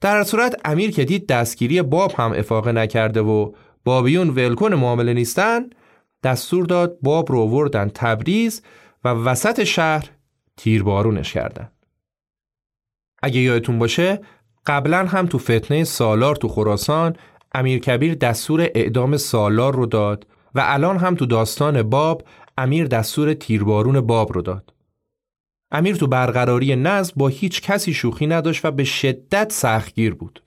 در 0.00 0.22
صورت 0.22 0.60
امیر 0.64 0.90
که 0.90 1.04
دید 1.04 1.26
دستگیری 1.26 1.82
باب 1.82 2.12
هم 2.12 2.32
افاقه 2.32 2.72
نکرده 2.72 3.20
و 3.20 3.52
بابیون 3.84 4.30
ولکن 4.30 4.74
معامله 4.74 5.14
نیستن 5.14 5.70
دستور 6.22 6.66
داد 6.66 6.98
باب 7.02 7.32
رو 7.32 7.48
وردن 7.48 7.90
تبریز 7.94 8.62
و 9.04 9.08
وسط 9.08 9.64
شهر 9.64 10.10
تیربارونش 10.56 11.32
کردن. 11.32 11.70
اگه 13.26 13.40
یادتون 13.40 13.78
باشه 13.78 14.20
قبلا 14.66 15.06
هم 15.06 15.26
تو 15.26 15.38
فتنه 15.38 15.84
سالار 15.84 16.36
تو 16.36 16.48
خراسان 16.48 17.16
امیر 17.54 17.78
کبیر 17.78 18.14
دستور 18.14 18.60
اعدام 18.74 19.16
سالار 19.16 19.74
رو 19.74 19.86
داد 19.86 20.26
و 20.54 20.62
الان 20.64 20.96
هم 20.96 21.14
تو 21.14 21.26
داستان 21.26 21.82
باب 21.82 22.22
امیر 22.58 22.86
دستور 22.86 23.34
تیربارون 23.34 24.00
باب 24.00 24.32
رو 24.32 24.42
داد. 24.42 24.72
امیر 25.70 25.96
تو 25.96 26.06
برقراری 26.06 26.76
نظم 26.76 27.12
با 27.16 27.28
هیچ 27.28 27.62
کسی 27.62 27.94
شوخی 27.94 28.26
نداشت 28.26 28.64
و 28.64 28.70
به 28.70 28.84
شدت 28.84 29.52
سختگیر 29.52 30.14
بود. 30.14 30.42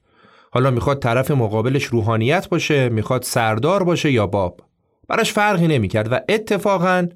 حالا 0.51 0.71
می‌خواد 0.71 0.99
طرف 0.99 1.31
مقابلش 1.31 1.83
روحانیت 1.83 2.49
باشه، 2.49 2.89
می‌خواد 2.89 3.23
سردار 3.23 3.83
باشه 3.83 4.11
یا 4.11 4.27
باب. 4.27 4.61
براش 5.07 5.33
فرقی 5.33 5.67
نمی‌کرد 5.67 6.07
و 6.11 6.19
اتفاقا 6.29 7.07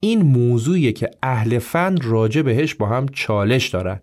این 0.00 0.22
موضوعیه 0.22 0.92
که 0.92 1.10
اهل 1.22 1.58
فن 1.58 1.96
راجع 2.02 2.42
بهش 2.42 2.74
با 2.74 2.86
هم 2.86 3.06
چالش 3.08 3.68
دارن. 3.68 4.00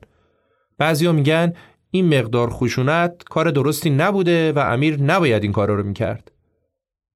بعضیا 0.78 1.11
میگن 1.11 1.53
این 1.91 2.19
مقدار 2.19 2.49
خشونت 2.49 3.23
کار 3.23 3.51
درستی 3.51 3.89
نبوده 3.89 4.51
و 4.51 4.59
امیر 4.59 5.01
نباید 5.01 5.43
این 5.43 5.51
کارا 5.51 5.76
رو 5.76 5.84
می‌کرد. 5.84 6.32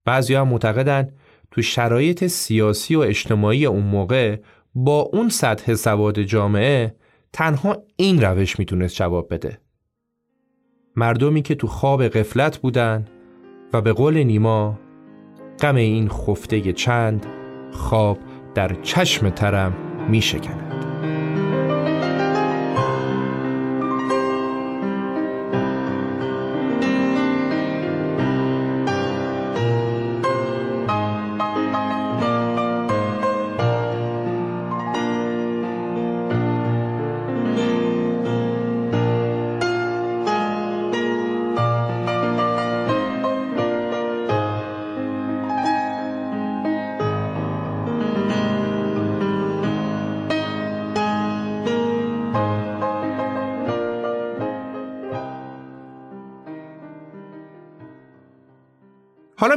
بعضیا 0.06 0.42
هم 0.42 0.48
معتقدن 0.48 1.10
تو 1.52 1.62
شرایط 1.62 2.28
سیاسی 2.28 2.96
و 2.96 3.00
اجتماعی 3.00 3.66
اون 3.66 3.84
موقع 3.84 4.38
با 4.76 5.02
اون 5.02 5.30
سطح 5.30 5.76
سواد 5.76 6.22
جامعه 6.22 6.96
تنها 7.34 7.78
این 7.96 8.22
روش 8.22 8.60
می‌تونست 8.60 8.96
جواب 8.96 9.34
بده. 9.34 9.60
مردمی 10.96 11.42
که 11.42 11.56
تو 11.56 11.68
خواب 11.68 12.08
قفلت 12.08 12.58
بودن 12.58 13.06
و 13.74 13.82
به 13.82 13.94
قول 13.94 14.24
نیما 14.24 14.80
غم 15.60 15.76
این 15.76 16.10
خفته 16.10 16.74
چند 16.74 17.26
خواب 17.72 18.18
در 18.56 18.74
چشم 18.82 19.30
ترم 19.30 19.74
می 20.10 20.22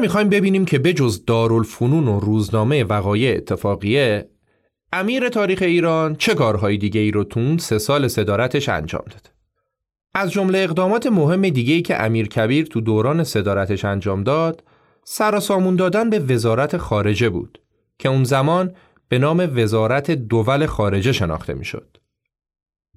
می‌خوایم 0.02 0.28
ببینیم 0.28 0.64
که 0.64 0.78
بجز 0.78 1.24
دارالفنون 1.24 2.08
و 2.08 2.20
روزنامه 2.20 2.84
وقایع 2.84 3.36
اتفاقیه 3.36 4.28
امیر 4.92 5.28
تاریخ 5.28 5.62
ایران 5.62 6.16
چه 6.16 6.34
کارهای 6.34 6.76
دیگه 6.76 7.00
ای 7.00 7.10
رو 7.10 7.24
تون 7.24 7.58
سه 7.58 7.78
سال 7.78 8.08
صدارتش 8.08 8.68
انجام 8.68 9.04
داد. 9.10 9.30
از 10.14 10.32
جمله 10.32 10.58
اقدامات 10.58 11.06
مهم 11.06 11.48
دیگه 11.48 11.74
ای 11.74 11.82
که 11.82 12.02
امیر 12.02 12.28
کبیر 12.28 12.66
تو 12.66 12.80
دوران 12.80 13.24
صدارتش 13.24 13.84
انجام 13.84 14.22
داد 14.22 14.64
سر 15.04 15.40
سامون 15.40 15.76
دادن 15.76 16.10
به 16.10 16.18
وزارت 16.18 16.76
خارجه 16.76 17.28
بود 17.28 17.58
که 17.98 18.08
اون 18.08 18.24
زمان 18.24 18.74
به 19.08 19.18
نام 19.18 19.52
وزارت 19.56 20.10
دول 20.10 20.66
خارجه 20.66 21.12
شناخته 21.12 21.54
می‌شد. 21.54 21.96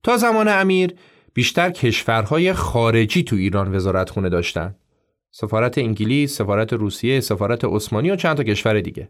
تا 0.04 0.18
زمان 0.18 0.48
امیر 0.48 0.94
بیشتر 1.34 1.70
کشورهای 1.70 2.54
خارجی 2.54 3.24
تو 3.24 3.36
ایران 3.36 3.76
وزارت 3.76 4.10
خونه 4.10 4.30
داشتن 4.30 4.76
سفارت 5.38 5.78
انگلیس، 5.78 6.38
سفارت 6.38 6.74
روسیه، 6.74 7.20
سفارت 7.20 7.66
عثمانی 7.66 8.12
و 8.12 8.16
چند 8.16 8.38
تا 8.38 8.44
کشور 8.44 8.80
دیگه. 8.80 9.10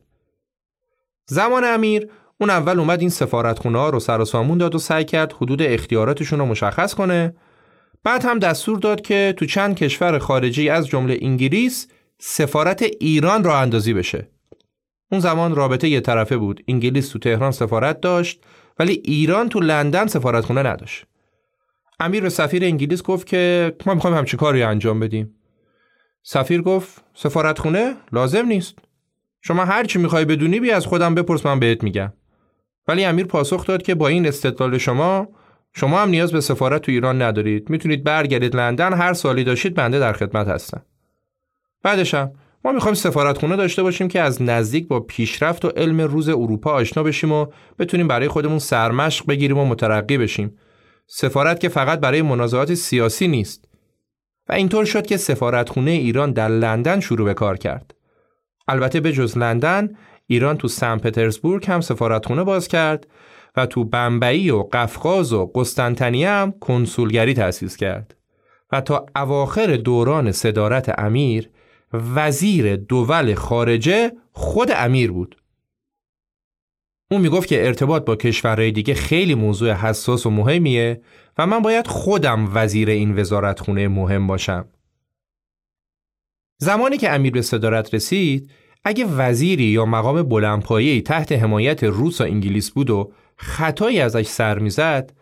زمان 1.26 1.64
امیر 1.64 2.08
اون 2.38 2.50
اول 2.50 2.80
اومد 2.80 3.00
این 3.00 3.10
سفارتخونه 3.10 3.80
ها 3.80 3.90
رو 3.90 4.00
سر 4.00 4.22
و 4.22 4.26
سامون 4.26 4.58
داد 4.58 4.76
و 4.76 4.78
سعی 4.78 5.06
کرد 5.06 5.34
حدود 5.34 5.62
اختیاراتشون 5.62 6.40
رو 6.40 6.46
مشخص 6.46 6.94
کنه. 6.94 7.36
بعد 8.04 8.26
هم 8.26 8.40
دستور 8.40 8.80
داد 8.80 9.02
که 9.02 9.34
تو 9.38 9.46
چند 9.46 9.76
کشور 9.76 10.20
خارجی 10.20 10.70
از 10.70 10.88
جمله 10.88 11.18
انگلیس 11.22 11.88
سفارت 12.20 12.82
ایران 13.00 13.44
را 13.44 13.60
اندازی 13.60 13.94
بشه. 13.94 14.30
اون 15.12 15.22
زمان 15.22 15.56
رابطه 15.56 15.90
یه 15.90 16.02
طرفه 16.02 16.38
بود. 16.38 16.64
انگلیس 16.68 17.10
تو 17.10 17.20
تهران 17.20 17.52
سفارت 17.52 18.02
داشت 18.02 18.44
ولی 18.80 19.02
ایران 19.06 19.50
تو 19.50 19.60
لندن 19.60 20.08
سفارتخونه 20.08 20.64
نداشت. 20.64 21.06
امیر 22.00 22.22
به 22.22 22.30
سفیر 22.30 22.64
انگلیس 22.64 23.04
گفت 23.04 23.28
که 23.28 23.76
ما 23.86 23.94
می‌خوایم 23.94 24.18
همچین 24.18 24.40
کاری 24.40 24.64
انجام 24.64 25.00
بدیم. 25.00 25.36
سفیر 26.28 26.62
گفت 26.62 27.04
سفارتخونه؟ 27.14 27.96
لازم 28.12 28.46
نیست. 28.46 28.78
شما 29.42 29.66
هر 29.66 29.84
چی 29.84 30.00
می‌خوای 30.00 30.26
بدونی 30.26 30.60
بی 30.60 30.72
از 30.72 30.86
خودم 30.86 31.16
بپرس 31.16 31.46
من 31.46 31.60
بهت 31.60 31.84
میگم. 31.84 32.14
ولی 32.88 33.06
امیر 33.06 33.26
پاسخ 33.26 33.66
داد 33.66 33.84
که 33.84 33.96
با 33.96 34.08
این 34.08 34.28
استدلال 34.28 34.78
شما 34.78 35.28
شما 35.74 36.02
هم 36.02 36.10
نیاز 36.10 36.32
به 36.32 36.42
سفارت 36.42 36.82
تو 36.82 36.92
ایران 36.92 37.22
ندارید. 37.22 37.70
می‌تونید 37.70 38.04
برگردید 38.04 38.56
لندن 38.56 38.94
هر 38.94 39.14
سالی 39.14 39.44
داشتید 39.44 39.74
بنده 39.74 40.00
در 40.00 40.14
خدمت 40.14 40.48
هستم 40.48 40.82
بعدش 41.84 42.14
هم 42.14 42.32
ما 42.66 42.72
می‌خوایم 42.72 42.96
سفارتخونه 42.96 43.56
داشته 43.56 43.84
باشیم 43.84 44.08
که 44.08 44.22
از 44.22 44.42
نزدیک 44.42 44.88
با 44.88 45.00
پیشرفت 45.00 45.66
و 45.66 45.68
علم 45.68 46.02
روز 46.02 46.30
اروپا 46.30 46.72
آشنا 46.72 47.04
بشیم 47.04 47.32
و 47.32 47.46
بتونیم 47.80 48.08
برای 48.08 48.28
خودمون 48.28 48.60
سرمشق 48.60 49.26
بگیریم 49.26 49.58
و 49.58 49.66
مترقی 49.66 50.18
بشیم. 50.18 50.58
سفارت 51.08 51.60
که 51.60 51.70
فقط 51.70 52.00
برای 52.00 52.22
منازعات 52.22 52.74
سیاسی 52.74 53.28
نیست. 53.28 53.75
و 54.50 54.54
اینطور 54.54 54.86
شد 54.86 55.06
که 55.06 55.18
سفارتخونه 55.18 55.92
ایران 55.92 56.32
در 56.32 56.48
لندن 56.48 57.00
شروع 57.00 57.26
به 57.26 57.34
کار 57.34 57.58
کرد. 57.58 57.96
البته 58.68 59.00
به 59.00 59.12
جز 59.12 59.38
لندن 59.38 59.90
ایران 60.28 60.58
تو 60.58 60.68
سن 60.68 60.98
پترزبورگ 60.98 61.66
هم 61.68 61.82
سفارتخونه 61.82 62.44
باز 62.44 62.68
کرد 62.68 63.08
و 63.56 63.66
تو 63.66 63.84
بمبئی 63.84 64.50
و 64.50 64.64
قفقاز 64.74 65.34
و 65.34 65.52
قسطنطنیه 65.56 66.30
هم 66.30 66.54
کنسولگری 66.60 67.34
تأسیس 67.34 67.78
کرد 67.78 68.16
و 68.72 68.82
تا 68.82 69.06
اواخر 69.16 69.76
دوران 69.76 70.32
صدارت 70.32 71.00
امیر 71.00 71.50
وزیر 71.94 72.76
دول 72.76 73.34
خارجه 73.34 74.12
خود 74.32 74.72
امیر 74.76 75.12
بود. 75.12 75.36
اون 77.12 77.22
می‌گفت 77.22 77.48
که 77.48 77.66
ارتباط 77.66 78.06
با 78.06 78.16
کشورهای 78.16 78.72
دیگه 78.72 78.94
خیلی 78.94 79.36
موضوع 79.36 79.72
حساس 79.72 80.26
و 80.26 80.30
مهمیه 80.30 81.02
و 81.38 81.46
من 81.46 81.60
باید 81.60 81.88
خودم 81.88 82.50
وزیر 82.54 82.90
این 82.90 83.20
وزارت 83.20 83.60
خونه 83.60 83.88
مهم 83.88 84.28
باشم. 84.28 84.68
زمانی 86.58 86.98
که 86.98 87.12
امیر 87.12 87.34
به 87.34 87.42
صدارت 87.42 87.94
رسید 87.94 88.52
اگه 88.84 89.06
وزیری 89.06 89.64
یا 89.64 89.86
مقام 89.86 90.24
بلندپایه‌ای 90.24 91.02
تحت 91.02 91.32
حمایت 91.32 91.84
روس 91.84 92.22
و 92.22 92.24
انگلیس 92.24 92.72
بود 92.72 92.90
و 92.90 93.12
خطایی 93.38 94.00
ازش 94.00 94.28
سر 94.28 94.60
می‌زد 94.60 95.14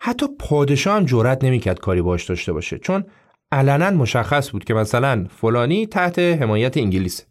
حتی 0.00 0.26
پادشاه 0.38 0.96
هم 0.96 1.04
جرأت 1.04 1.44
نمی‌کرد 1.44 1.80
کاری 1.80 2.02
باش 2.02 2.24
داشته 2.24 2.52
باشه 2.52 2.78
چون 2.78 3.04
علنا 3.52 3.90
مشخص 3.90 4.50
بود 4.50 4.64
که 4.64 4.74
مثلا 4.74 5.26
فلانی 5.40 5.86
تحت 5.86 6.18
حمایت 6.18 6.76
انگلیس 6.76 7.26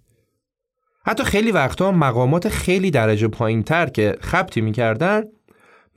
حتی 1.05 1.23
خیلی 1.23 1.51
وقتا 1.51 1.91
مقامات 1.91 2.49
خیلی 2.49 2.91
درجه 2.91 3.27
پایین 3.27 3.63
تر 3.63 3.85
که 3.85 4.17
خبتی 4.21 4.61
می‌کردن 4.61 5.23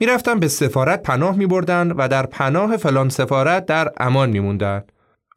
می‌رفتن 0.03 0.39
به 0.39 0.47
سفارت 0.47 1.03
پناه 1.03 1.35
میبردن 1.35 1.91
و 1.91 2.07
در 2.07 2.25
پناه 2.25 2.77
فلان 2.77 3.09
سفارت 3.09 3.65
در 3.65 3.91
امان 3.97 4.29
میموندن. 4.29 4.83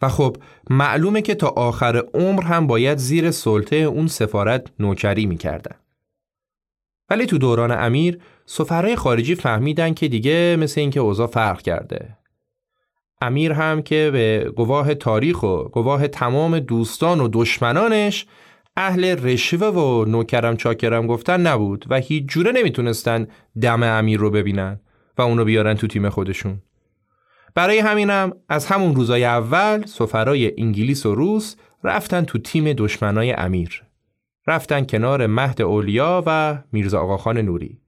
و 0.03 0.09
خب 0.09 0.37
معلومه 0.71 1.23
که 1.23 1.35
تا 1.35 1.49
آخر 1.49 2.03
عمر 2.15 2.43
هم 2.43 2.67
باید 2.67 2.99
زیر 2.99 3.31
سلطه 3.31 3.77
اون 3.77 4.07
سفارت 4.07 4.67
نوکری 4.79 5.27
می‌کردن. 5.27 5.77
ولی 7.11 7.27
تو 7.27 7.39
دوران 7.39 7.71
امیر 7.71 8.19
سفرهای 8.47 8.97
خارجی 8.97 9.35
فهمیدن 9.35 9.95
که 9.95 10.09
دیگه 10.09 10.57
مثل 10.61 10.81
اینکه 10.81 11.01
اوضاع 11.01 11.27
فرق 11.27 11.63
کرده. 11.63 12.17
امیر 13.21 13.53
هم 13.53 13.83
که 13.83 14.11
به 14.13 14.53
گواه 14.57 14.95
تاریخ 14.95 15.43
و 15.43 15.65
گواه 15.65 16.09
تمام 16.09 16.59
دوستان 16.59 17.21
و 17.21 17.29
دشمنانش 17.33 18.27
اهل 18.77 19.05
رشوه 19.05 19.69
و 19.69 20.05
نوکرم 20.05 20.57
چاکرم 20.57 21.07
گفتن 21.07 21.41
نبود 21.41 21.85
و 21.89 21.97
هیچ 21.97 22.25
جوره 22.27 22.53
نمی‌تونستن 22.53 23.27
دم 23.63 23.83
امیر 23.83 24.21
رو 24.21 24.31
ببینن 24.31 24.81
و 25.19 25.23
اونو 25.23 25.45
بیارن 25.45 25.75
تو 25.75 25.87
تیم 25.87 26.09
خودشون. 26.09 26.63
برای 27.55 27.79
همینم 27.79 28.33
از 28.49 28.67
همون 28.67 28.95
روزای 28.95 29.25
اول 29.25 29.87
سفرای 29.87 30.53
انگلیس 30.59 31.07
و 31.07 31.15
روس 31.15 31.57
رفتن 31.85 32.25
تو 32.25 32.39
تیم 32.39 32.73
دشمنای 32.73 33.33
امیر. 33.33 33.83
رفتن 34.47 34.85
کنار 34.85 35.27
مهد 35.27 35.63
اولیا 35.63 36.23
و 36.27 36.59
میرزا 36.73 37.01
آقاخان 37.01 37.39
نوری. 37.39 37.79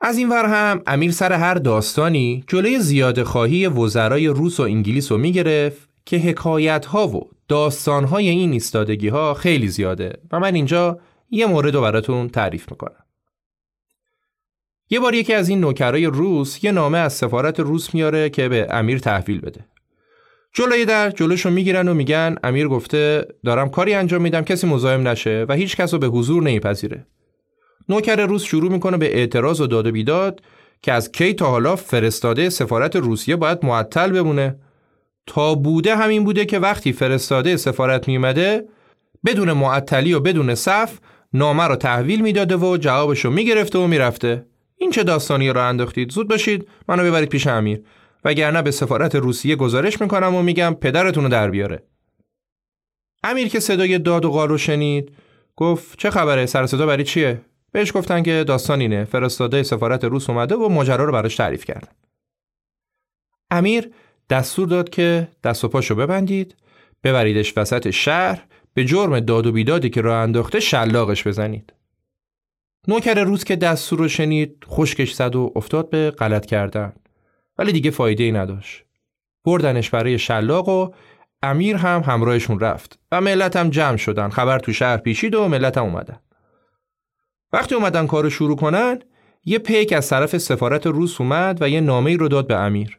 از 0.00 0.18
این 0.18 0.28
ور 0.28 0.44
هم 0.46 0.82
امیر 0.86 1.10
سر 1.10 1.32
هر 1.32 1.54
داستانی 1.54 2.44
جلوی 2.46 2.78
زیاده 2.78 3.24
خواهی 3.24 3.66
وزرای 3.66 4.26
روس 4.26 4.60
و 4.60 4.62
انگلیس 4.62 5.12
رو 5.12 5.18
می‌گرفت 5.18 5.87
که 6.08 6.16
حکایت 6.16 6.86
ها 6.86 7.08
و 7.08 7.30
داستان 7.48 8.04
های 8.04 8.28
این 8.28 8.52
ایستادگی 8.52 9.08
ها 9.08 9.34
خیلی 9.34 9.68
زیاده 9.68 10.18
و 10.32 10.40
من 10.40 10.54
اینجا 10.54 11.00
یه 11.30 11.46
مورد 11.46 11.74
رو 11.74 11.80
براتون 11.80 12.28
تعریف 12.28 12.70
می‌کنم. 12.70 13.04
یه 14.90 15.00
بار 15.00 15.14
یکی 15.14 15.34
از 15.34 15.48
این 15.48 15.60
نوکرای 15.60 16.06
روس 16.06 16.64
یه 16.64 16.72
نامه 16.72 16.98
از 16.98 17.12
سفارت 17.12 17.60
روس 17.60 17.94
میاره 17.94 18.30
که 18.30 18.48
به 18.48 18.66
امیر 18.70 18.98
تحویل 18.98 19.40
بده. 19.40 19.66
جلوی 20.52 20.84
در 20.84 21.10
جلوشو 21.10 21.50
می‌گیرن 21.50 21.88
و 21.88 21.94
میگن 21.94 22.36
امیر 22.44 22.68
گفته 22.68 23.28
دارم 23.44 23.68
کاری 23.68 23.94
انجام 23.94 24.22
میدم 24.22 24.42
کسی 24.42 24.66
مزاحم 24.66 25.08
نشه 25.08 25.46
و 25.48 25.54
هیچ 25.54 25.76
کس 25.76 25.92
رو 25.92 26.00
به 26.00 26.06
حضور 26.06 26.42
نمیپذیره. 26.42 27.06
نوکر 27.88 28.26
روس 28.26 28.44
شروع 28.44 28.72
می‌کنه 28.72 28.96
به 28.96 29.16
اعتراض 29.16 29.60
و 29.60 29.66
داد 29.66 29.86
و 29.86 29.92
بیداد 29.92 30.40
که 30.82 30.92
از 30.92 31.12
کی 31.12 31.34
تا 31.34 31.46
حالا 31.46 31.76
فرستاده 31.76 32.50
سفارت 32.50 32.96
روسیه 32.96 33.36
باید 33.36 33.64
معطل 33.64 34.12
بمونه 34.12 34.56
تا 35.28 35.54
بوده 35.54 35.96
همین 35.96 36.24
بوده 36.24 36.44
که 36.44 36.58
وقتی 36.58 36.92
فرستاده 36.92 37.56
سفارت 37.56 38.08
میمده 38.08 38.68
بدون 39.26 39.52
معطلی 39.52 40.14
و 40.14 40.20
بدون 40.20 40.54
صف 40.54 40.98
نامه 41.32 41.64
رو 41.64 41.76
تحویل 41.76 42.20
می‌داده 42.20 42.56
و 42.56 42.76
جوابش 42.76 43.24
رو 43.24 43.30
می‌گرفته 43.30 43.78
و 43.78 43.86
می‌رفته. 43.86 44.46
این 44.76 44.90
چه 44.90 45.02
داستانی 45.02 45.50
رو 45.50 45.68
انداختید؟ 45.68 46.10
زود 46.10 46.28
باشید 46.28 46.68
منو 46.88 47.04
ببرید 47.04 47.28
پیش 47.28 47.46
امیر. 47.46 47.82
وگرنه 48.24 48.62
به 48.62 48.70
سفارت 48.70 49.14
روسیه 49.14 49.56
گزارش 49.56 50.00
می‌کنم 50.00 50.34
و 50.34 50.42
میگم 50.42 50.76
پدرتون 50.80 51.24
رو 51.24 51.30
در 51.30 51.50
بیاره. 51.50 51.82
امیر 53.24 53.48
که 53.48 53.60
صدای 53.60 53.98
داد 53.98 54.24
و 54.24 54.30
قال 54.30 54.48
رو 54.48 54.58
شنید 54.58 55.12
گفت 55.56 55.98
چه 55.98 56.10
خبره؟ 56.10 56.46
سر 56.46 56.66
صدا 56.66 56.86
برای 56.86 57.04
چیه؟ 57.04 57.40
بهش 57.72 57.96
گفتن 57.96 58.22
که 58.22 58.44
داستان 58.46 58.80
اینه 58.80 59.04
فرستاده 59.04 59.62
سفارت 59.62 60.04
روس 60.04 60.30
اومده 60.30 60.54
و 60.54 60.68
ماجرا 60.68 61.04
رو 61.04 61.12
براش 61.12 61.36
تعریف 61.36 61.64
کردن 61.64 61.92
امیر 63.50 63.90
دستور 64.30 64.68
داد 64.68 64.90
که 64.90 65.28
دست 65.44 65.64
و 65.64 65.68
پاشو 65.68 65.94
ببندید 65.94 66.54
ببریدش 67.04 67.52
وسط 67.56 67.90
شهر 67.90 68.42
به 68.74 68.84
جرم 68.84 69.20
داد 69.20 69.46
و 69.46 69.52
بیدادی 69.52 69.90
که 69.90 70.00
راه 70.00 70.16
انداخته 70.16 70.60
شلاقش 70.60 71.26
بزنید. 71.26 71.72
نوکر 72.88 73.24
روز 73.24 73.44
که 73.44 73.56
دستور 73.56 73.98
رو 73.98 74.08
شنید 74.08 74.64
خشکش 74.68 75.12
زد 75.12 75.36
و 75.36 75.52
افتاد 75.56 75.90
به 75.90 76.10
غلط 76.10 76.46
کردن. 76.46 76.92
ولی 77.58 77.72
دیگه 77.72 77.90
فایده 77.90 78.24
ای 78.24 78.32
نداشت. 78.32 78.84
بردنش 79.44 79.90
برای 79.90 80.18
شلاق 80.18 80.68
و 80.68 80.90
امیر 81.42 81.76
هم 81.76 82.02
همراهشون 82.06 82.60
رفت 82.60 82.98
و 83.12 83.20
ملت 83.20 83.56
هم 83.56 83.70
جمع 83.70 83.96
شدن. 83.96 84.28
خبر 84.28 84.58
تو 84.58 84.72
شهر 84.72 84.96
پیشید 84.96 85.34
و 85.34 85.48
ملت 85.48 85.78
هم 85.78 85.84
اومدن. 85.84 86.20
وقتی 87.52 87.74
اومدن 87.74 88.06
کارو 88.06 88.30
شروع 88.30 88.56
کنن 88.56 88.98
یه 89.44 89.58
پیک 89.58 89.92
از 89.92 90.08
طرف 90.08 90.38
سفارت 90.38 90.86
روس 90.86 91.20
اومد 91.20 91.62
و 91.62 91.68
یه 91.68 91.80
نامه 91.80 92.16
رو 92.16 92.28
داد 92.28 92.46
به 92.46 92.56
امیر. 92.56 92.98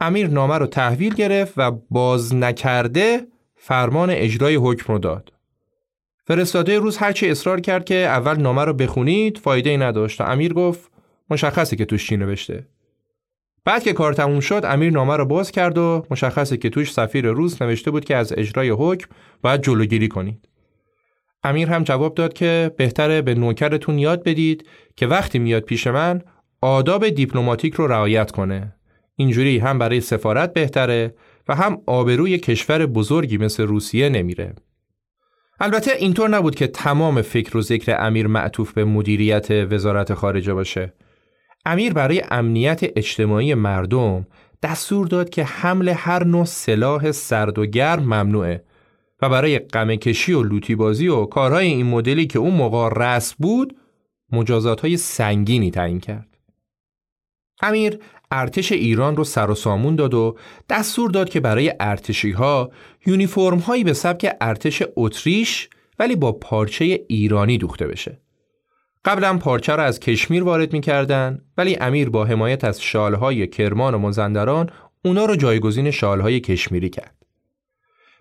امیر 0.00 0.28
نامه 0.28 0.58
رو 0.58 0.66
تحویل 0.66 1.14
گرفت 1.14 1.54
و 1.56 1.70
باز 1.90 2.34
نکرده 2.34 3.26
فرمان 3.56 4.10
اجرای 4.10 4.54
حکم 4.54 4.92
رو 4.92 4.98
داد. 4.98 5.32
فرستاده 6.26 6.78
روز 6.78 6.96
هرچی 6.96 7.30
اصرار 7.30 7.60
کرد 7.60 7.84
که 7.84 7.94
اول 7.94 8.36
نامه 8.36 8.64
رو 8.64 8.72
بخونید 8.72 9.38
فایده 9.38 9.70
ای 9.70 9.76
نداشت. 9.76 10.20
و 10.20 10.24
امیر 10.24 10.54
گفت 10.54 10.90
مشخصه 11.30 11.76
که 11.76 11.84
توش 11.84 12.06
چی 12.06 12.16
نوشته. 12.16 12.66
بعد 13.64 13.82
که 13.82 13.92
کار 13.92 14.12
تموم 14.12 14.40
شد 14.40 14.62
امیر 14.64 14.92
نامه 14.92 15.16
رو 15.16 15.24
باز 15.24 15.50
کرد 15.50 15.78
و 15.78 16.06
مشخصه 16.10 16.56
که 16.56 16.70
توش 16.70 16.92
سفیر 16.92 17.30
روز 17.30 17.62
نوشته 17.62 17.90
بود 17.90 18.04
که 18.04 18.16
از 18.16 18.32
اجرای 18.36 18.70
حکم 18.70 19.08
باید 19.42 19.62
جلوگیری 19.62 20.08
کنید. 20.08 20.48
امیر 21.42 21.70
هم 21.70 21.82
جواب 21.84 22.14
داد 22.14 22.32
که 22.32 22.74
بهتره 22.76 23.22
به 23.22 23.34
نوکرتون 23.34 23.98
یاد 23.98 24.22
بدید 24.22 24.68
که 24.96 25.06
وقتی 25.06 25.38
میاد 25.38 25.62
پیش 25.62 25.86
من 25.86 26.22
آداب 26.60 27.08
دیپلماتیک 27.08 27.74
رو 27.74 27.86
رعایت 27.86 28.30
کنه. 28.30 28.74
اینجوری 29.16 29.58
هم 29.58 29.78
برای 29.78 30.00
سفارت 30.00 30.52
بهتره 30.52 31.14
و 31.48 31.54
هم 31.54 31.82
آبروی 31.86 32.38
کشور 32.38 32.86
بزرگی 32.86 33.38
مثل 33.38 33.62
روسیه 33.62 34.08
نمیره 34.08 34.54
البته 35.60 35.90
اینطور 35.98 36.28
نبود 36.28 36.54
که 36.54 36.66
تمام 36.66 37.22
فکر 37.22 37.56
و 37.56 37.62
ذکر 37.62 37.96
امیر 38.06 38.26
معطوف 38.26 38.72
به 38.72 38.84
مدیریت 38.84 39.50
وزارت 39.50 40.14
خارجه 40.14 40.54
باشه 40.54 40.92
امیر 41.66 41.92
برای 41.92 42.22
امنیت 42.30 42.80
اجتماعی 42.96 43.54
مردم 43.54 44.26
دستور 44.62 45.06
داد 45.06 45.30
که 45.30 45.44
حمل 45.44 45.88
هر 45.88 46.24
نوع 46.24 46.44
سلاح 46.44 47.12
سرد 47.12 47.58
و 47.58 47.66
گرم 47.66 48.02
ممنوعه 48.02 48.64
و 49.22 49.28
برای 49.28 49.58
قمکشی 49.58 50.32
و 50.32 50.42
لوتی 50.42 50.74
بازی 50.74 51.08
و 51.08 51.24
کارهای 51.24 51.66
این 51.66 51.86
مدلی 51.86 52.26
که 52.26 52.38
اون 52.38 52.54
موقع 52.54 52.88
رس 52.96 53.34
بود 53.34 53.76
مجازات 54.32 54.80
های 54.80 54.96
سنگینی 54.96 55.70
تعیین 55.70 56.00
کرد. 56.00 56.38
امیر 57.62 57.98
ارتش 58.34 58.72
ایران 58.72 59.16
رو 59.16 59.24
سر 59.24 59.50
و 59.50 59.54
سامون 59.54 59.96
داد 59.96 60.14
و 60.14 60.36
دستور 60.70 61.10
داد 61.10 61.28
که 61.28 61.40
برای 61.40 61.74
ارتشی 61.80 62.30
ها 62.30 62.70
یونیفرم 63.06 63.58
هایی 63.58 63.84
به 63.84 63.92
سبک 63.92 64.36
ارتش 64.40 64.82
اتریش 64.96 65.68
ولی 65.98 66.16
با 66.16 66.32
پارچه 66.32 67.00
ایرانی 67.08 67.58
دوخته 67.58 67.86
بشه. 67.86 68.20
قبلا 69.04 69.38
پارچه 69.38 69.76
را 69.76 69.84
از 69.84 70.00
کشمیر 70.00 70.44
وارد 70.44 70.72
می‌کردن 70.72 71.40
ولی 71.58 71.76
امیر 71.80 72.10
با 72.10 72.24
حمایت 72.24 72.64
از 72.64 72.82
شالهای 72.82 73.46
کرمان 73.46 73.94
و 73.94 73.98
مزندران 73.98 74.70
اونا 75.04 75.24
رو 75.24 75.36
جایگزین 75.36 75.90
شالهای 75.90 76.40
کشمیری 76.40 76.90
کرد. 76.90 77.14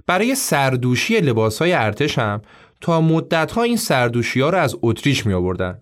برای 0.07 0.35
سردوشی 0.35 1.19
لباسهای 1.19 1.73
ارتش 1.73 2.19
هم 2.19 2.41
تا 2.81 3.01
مدتها 3.01 3.63
این 3.63 3.77
سردوشی 3.77 4.41
ها 4.41 4.49
رو 4.49 4.57
از 4.57 4.75
اتریش 4.81 5.25
می 5.25 5.33
آوردن. 5.33 5.81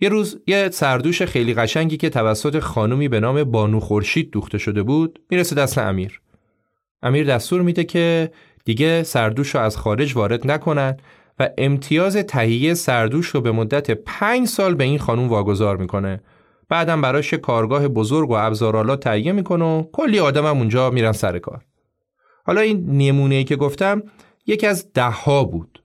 یه 0.00 0.08
روز 0.08 0.40
یه 0.46 0.70
سردوش 0.70 1.22
خیلی 1.22 1.54
قشنگی 1.54 1.96
که 1.96 2.10
توسط 2.10 2.58
خانومی 2.58 3.08
به 3.08 3.20
نام 3.20 3.44
بانو 3.44 3.80
خورشید 3.80 4.30
دوخته 4.30 4.58
شده 4.58 4.82
بود 4.82 5.18
می‌رسه 5.30 5.54
دست 5.54 5.78
امیر. 5.78 6.20
امیر 7.02 7.26
دستور 7.26 7.62
میده 7.62 7.84
که 7.84 8.30
دیگه 8.64 9.02
سردوش 9.02 9.54
رو 9.54 9.60
از 9.60 9.76
خارج 9.76 10.16
وارد 10.16 10.50
نکنن 10.50 10.96
و 11.38 11.50
امتیاز 11.58 12.16
تهیه 12.16 12.74
سردوش 12.74 13.26
رو 13.26 13.40
به 13.40 13.52
مدت 13.52 13.90
پنج 13.90 14.48
سال 14.48 14.74
به 14.74 14.84
این 14.84 14.98
خانوم 14.98 15.28
واگذار 15.28 15.76
می‌کنه. 15.76 16.20
بعدم 16.68 17.00
براش 17.00 17.34
کارگاه 17.34 17.88
بزرگ 17.88 18.30
و 18.30 18.32
ابزارالات 18.32 19.00
تهیه 19.00 19.32
می‌کنه 19.32 19.64
و 19.64 19.84
کلی 19.92 20.18
آدم 20.18 20.46
هم 20.46 20.58
اونجا 20.58 20.90
میرن 20.90 21.12
سر 21.12 21.38
کار. 21.38 21.64
حالا 22.44 22.60
این 22.60 22.86
نمونه 22.98 23.44
که 23.44 23.56
گفتم 23.56 24.02
یکی 24.46 24.66
از 24.66 24.92
ده 24.92 25.10
ها 25.10 25.44
بود. 25.44 25.82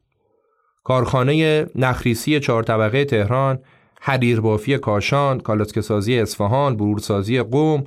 کارخانه 0.84 1.66
نخریسی 1.76 2.40
چهار 2.40 2.64
طبقه 2.64 3.06
تهران، 3.06 3.60
حریربافی 4.06 4.78
کاشان، 4.78 5.40
کالسکه‌سازی 5.40 6.20
اصفهان، 6.20 6.78
برورسازی 6.78 7.42
قوم، 7.42 7.84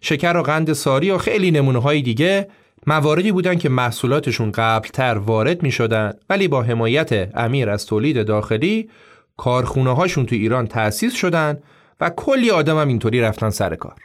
شکر 0.00 0.36
و 0.36 0.42
قند 0.42 0.72
ساری 0.72 1.10
و 1.10 1.18
خیلی 1.18 1.50
نمونه 1.50 1.78
های 1.78 2.02
دیگه 2.02 2.48
مواردی 2.86 3.32
بودن 3.32 3.54
که 3.54 3.68
محصولاتشون 3.68 4.52
قبلتر 4.52 5.18
وارد 5.18 5.62
می 5.62 5.70
شدن 5.70 6.12
ولی 6.30 6.48
با 6.48 6.62
حمایت 6.62 7.36
امیر 7.36 7.70
از 7.70 7.86
تولید 7.86 8.26
داخلی 8.26 8.90
کارخونه 9.36 9.94
هاشون 9.94 10.26
تو 10.26 10.34
ایران 10.34 10.66
تأسیس 10.66 11.14
شدن 11.14 11.58
و 12.00 12.10
کلی 12.10 12.50
آدم 12.50 12.78
هم 12.78 12.88
اینطوری 12.88 13.20
رفتن 13.20 13.50
سر 13.50 13.74
کار. 13.74 13.96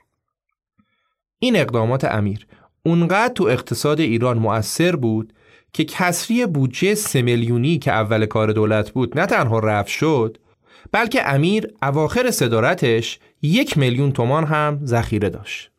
این 1.39 1.55
اقدامات 1.55 2.05
امیر 2.05 2.47
اونقدر 2.85 3.33
تو 3.33 3.43
اقتصاد 3.43 3.99
ایران 3.99 4.37
مؤثر 4.37 4.95
بود 4.95 5.33
که 5.73 5.83
کسری 5.83 6.45
بودجه 6.45 6.95
سه 6.95 7.21
میلیونی 7.21 7.77
که 7.77 7.91
اول 7.91 8.25
کار 8.25 8.51
دولت 8.51 8.91
بود 8.91 9.19
نه 9.19 9.25
تنها 9.25 9.59
رفت 9.59 9.89
شد 9.89 10.37
بلکه 10.93 11.29
امیر 11.29 11.67
اواخر 11.81 12.31
صدارتش 12.31 13.19
یک 13.41 13.77
میلیون 13.77 14.11
تومان 14.11 14.45
هم 14.45 14.79
ذخیره 14.85 15.29
داشت. 15.29 15.71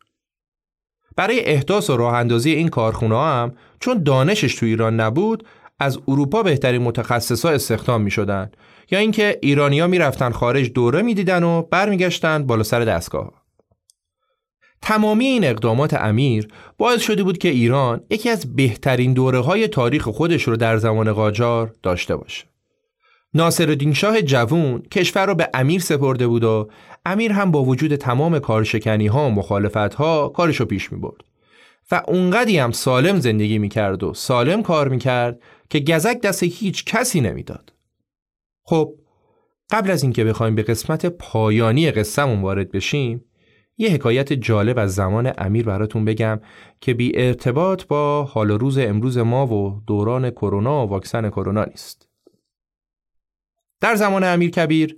برای 1.15 1.45
احداث 1.45 1.89
و 1.89 1.97
راه 1.97 2.13
اندازی 2.13 2.51
این 2.51 2.67
کارخونه 2.67 3.17
هم 3.17 3.53
چون 3.79 4.03
دانشش 4.03 4.55
تو 4.55 4.65
ایران 4.65 4.99
نبود 4.99 5.47
از 5.79 5.99
اروپا 6.07 6.43
بهترین 6.43 6.81
متخصصا 6.81 7.49
استخدام 7.49 8.01
می 8.01 8.11
شدن 8.11 8.51
یا 8.91 8.99
اینکه 8.99 9.39
ایرانیا 9.41 9.87
می‌رفتن 9.87 10.31
خارج 10.31 10.71
دوره 10.71 11.01
می‌دیدن 11.01 11.43
و 11.43 11.61
برمیگشتن 11.61 12.45
بالا 12.45 12.63
سر 12.63 12.85
دستگاه. 12.85 13.31
تمامی 14.81 15.25
این 15.25 15.43
اقدامات 15.43 15.93
امیر 15.93 16.47
باعث 16.77 17.01
شده 17.01 17.23
بود 17.23 17.37
که 17.37 17.49
ایران 17.49 18.01
یکی 18.09 18.29
از 18.29 18.55
بهترین 18.55 19.13
دوره 19.13 19.39
های 19.39 19.67
تاریخ 19.67 20.07
خودش 20.07 20.43
رو 20.43 20.57
در 20.57 20.77
زمان 20.77 21.13
قاجار 21.13 21.73
داشته 21.83 22.15
باشه. 22.15 22.54
ناصر 23.35 23.91
شاه 23.93 24.21
جوون 24.21 24.81
کشور 24.81 25.25
رو 25.25 25.35
به 25.35 25.49
امیر 25.53 25.81
سپرده 25.81 26.27
بود 26.27 26.43
و 26.43 26.69
امیر 27.05 27.31
هم 27.31 27.51
با 27.51 27.63
وجود 27.63 27.95
تمام 27.95 28.39
کارشکنی 28.39 29.07
ها 29.07 29.27
و 29.27 29.31
مخالفت 29.31 29.93
ها 29.93 30.29
کارش 30.29 30.59
رو 30.59 30.65
پیش 30.65 30.91
می 30.91 30.99
برد. 30.99 31.21
و 31.91 32.01
اونقدی 32.07 32.57
هم 32.57 32.71
سالم 32.71 33.19
زندگی 33.19 33.57
می 33.57 33.69
کرد 33.69 34.03
و 34.03 34.13
سالم 34.13 34.63
کار 34.63 34.87
می 34.87 34.97
کرد 34.97 35.39
که 35.69 35.79
گزک 35.79 36.21
دست 36.21 36.43
هیچ 36.43 36.85
کسی 36.85 37.21
نمی‌داد. 37.21 37.73
خب 38.63 38.93
قبل 39.71 39.91
از 39.91 40.03
اینکه 40.03 40.23
بخوایم 40.23 40.55
به 40.55 40.63
قسمت 40.63 41.05
پایانی 41.05 41.91
قصهمون 41.91 42.41
وارد 42.41 42.71
بشیم 42.71 43.25
یه 43.77 43.89
حکایت 43.89 44.33
جالب 44.33 44.79
از 44.79 44.95
زمان 44.95 45.33
امیر 45.37 45.65
براتون 45.65 46.05
بگم 46.05 46.39
که 46.81 46.93
بی 46.93 47.11
ارتباط 47.15 47.85
با 47.85 48.23
حال 48.23 48.51
روز 48.51 48.77
امروز 48.77 49.17
ما 49.17 49.47
و 49.47 49.81
دوران 49.87 50.29
کرونا 50.29 50.87
و 50.87 50.89
واکسن 50.89 51.29
کرونا 51.29 51.65
نیست. 51.65 52.04
در 53.85 53.95
زمان 53.95 54.23
امیر 54.23 54.49
کبیر 54.49 54.97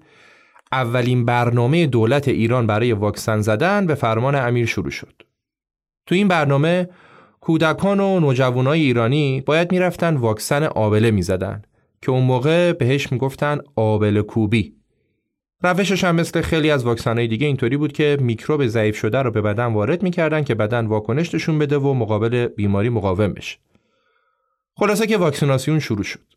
اولین 0.71 1.25
برنامه 1.25 1.87
دولت 1.87 2.27
ایران 2.27 2.67
برای 2.67 2.91
واکسن 2.91 3.41
زدن 3.41 3.85
به 3.87 3.95
فرمان 3.95 4.35
امیر 4.35 4.65
شروع 4.65 4.89
شد. 4.89 5.13
تو 6.05 6.15
این 6.15 6.27
برنامه 6.27 6.89
کودکان 7.41 7.99
و 7.99 8.19
نوجوانای 8.19 8.81
ایرانی 8.81 9.41
باید 9.45 9.71
می‌رفتن 9.71 10.15
واکسن 10.15 10.63
آبله 10.63 11.11
می‌زدن 11.11 11.61
که 12.01 12.11
اون 12.11 12.23
موقع 12.23 12.73
بهش 12.73 13.11
می‌گفتن 13.11 13.59
آبله 13.75 14.21
کوبی 14.21 14.75
روشش 15.63 16.03
هم 16.03 16.15
مثل 16.15 16.41
خیلی 16.41 16.71
از 16.71 16.85
واکسنهای 16.85 17.27
دیگه 17.27 17.47
اینطوری 17.47 17.77
بود 17.77 17.93
که 17.93 18.17
میکروب 18.21 18.67
ضعیف 18.67 18.97
شده 18.97 19.21
رو 19.21 19.31
به 19.31 19.41
بدن 19.41 19.65
وارد 19.65 20.03
می‌کردن 20.03 20.43
که 20.43 20.55
بدن 20.55 20.85
واکنش 20.85 21.35
نشون 21.35 21.59
بده 21.59 21.77
و 21.77 21.93
مقابل 21.93 22.47
بیماری 22.47 22.89
مقاوم 22.89 23.33
بشه. 23.33 23.57
خلاصه 24.75 25.07
که 25.07 25.17
واکسیناسیون 25.17 25.79
شروع 25.79 26.03
شد. 26.03 26.36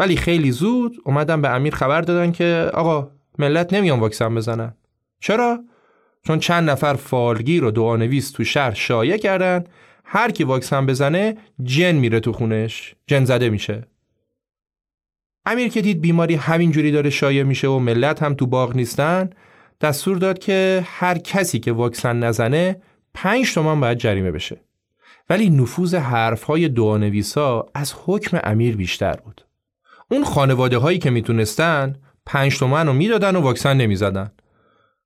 ولی 0.00 0.16
خیلی 0.16 0.50
زود 0.50 0.96
اومدن 1.04 1.42
به 1.42 1.48
امیر 1.48 1.74
خبر 1.74 2.00
دادن 2.00 2.32
که 2.32 2.70
آقا 2.74 3.10
ملت 3.38 3.72
نمیان 3.72 4.00
واکسن 4.00 4.34
بزنن. 4.34 4.74
چرا؟ 5.20 5.64
چون 6.26 6.38
چند 6.38 6.70
نفر 6.70 6.94
فالگیر 6.94 7.64
و 7.64 7.70
دعانویس 7.70 8.30
تو 8.30 8.44
شهر 8.44 8.74
شایع 8.74 9.16
کردن. 9.16 9.64
هر 10.04 10.30
کی 10.30 10.44
واکسن 10.44 10.86
بزنه 10.86 11.36
جن 11.62 11.92
میره 11.92 12.20
تو 12.20 12.32
خونش. 12.32 12.94
جن 13.06 13.24
زده 13.24 13.50
میشه. 13.50 13.86
امیر 15.46 15.68
که 15.68 15.80
دید 15.80 16.00
بیماری 16.00 16.34
همینجوری 16.34 16.92
داره 16.92 17.10
شایع 17.10 17.42
میشه 17.42 17.68
و 17.68 17.78
ملت 17.78 18.22
هم 18.22 18.34
تو 18.34 18.46
باغ 18.46 18.76
نیستن 18.76 19.30
دستور 19.80 20.18
داد 20.18 20.38
که 20.38 20.84
هر 20.86 21.18
کسی 21.18 21.58
که 21.58 21.72
واکسن 21.72 22.18
نزنه 22.18 22.82
پنج 23.14 23.54
تومان 23.54 23.80
باید 23.80 23.98
جریمه 23.98 24.30
بشه. 24.30 24.60
ولی 25.30 25.50
نفوذ 25.50 25.94
حرفهای 25.94 26.68
دعانویسا 26.68 27.66
از 27.74 27.94
حکم 28.06 28.40
امیر 28.44 28.76
بیشتر 28.76 29.16
بود. 29.24 29.49
اون 30.10 30.24
خانواده 30.24 30.78
هایی 30.78 30.98
که 30.98 31.10
می‌تونستن 31.10 31.96
پنج 32.26 32.58
تومن 32.58 32.86
رو 32.86 32.92
می‌دادن 32.92 33.36
و 33.36 33.40
واکسن 33.40 33.76
نمی‌زدن. 33.76 34.30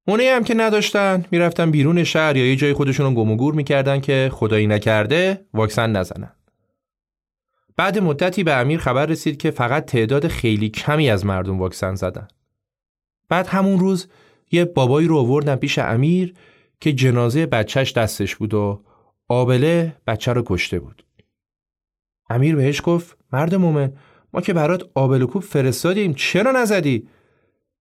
اونایی 0.06 0.28
هم 0.28 0.44
که 0.44 0.54
نداشتن 0.54 1.24
می‌رفتن 1.30 1.70
بیرون 1.70 2.04
شهر 2.04 2.36
یا 2.36 2.46
یه 2.46 2.56
جای 2.56 2.72
خودشون 2.72 3.06
رو 3.06 3.14
گم 3.14 3.30
و 3.30 3.36
گور 3.36 3.54
می‌کردن 3.54 4.00
که 4.00 4.30
خدایی 4.32 4.66
نکرده 4.66 5.46
واکسن 5.54 5.92
نزنن. 5.92 6.32
بعد 7.76 7.98
مدتی 7.98 8.44
به 8.44 8.54
امیر 8.54 8.80
خبر 8.80 9.06
رسید 9.06 9.36
که 9.36 9.50
فقط 9.50 9.84
تعداد 9.84 10.28
خیلی 10.28 10.68
کمی 10.68 11.10
از 11.10 11.26
مردم 11.26 11.58
واکسن 11.58 11.94
زدن. 11.94 12.28
بعد 13.28 13.46
همون 13.46 13.78
روز 13.78 14.08
یه 14.52 14.64
بابایی 14.64 15.08
رو 15.08 15.16
آوردن 15.16 15.56
پیش 15.56 15.78
امیر 15.78 16.34
که 16.80 16.92
جنازه 16.92 17.46
بچهش 17.46 17.92
دستش 17.92 18.36
بود 18.36 18.54
و 18.54 18.84
آبله 19.28 19.96
بچه 20.06 20.32
رو 20.32 20.42
کشته 20.46 20.78
بود. 20.78 21.04
امیر 22.30 22.56
بهش 22.56 22.80
گفت 22.84 23.16
مرد 23.32 23.54
مومن 23.54 23.92
ما 24.34 24.40
که 24.40 24.52
برات 24.52 24.90
آبل 24.94 25.26
کوب 25.26 25.42
فرستادیم 25.42 26.14
چرا 26.14 26.52
نزدی؟ 26.52 27.08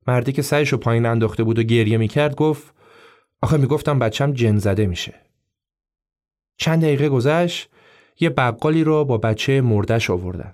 مردی 0.07 0.31
که 0.31 0.41
سرش 0.41 0.69
رو 0.69 0.77
پایین 0.77 1.05
انداخته 1.05 1.43
بود 1.43 1.59
و 1.59 1.63
گریه 1.63 1.97
می‌کرد 1.97 2.35
گفت 2.35 2.73
آخه 3.41 3.57
می‌گفتم 3.57 3.99
بچم 3.99 4.33
جن 4.33 4.57
زده 4.57 4.85
میشه. 4.85 5.13
چند 6.57 6.81
دقیقه 6.81 7.09
گذشت 7.09 7.69
یه 8.19 8.29
بقالی 8.29 8.83
رو 8.83 9.05
با 9.05 9.17
بچه 9.17 9.61
مردش 9.61 10.09
آوردن. 10.09 10.53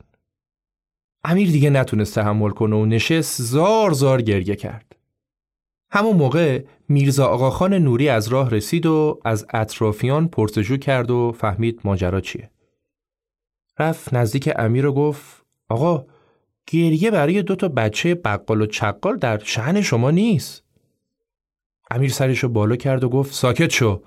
امیر 1.23 1.51
دیگه 1.51 1.69
نتونست 1.69 2.15
تحمل 2.15 2.49
کنه 2.49 2.75
و 2.75 2.85
نشست 2.85 3.41
زار 3.41 3.91
زار 3.91 4.21
گریه 4.21 4.55
کرد. 4.55 4.95
همون 5.91 6.15
موقع 6.15 6.63
میرزا 6.89 7.25
آقاخان 7.25 7.73
نوری 7.73 8.09
از 8.09 8.27
راه 8.27 8.49
رسید 8.49 8.85
و 8.85 9.19
از 9.25 9.45
اطرافیان 9.53 10.27
پرسجو 10.27 10.77
کرد 10.77 11.11
و 11.11 11.31
فهمید 11.31 11.81
ماجرا 11.83 12.21
چیه. 12.21 12.49
رفت 13.79 14.13
نزدیک 14.13 14.49
امیر 14.55 14.85
و 14.85 14.93
گفت 14.93 15.38
آقا 15.69 16.05
گریه 16.67 17.11
برای 17.11 17.41
دو 17.41 17.55
تا 17.55 17.67
بچه 17.67 18.15
بقال 18.15 18.61
و 18.61 18.65
چقال 18.65 19.17
در 19.17 19.37
شهن 19.43 19.81
شما 19.81 20.11
نیست. 20.11 20.63
امیر 21.91 22.09
سرش 22.09 22.39
رو 22.39 22.49
بالا 22.49 22.75
کرد 22.75 23.03
و 23.03 23.09
گفت 23.09 23.33
ساکت 23.33 23.69
شو. 23.69 24.03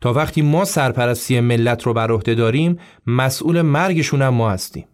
تا 0.00 0.12
وقتی 0.12 0.42
ما 0.42 0.64
سرپرستی 0.64 1.40
ملت 1.40 1.82
رو 1.82 1.94
بر 1.94 2.12
عهده 2.12 2.34
داریم 2.34 2.78
مسئول 3.06 3.62
مرگشون 3.62 4.22
هم 4.22 4.34
ما 4.34 4.50
هستیم. 4.50 4.88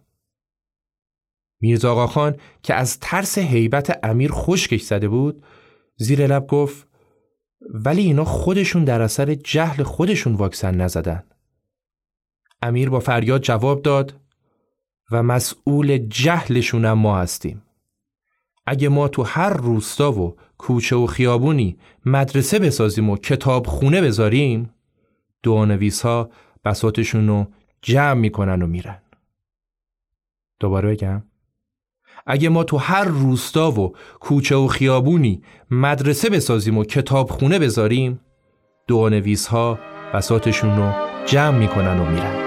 میرزا 1.61 1.91
آقاخان 1.91 2.35
که 2.63 2.73
از 2.73 2.99
ترس 2.99 3.37
هیبت 3.37 3.99
امیر 4.03 4.31
خشکش 4.31 4.81
زده 4.81 5.07
بود 5.07 5.43
زیر 5.95 6.27
لب 6.27 6.47
گفت 6.47 6.87
ولی 7.73 8.01
اینا 8.01 8.25
خودشون 8.25 8.83
در 8.83 9.01
اثر 9.01 9.33
جهل 9.33 9.83
خودشون 9.83 10.33
واکسن 10.33 10.75
نزدن. 10.75 11.23
امیر 12.61 12.89
با 12.89 12.99
فریاد 12.99 13.41
جواب 13.41 13.81
داد 13.81 14.19
و 15.11 15.23
مسئول 15.23 15.97
جهلشون 15.97 16.91
ما 16.91 17.19
هستیم. 17.19 17.61
اگه 18.65 18.89
ما 18.89 19.07
تو 19.07 19.23
هر 19.23 19.53
روستا 19.53 20.11
و 20.11 20.35
کوچه 20.57 20.95
و 20.95 21.05
خیابونی 21.05 21.77
مدرسه 22.05 22.59
بسازیم 22.59 23.09
و 23.09 23.17
کتاب 23.17 23.67
خونه 23.67 24.01
بذاریم 24.01 24.73
دوانویس 25.43 26.01
ها 26.01 26.29
بساتشون 26.65 27.27
رو 27.27 27.47
جمع 27.81 28.13
می‌کنن 28.13 28.61
و 28.61 28.67
میرن. 28.67 29.01
دوباره 30.59 30.89
بگم. 30.89 31.23
اگه 32.25 32.49
ما 32.49 32.63
تو 32.63 32.77
هر 32.77 33.03
روستا 33.03 33.71
و 33.71 33.95
کوچه 34.19 34.55
و 34.55 34.67
خیابونی 34.67 35.41
مدرسه 35.71 36.29
بسازیم 36.29 36.77
و 36.77 36.83
کتاب 36.83 37.29
خونه 37.29 37.59
بذاریم 37.59 38.19
دوانویس 38.87 39.47
ها 39.47 39.79
بساتشون 40.13 40.77
رو 40.77 40.91
جمع 41.25 41.57
می‌کنن 41.57 41.99
و 41.99 42.05
میرن. 42.05 42.46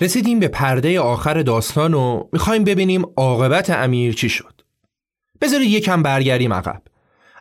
رسیدیم 0.00 0.38
به 0.38 0.48
پرده 0.48 1.00
آخر 1.00 1.42
داستان 1.42 1.94
و 1.94 2.24
می‌خوایم 2.32 2.64
ببینیم 2.64 3.04
عاقبت 3.16 3.70
امیر 3.70 4.14
چی 4.14 4.28
شد. 4.28 4.60
بذارید 5.40 5.70
یکم 5.70 6.02
برگردیم 6.02 6.52
عقب. 6.52 6.82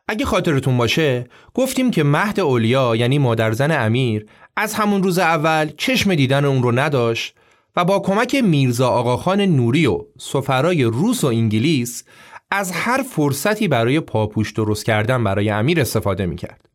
اگه 0.07 0.25
خاطرتون 0.25 0.77
باشه 0.77 1.27
گفتیم 1.53 1.91
که 1.91 2.03
مهد 2.03 2.39
اولیا 2.39 2.95
یعنی 2.95 3.17
مادرزن 3.17 3.85
امیر 3.85 4.25
از 4.55 4.73
همون 4.73 5.03
روز 5.03 5.19
اول 5.19 5.69
چشم 5.77 6.15
دیدن 6.15 6.45
اون 6.45 6.63
رو 6.63 6.71
نداشت 6.71 7.35
و 7.75 7.85
با 7.85 7.99
کمک 7.99 8.35
میرزا 8.35 8.87
آقاخان 8.87 9.41
نوری 9.41 9.85
و 9.85 9.99
سفرای 10.19 10.83
روس 10.83 11.23
و 11.23 11.27
انگلیس 11.27 12.03
از 12.51 12.71
هر 12.71 13.03
فرصتی 13.03 13.67
برای 13.67 13.99
پاپوش 13.99 14.51
درست 14.51 14.85
کردن 14.85 15.23
برای 15.23 15.49
امیر 15.49 15.81
استفاده 15.81 16.25
می‌کرد. 16.25 16.69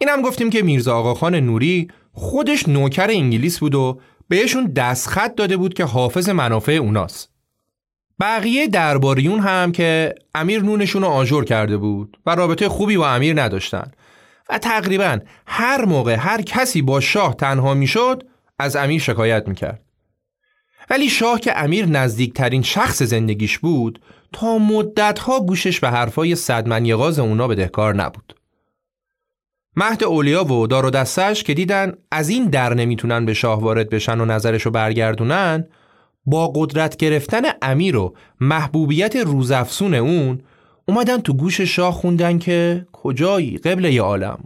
این 0.00 0.10
هم 0.10 0.22
گفتیم 0.22 0.50
که 0.50 0.62
میرزا 0.62 0.96
آقاخان 0.96 1.34
نوری 1.34 1.88
خودش 2.12 2.68
نوکر 2.68 3.10
انگلیس 3.10 3.58
بود 3.58 3.74
و 3.74 4.00
بهشون 4.32 4.64
دستخط 4.66 5.34
داده 5.34 5.56
بود 5.56 5.74
که 5.74 5.84
حافظ 5.84 6.28
منافع 6.28 6.72
اوناست. 6.72 7.30
بقیه 8.20 8.66
درباریون 8.66 9.40
هم 9.40 9.72
که 9.72 10.14
امیر 10.34 10.62
نونشون 10.62 11.02
رو 11.02 11.08
آجور 11.08 11.44
کرده 11.44 11.76
بود 11.76 12.18
و 12.26 12.34
رابطه 12.34 12.68
خوبی 12.68 12.96
با 12.96 13.08
امیر 13.08 13.42
نداشتن. 13.42 13.90
و 14.48 14.58
تقریبا 14.58 15.18
هر 15.46 15.84
موقع 15.84 16.14
هر 16.14 16.42
کسی 16.42 16.82
با 16.82 17.00
شاه 17.00 17.34
تنها 17.34 17.74
می‌شد 17.74 18.22
از 18.58 18.76
امیر 18.76 19.00
شکایت 19.00 19.48
می‌کرد. 19.48 19.82
ولی 20.90 21.08
شاه 21.08 21.40
که 21.40 21.58
امیر 21.58 21.86
نزدیکترین 21.86 22.62
شخص 22.62 23.02
زندگیش 23.02 23.58
بود 23.58 24.00
تا 24.32 24.58
مدتها 24.58 25.40
گوشش 25.40 25.80
به 25.80 25.90
حرفای 25.90 26.34
صدمن 26.34 26.86
اونا 26.90 27.48
بدهکار 27.48 27.94
نبود. 27.94 28.34
مهد 29.76 30.04
اولیا 30.04 30.44
و 30.44 30.66
دار 30.66 30.86
و 30.86 30.90
دستش 30.90 31.44
که 31.44 31.54
دیدن 31.54 31.92
از 32.10 32.28
این 32.28 32.44
در 32.44 32.74
نمی‌تونن 32.74 33.26
به 33.26 33.34
شاه 33.34 33.60
وارد 33.60 33.90
بشن 33.90 34.20
و 34.20 34.24
نظرشو 34.24 34.70
برگردونن 34.70 35.64
با 36.26 36.52
قدرت 36.54 36.96
گرفتن 36.96 37.42
امیر 37.62 37.96
و 37.96 38.14
محبوبیت 38.40 39.16
روزافسون 39.16 39.94
اون 39.94 40.40
اومدن 40.88 41.20
تو 41.20 41.32
گوش 41.32 41.60
شاه 41.60 41.94
خوندن 41.94 42.38
که 42.38 42.86
کجایی 42.92 43.58
قبل 43.58 43.98
عالم؟ 43.98 44.44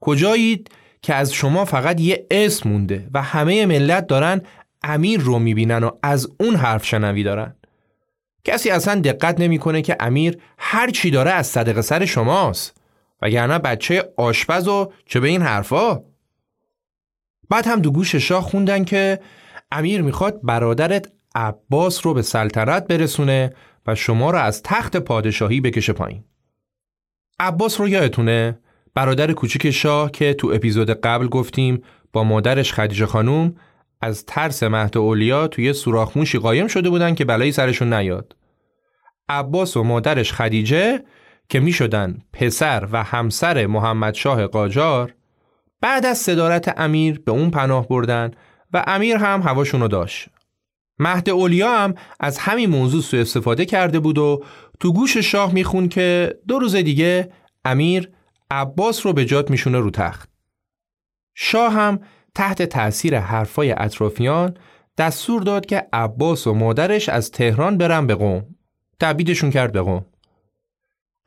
کجایید 0.00 0.70
که 1.02 1.14
از 1.14 1.32
شما 1.32 1.64
فقط 1.64 2.00
یه 2.00 2.26
اسم 2.30 2.68
مونده 2.68 3.08
و 3.14 3.22
همه 3.22 3.66
ملت 3.66 4.06
دارن 4.06 4.42
امیر 4.82 5.20
رو 5.20 5.38
می‌بینن 5.38 5.84
و 5.84 5.90
از 6.02 6.28
اون 6.40 6.56
حرف 6.56 6.86
شنوی 6.86 7.22
دارن؟ 7.22 7.54
کسی 8.44 8.70
اصلا 8.70 9.00
دقت 9.00 9.40
نمی‌کنه 9.40 9.82
که 9.82 9.96
امیر 10.00 10.38
هر 10.58 10.90
چی 10.90 11.10
داره 11.10 11.30
از 11.30 11.46
صدق 11.46 11.80
سر 11.80 12.04
شماست. 12.04 12.83
وگرنه 13.24 13.58
بچه 13.58 14.12
آشپز 14.16 14.68
و 14.68 14.92
چه 15.06 15.20
به 15.20 15.28
این 15.28 15.42
حرفا؟ 15.42 16.02
بعد 17.50 17.66
هم 17.66 17.80
دو 17.80 17.90
گوش 17.90 18.14
شاه 18.14 18.42
خوندن 18.42 18.84
که 18.84 19.20
امیر 19.72 20.02
می‌خواد 20.02 20.40
برادرت 20.42 21.12
عباس 21.34 22.06
رو 22.06 22.14
به 22.14 22.22
سلطنت 22.22 22.86
برسونه 22.86 23.54
و 23.86 23.94
شما 23.94 24.30
رو 24.30 24.38
از 24.38 24.62
تخت 24.62 24.96
پادشاهی 24.96 25.60
بکشه 25.60 25.92
پایین. 25.92 26.24
عباس 27.40 27.80
رو 27.80 27.88
یادتونه؟ 27.88 28.58
برادر 28.94 29.32
کوچیک 29.32 29.70
شاه 29.70 30.10
که 30.10 30.34
تو 30.34 30.50
اپیزود 30.54 30.90
قبل 30.90 31.28
گفتیم 31.28 31.82
با 32.12 32.24
مادرش 32.24 32.72
خدیجه 32.72 33.06
خانوم 33.06 33.54
از 34.00 34.24
ترس 34.26 34.62
مهد 34.62 34.96
اولیا 34.96 35.48
توی 35.48 35.72
سوراخموشی 35.72 36.38
قایم 36.38 36.66
شده 36.66 36.90
بودن 36.90 37.14
که 37.14 37.24
بلایی 37.24 37.52
سرشون 37.52 37.92
نیاد. 37.92 38.36
عباس 39.28 39.76
و 39.76 39.82
مادرش 39.82 40.32
خدیجه 40.32 41.04
که 41.48 41.60
می 41.60 41.72
شدن 41.72 42.18
پسر 42.32 42.88
و 42.92 43.02
همسر 43.02 43.66
محمد 43.66 44.14
شاه 44.14 44.46
قاجار 44.46 45.14
بعد 45.80 46.06
از 46.06 46.18
صدارت 46.18 46.74
امیر 46.80 47.20
به 47.20 47.32
اون 47.32 47.50
پناه 47.50 47.88
بردن 47.88 48.30
و 48.72 48.84
امیر 48.86 49.16
هم 49.16 49.42
هواشونو 49.42 49.88
داشت. 49.88 50.28
مهد 50.98 51.30
اولیا 51.30 51.78
هم 51.78 51.94
از 52.20 52.38
همین 52.38 52.70
موضوع 52.70 53.02
سو 53.02 53.16
استفاده 53.16 53.64
کرده 53.64 54.00
بود 54.00 54.18
و 54.18 54.44
تو 54.80 54.92
گوش 54.92 55.16
شاه 55.16 55.52
میخون 55.52 55.88
که 55.88 56.38
دو 56.48 56.58
روز 56.58 56.76
دیگه 56.76 57.32
امیر 57.64 58.10
عباس 58.50 59.06
رو 59.06 59.12
به 59.12 59.24
جات 59.24 59.50
میشونه 59.50 59.78
رو 59.78 59.90
تخت. 59.90 60.28
شاه 61.34 61.72
هم 61.72 62.00
تحت 62.34 62.62
تأثیر 62.62 63.18
حرفای 63.18 63.72
اطرافیان 63.72 64.56
دستور 64.98 65.42
داد 65.42 65.66
که 65.66 65.86
عباس 65.92 66.46
و 66.46 66.54
مادرش 66.54 67.08
از 67.08 67.30
تهران 67.30 67.78
برن 67.78 68.06
به 68.06 68.14
قوم 68.14 68.46
تبیدشون 69.00 69.50
کرد 69.50 69.72
به 69.72 69.80
قوم 69.80 70.06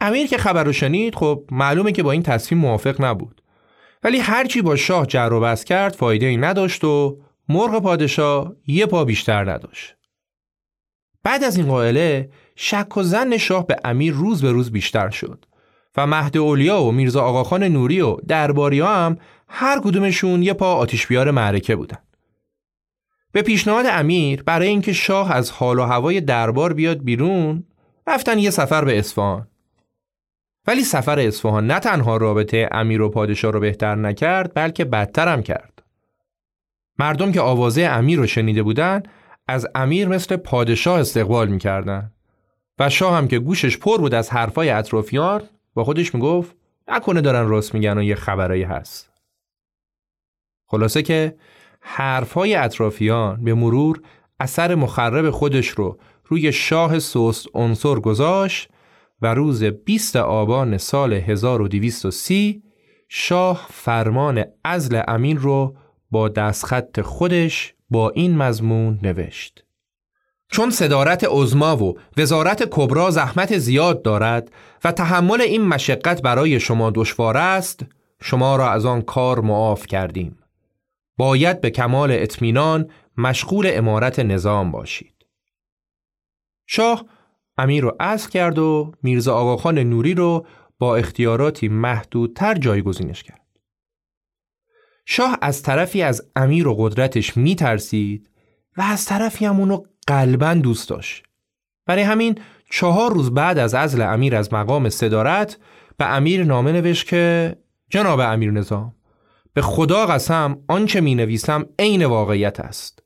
امیر 0.01 0.27
که 0.27 0.37
خبر 0.37 0.63
رو 0.63 0.73
شنید 0.73 1.15
خب 1.15 1.43
معلومه 1.51 1.91
که 1.91 2.03
با 2.03 2.11
این 2.11 2.23
تصمیم 2.23 2.61
موافق 2.61 3.01
نبود 3.01 3.41
ولی 4.03 4.19
هرچی 4.19 4.61
با 4.61 4.75
شاه 4.75 5.05
جر 5.05 5.33
و 5.33 5.39
بس 5.39 5.63
کرد 5.63 5.95
فایده 5.95 6.25
ای 6.25 6.37
نداشت 6.37 6.83
و 6.83 7.17
مرغ 7.49 7.83
پادشاه 7.83 8.53
یه 8.67 8.85
پا 8.85 9.05
بیشتر 9.05 9.51
نداشت 9.51 9.95
بعد 11.23 11.43
از 11.43 11.57
این 11.57 11.67
قائله 11.67 12.29
شک 12.55 12.97
و 12.97 13.03
زن 13.03 13.37
شاه 13.37 13.67
به 13.67 13.75
امیر 13.83 14.13
روز 14.13 14.41
به 14.41 14.51
روز 14.51 14.71
بیشتر 14.71 15.09
شد 15.09 15.45
و 15.97 16.07
مهد 16.07 16.37
اولیا 16.37 16.81
و 16.81 16.91
میرزا 16.91 17.23
آقاخان 17.23 17.63
نوری 17.63 18.01
و 18.01 18.15
درباری 18.27 18.79
هم 18.79 19.17
هر 19.47 19.79
کدومشون 19.79 20.43
یه 20.43 20.53
پا 20.53 20.75
آتیش 20.75 21.07
بیار 21.07 21.31
معرکه 21.31 21.75
بودن. 21.75 21.97
به 23.31 23.41
پیشنهاد 23.41 23.85
امیر 23.89 24.43
برای 24.43 24.67
اینکه 24.67 24.93
شاه 24.93 25.31
از 25.31 25.51
حال 25.51 25.79
و 25.79 25.83
هوای 25.83 26.21
دربار 26.21 26.73
بیاد 26.73 27.03
بیرون 27.03 27.63
رفتن 28.07 28.39
یه 28.39 28.49
سفر 28.49 28.85
به 28.85 28.99
اصفهان. 28.99 29.47
ولی 30.67 30.83
سفر 30.83 31.19
اصفهان 31.19 31.67
نه 31.67 31.79
تنها 31.79 32.17
رابطه 32.17 32.69
امیر 32.71 33.01
و 33.01 33.09
پادشاه 33.09 33.51
رو 33.51 33.59
بهتر 33.59 33.95
نکرد 33.95 34.51
بلکه 34.55 34.85
بدتر 34.85 35.27
هم 35.27 35.43
کرد. 35.43 35.83
مردم 36.99 37.31
که 37.31 37.41
آوازه 37.41 37.81
امیر 37.81 38.19
رو 38.19 38.27
شنیده 38.27 38.63
بودن 38.63 39.03
از 39.47 39.67
امیر 39.75 40.07
مثل 40.07 40.35
پادشاه 40.35 40.99
استقبال 40.99 41.47
می‌کردن 41.47 42.11
و 42.79 42.89
شاه 42.89 43.17
هم 43.17 43.27
که 43.27 43.39
گوشش 43.39 43.77
پر 43.77 43.97
بود 43.97 44.13
از 44.13 44.29
حرفای 44.29 44.69
اطرافیان 44.69 45.41
با 45.73 45.83
خودش 45.83 46.15
می‌گفت 46.15 46.55
نکنه 46.87 47.21
دارن 47.21 47.47
راست 47.47 47.73
میگن 47.73 47.97
و 47.97 48.03
یه 48.03 48.15
خبرایی 48.15 48.63
هست 48.63 49.11
خلاصه 50.65 51.01
که 51.01 51.35
حرفهای 51.81 52.55
اطرافیان 52.55 53.43
به 53.43 53.53
مرور 53.53 54.01
اثر 54.39 54.75
مخرب 54.75 55.29
خودش 55.29 55.67
رو 55.67 55.99
روی 56.25 56.51
شاه 56.51 56.99
سوست 56.99 57.47
عنصر 57.53 57.95
گذاشت 57.95 58.69
و 59.21 59.33
روز 59.33 59.63
20 59.63 60.15
آبان 60.15 60.77
سال 60.77 61.13
1230 61.13 62.63
شاه 63.09 63.67
فرمان 63.69 64.45
ازل 64.63 65.01
امین 65.07 65.37
رو 65.37 65.75
با 66.11 66.29
دستخط 66.29 67.01
خودش 67.01 67.73
با 67.89 68.09
این 68.09 68.37
مضمون 68.37 68.99
نوشت. 69.03 69.63
چون 70.51 70.69
صدارت 70.69 71.23
عزما 71.29 71.83
و 71.83 71.99
وزارت 72.17 72.67
کبرا 72.71 73.11
زحمت 73.11 73.57
زیاد 73.57 74.01
دارد 74.01 74.51
و 74.83 74.91
تحمل 74.91 75.41
این 75.41 75.61
مشقت 75.61 76.21
برای 76.21 76.59
شما 76.59 76.91
دشوار 76.95 77.37
است 77.37 77.85
شما 78.21 78.55
را 78.55 78.71
از 78.71 78.85
آن 78.85 79.01
کار 79.01 79.39
معاف 79.39 79.87
کردیم. 79.87 80.37
باید 81.17 81.61
به 81.61 81.69
کمال 81.69 82.11
اطمینان 82.11 82.91
مشغول 83.17 83.69
امارت 83.73 84.19
نظام 84.19 84.71
باشید. 84.71 85.13
شاه 86.67 87.05
امیر 87.57 87.83
رو 87.83 87.95
عزل 87.99 88.29
کرد 88.29 88.59
و 88.59 88.91
میرزا 89.03 89.35
آقاخان 89.35 89.79
نوری 89.79 90.13
رو 90.13 90.45
با 90.79 90.95
اختیاراتی 90.95 91.67
محدودتر 91.67 92.53
جایگزینش 92.53 93.23
کرد 93.23 93.41
شاه 95.05 95.37
از 95.41 95.63
طرفی 95.63 96.01
از 96.01 96.21
امیر 96.35 96.67
و 96.67 96.75
قدرتش 96.75 97.37
می 97.37 97.55
ترسید 97.55 98.29
و 98.77 98.81
از 98.81 99.05
طرفی 99.05 99.45
هم 99.45 99.59
اونو 99.59 99.83
قلبا 100.07 100.53
دوست 100.53 100.89
داشت. 100.89 101.23
برای 101.85 102.03
همین 102.03 102.39
چهار 102.71 103.13
روز 103.13 103.33
بعد 103.33 103.57
از 103.57 103.73
ازل 103.73 104.01
امیر 104.01 104.35
از 104.35 104.53
مقام 104.53 104.89
صدارت 104.89 105.57
به 105.97 106.05
امیر 106.05 106.43
نامه 106.43 106.71
نوشت 106.71 107.07
که 107.07 107.55
جناب 107.89 108.19
امیر 108.19 108.51
نظام 108.51 108.95
به 109.53 109.61
خدا 109.61 110.05
قسم 110.05 110.57
آنچه 110.67 111.01
می 111.01 111.15
نویسم 111.15 111.65
عین 111.79 112.05
واقعیت 112.05 112.59
است. 112.59 113.03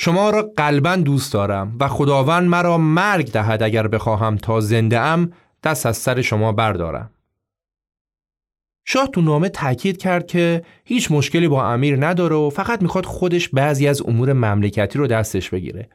شما 0.00 0.30
را 0.30 0.42
قلبا 0.56 0.96
دوست 0.96 1.32
دارم 1.32 1.76
و 1.80 1.88
خداوند 1.88 2.48
مرا 2.48 2.78
مرگ 2.78 3.32
دهد 3.32 3.62
اگر 3.62 3.88
بخواهم 3.88 4.36
تا 4.36 4.60
زنده 4.60 5.00
ام 5.00 5.32
دست 5.64 5.86
از 5.86 5.96
سر 5.96 6.22
شما 6.22 6.52
بردارم. 6.52 7.10
شاه 8.84 9.08
تو 9.08 9.20
نامه 9.20 9.48
تاکید 9.48 9.96
کرد 9.96 10.26
که 10.26 10.62
هیچ 10.84 11.10
مشکلی 11.10 11.48
با 11.48 11.66
امیر 11.66 12.06
نداره 12.06 12.36
و 12.36 12.50
فقط 12.50 12.82
می‌خواد 12.82 13.06
خودش 13.06 13.48
بعضی 13.48 13.88
از 13.88 14.02
امور 14.02 14.32
مملکتی 14.32 14.98
رو 14.98 15.06
دستش 15.06 15.50
بگیره 15.50 15.88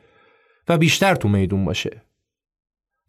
و 0.68 0.78
بیشتر 0.78 1.16
تو 1.16 1.28
میدون 1.30 1.66
باشه. 1.66 2.02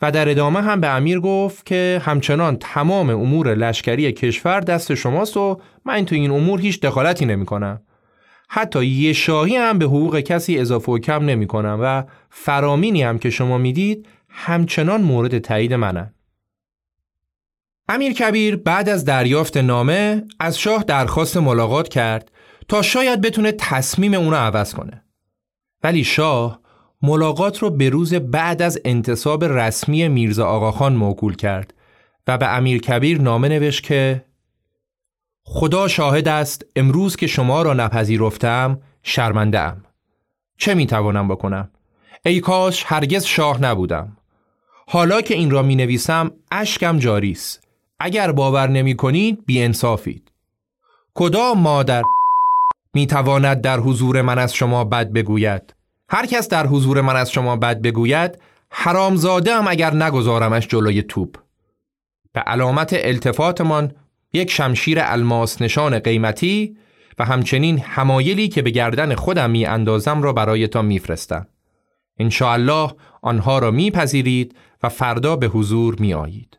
و 0.03 0.11
در 0.11 0.29
ادامه 0.29 0.63
هم 0.63 0.81
به 0.81 0.89
امیر 0.89 1.21
گفت 1.21 1.67
که 1.67 2.03
همچنان 2.05 2.57
تمام 2.57 3.11
امور 3.11 3.55
لشکری 3.55 4.13
کشور 4.13 4.61
دست 4.61 4.95
شماست 4.95 5.37
و 5.37 5.61
من 5.85 6.05
تو 6.05 6.15
این 6.15 6.31
امور 6.31 6.61
هیچ 6.61 6.81
دخالتی 6.81 7.27
نمی 7.27 7.47
کنم. 7.47 7.83
حتی 8.49 8.87
یه 8.87 9.13
شاهی 9.13 9.57
هم 9.57 9.79
به 9.79 9.85
حقوق 9.85 10.21
کسی 10.21 10.59
اضافه 10.59 10.93
و 10.93 10.99
کم 10.99 11.25
نمی 11.25 11.47
کنم 11.47 11.79
و 11.83 12.05
فرامینی 12.31 13.03
هم 13.03 13.19
که 13.19 13.31
شما 13.31 13.59
می‌دید 13.59 14.09
همچنان 14.29 15.03
مورد 15.03 15.39
تایید 15.39 15.73
منن. 15.73 16.15
امیر 17.89 18.13
کبیر 18.13 18.57
بعد 18.57 18.89
از 18.89 19.05
دریافت 19.05 19.57
نامه 19.57 20.25
از 20.41 20.59
شاه 20.59 20.85
درخواست 20.85 21.37
ملاقات 21.37 21.89
کرد 21.89 22.31
تا 22.69 22.83
شاید 22.83 23.21
بتونه 23.21 23.53
تصمیم 23.53 24.15
اونو 24.15 24.37
عوض 24.37 24.75
کنه. 24.75 25.05
ولی 25.83 26.05
شاه 26.05 26.61
ملاقات 27.03 27.59
رو 27.59 27.71
به 27.71 27.89
روز 27.89 28.15
بعد 28.15 28.63
از 28.63 28.81
انتصاب 28.85 29.45
رسمی 29.45 30.09
میرزا 30.09 30.47
آقاخان 30.47 30.95
موکول 30.95 31.37
کرد 31.37 31.75
و 32.27 32.39
به 32.39 32.49
امیر 32.57 32.81
کبیر 32.81 33.21
نامه 33.21 33.49
نوشت 33.49 33.83
که 33.83 34.25
خدا 35.47 35.89
شاهد 35.89 36.29
است 36.29 36.65
امروز 36.77 37.17
که 37.17 37.27
شما 37.27 37.63
را 37.63 37.75
نپذیرفتم 37.75 38.81
شرمنده 39.03 39.61
ام. 39.61 39.85
چه 40.59 40.75
می‌توانم 40.75 41.29
بکنم؟ 41.29 41.71
ای 42.27 42.41
کاش 42.41 42.85
هرگز 42.87 43.25
شاه 43.25 43.63
نبودم. 43.63 44.17
حالا 44.89 45.21
که 45.21 45.35
این 45.35 45.51
را 45.51 45.63
می 45.63 45.77
نویسم 45.77 46.31
اشکم 46.51 46.99
جاری 46.99 47.31
است. 47.31 47.65
اگر 47.99 48.33
باور 48.33 48.69
نمی 48.69 48.97
کنید 48.97 49.47
بی 49.47 49.63
انصافید. 49.63 50.31
کدام 51.15 51.61
مادر 51.61 52.03
می 52.95 53.07
تواند 53.07 53.61
در 53.61 53.81
حضور 53.81 54.23
من 54.23 54.39
از 54.39 54.55
شما 54.55 54.85
بد 54.85 55.13
بگوید 55.13 55.75
هر 56.09 56.27
کس 56.27 56.49
در 56.49 56.67
حضور 56.67 57.01
من 57.01 57.17
از 57.17 57.31
شما 57.31 57.57
بد 57.57 57.83
بگوید 57.83 58.39
حرامزاده 58.71 59.55
هم 59.55 59.69
اگر 59.69 59.95
نگذارمش 59.95 60.69
جلوی 60.69 61.03
توپ 61.03 61.37
به 62.33 62.41
علامت 62.41 62.91
التفاتمان 62.93 63.93
یک 64.35 64.51
شمشیر 64.51 64.99
الماس 65.01 65.63
نشان 65.63 65.99
قیمتی 65.99 66.77
و 67.19 67.25
همچنین 67.25 67.79
همایلی 67.79 68.49
که 68.49 68.63
به 68.63 68.71
گردن 68.71 69.15
خودم 69.15 69.51
می 69.51 69.67
اندازم 69.67 70.23
را 70.23 70.33
برایتان 70.33 70.85
میفرستم. 70.85 71.47
انشاءالله 72.19 72.91
آنها 73.23 73.59
را 73.59 73.71
میپذیرید 73.71 74.55
و 74.83 74.89
فردا 74.89 75.37
به 75.37 75.47
حضور 75.47 75.97
می 75.99 76.15
آیید. 76.15 76.59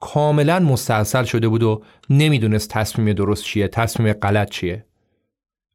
کاملا 0.00 0.60
مستحصل 0.60 1.24
شده 1.24 1.48
بود 1.48 1.62
و 1.62 1.82
نمی‌دونست 2.10 2.70
تصمیم 2.70 3.12
درست 3.12 3.44
چیه 3.44 3.68
تصمیم 3.68 4.12
غلط 4.12 4.50
چیه 4.50 4.84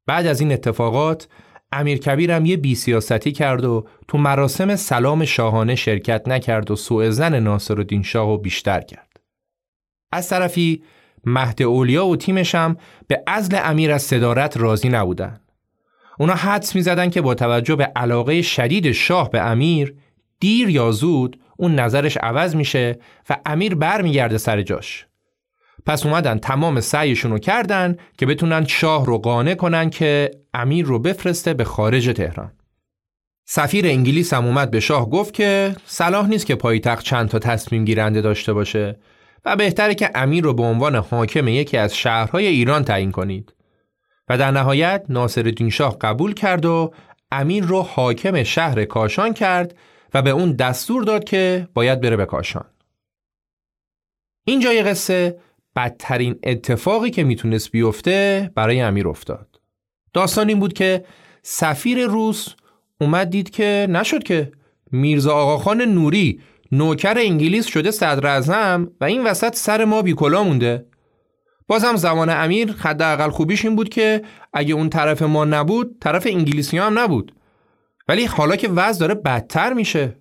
بعد 0.07 0.26
از 0.26 0.41
این 0.41 0.51
اتفاقات 0.51 1.28
امیر 1.71 1.97
کبیرم 1.97 2.45
یه 2.45 2.57
بیسیاستی 2.57 3.32
کرد 3.32 3.65
و 3.65 3.88
تو 4.07 4.17
مراسم 4.17 4.76
سلام 4.76 5.26
شاهانه 5.26 5.76
شرکت 5.76 6.28
نکرد 6.28 6.71
و 6.71 6.76
سوء 6.76 7.09
زن 7.09 7.39
ناصر 7.39 7.80
الدین 7.80 8.03
شاه 8.03 8.28
رو 8.28 8.38
بیشتر 8.38 8.82
کرد 8.82 9.19
از 10.11 10.30
طرفی 10.30 10.84
مهد 11.26 11.61
اولیا 11.61 12.05
و 12.05 12.15
تیمش 12.15 12.55
هم 12.55 12.78
به 13.07 13.24
ازل 13.28 13.59
امیر 13.63 13.91
از 13.91 14.01
صدارت 14.01 14.57
راضی 14.57 14.89
نبودن. 14.89 15.39
اونا 16.19 16.34
حدس 16.34 16.76
می 16.76 16.82
زدن 16.82 17.09
که 17.09 17.21
با 17.21 17.36
توجه 17.36 17.76
به 17.76 17.91
علاقه 17.95 18.41
شدید 18.41 18.91
شاه 18.91 19.30
به 19.30 19.41
امیر 19.41 19.95
دیر 20.39 20.69
یا 20.69 20.91
زود 20.91 21.39
اون 21.58 21.76
نظرش 21.76 22.18
عوض 22.18 22.56
میشه 22.56 22.99
و 23.30 23.38
امیر 23.45 23.76
برمیگرده 23.76 24.38
سر 24.38 24.62
جاش. 24.62 25.06
پس 25.86 26.06
اومدن 26.06 26.38
تمام 26.38 26.80
سعیشون 26.80 27.32
رو 27.32 27.39
کردن 27.39 27.97
که 28.18 28.26
بتونن 28.26 28.66
شاه 28.66 29.06
رو 29.06 29.18
قانع 29.18 29.54
کنن 29.54 29.89
که 29.89 30.32
امیر 30.54 30.86
رو 30.86 30.99
بفرسته 30.99 31.54
به 31.54 31.64
خارج 31.64 32.10
تهران. 32.10 32.51
سفیر 33.45 33.88
انگلیس 33.88 34.34
هم 34.34 34.45
اومد 34.45 34.72
به 34.72 34.80
شاه 34.80 35.10
گفت 35.10 35.34
که 35.34 35.76
صلاح 35.86 36.28
نیست 36.28 36.45
که 36.45 36.56
پایتخت 36.56 37.06
چند 37.06 37.30
تا 37.30 37.39
تصمیم 37.39 37.86
گیرنده 37.86 38.22
داشته 38.22 38.54
باشه 38.54 38.99
و 39.45 39.56
بهتره 39.56 39.95
که 39.95 40.10
امیر 40.16 40.43
رو 40.43 40.54
به 40.54 40.64
عنوان 40.64 40.95
حاکم 40.95 41.47
یکی 41.47 41.78
از 41.78 41.97
شهرهای 41.97 42.47
ایران 42.47 42.84
تعیین 42.84 43.12
کنید. 43.12 43.54
و 44.30 44.38
در 44.38 44.51
نهایت 44.51 45.06
ناصرالدین 45.10 45.70
شاه 45.70 45.97
قبول 45.99 46.34
کرد 46.34 46.66
و 46.66 46.93
امیر 47.32 47.64
رو 47.64 47.82
حاکم 47.82 48.43
شهر 48.43 48.86
کاشان 48.86 49.34
کرد 49.34 49.76
و 50.14 50.22
به 50.22 50.30
اون 50.30 50.51
دستور 50.51 51.03
داد 51.03 51.24
که 51.24 51.68
باید 51.74 52.01
بره 52.01 52.16
به 52.16 52.26
کاشان. 52.26 52.66
این 54.45 54.59
جای 54.59 54.84
قصه 54.84 55.39
بدترین 55.76 56.39
اتفاقی 56.43 57.09
که 57.09 57.24
می‌تونست 57.24 57.72
بیفته 57.72 58.51
برای 58.55 58.82
امیر 58.82 59.07
افتاد. 59.07 59.59
داستان 60.14 60.49
این 60.49 60.59
بود 60.59 60.74
که 60.74 61.05
سفیر 61.41 62.05
روس 62.05 62.47
اومد 63.01 63.30
دید 63.30 63.49
که 63.49 63.88
نشد 63.89 64.24
که 64.24 64.51
میرزا 64.91 65.36
آقاخان 65.36 65.82
نوری 65.82 66.41
نوکر 66.72 67.18
انگلیس 67.18 67.66
شده 67.66 67.91
صدر 67.91 68.41
و 69.01 69.05
این 69.05 69.24
وسط 69.24 69.55
سر 69.55 69.86
ما 69.86 70.01
بیکلا 70.01 70.43
مونده 70.43 70.86
بازم 71.68 71.95
زمان 71.95 72.30
امیر 72.30 72.72
حداقل 72.72 73.30
خوبیش 73.30 73.66
این 73.66 73.76
بود 73.76 73.89
که 73.89 74.22
اگه 74.53 74.74
اون 74.74 74.89
طرف 74.89 75.22
ما 75.22 75.45
نبود 75.45 75.97
طرف 76.01 76.28
انگلیسی 76.28 76.78
هم 76.78 76.99
نبود 76.99 77.36
ولی 78.08 78.26
حالا 78.26 78.56
که 78.56 78.70
وضع 78.70 78.99
داره 78.99 79.16
بدتر 79.16 79.74
میشه. 79.74 80.18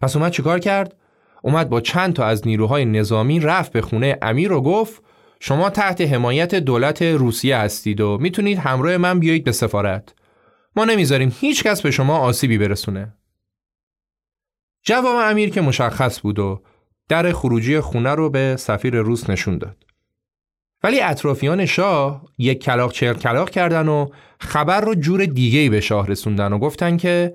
پس 0.00 0.16
اومد 0.16 0.32
چیکار 0.32 0.58
کرد؟ 0.58 0.96
اومد 1.42 1.68
با 1.68 1.80
چند 1.80 2.12
تا 2.12 2.24
از 2.24 2.46
نیروهای 2.46 2.84
نظامی 2.84 3.40
رفت 3.40 3.72
به 3.72 3.80
خونه 3.82 4.18
امیر 4.22 4.52
و 4.52 4.60
گفت 4.60 5.02
شما 5.40 5.70
تحت 5.70 6.00
حمایت 6.00 6.54
دولت 6.54 7.02
روسیه 7.02 7.56
هستید 7.56 8.00
و 8.00 8.18
می‌تونید 8.18 8.58
همراه 8.58 8.96
من 8.96 9.20
بیایید 9.20 9.44
به 9.44 9.52
سفارت. 9.52 10.14
ما 10.76 10.84
نمی‌ذاریم 10.84 11.32
هیچ 11.40 11.62
کس 11.62 11.82
به 11.82 11.90
شما 11.90 12.18
آسیبی 12.18 12.58
برسونه. 12.58 13.14
جواب 14.82 15.16
امیر 15.16 15.50
که 15.50 15.60
مشخص 15.60 16.20
بود 16.20 16.38
و 16.38 16.62
در 17.08 17.32
خروجی 17.32 17.80
خونه 17.80 18.10
رو 18.10 18.30
به 18.30 18.56
سفیر 18.58 18.96
روس 18.96 19.30
نشون 19.30 19.58
داد. 19.58 19.84
ولی 20.84 21.00
اطرافیان 21.00 21.66
شاه 21.66 22.22
یک 22.38 22.62
کلاق 22.62 22.92
چهل 22.92 23.14
کلاق 23.14 23.50
کردن 23.50 23.88
و 23.88 24.08
خبر 24.38 24.80
رو 24.80 24.94
جور 24.94 25.24
دیگه 25.24 25.70
به 25.70 25.80
شاه 25.80 26.06
رسوندن 26.06 26.52
و 26.52 26.58
گفتن 26.58 26.96
که 26.96 27.34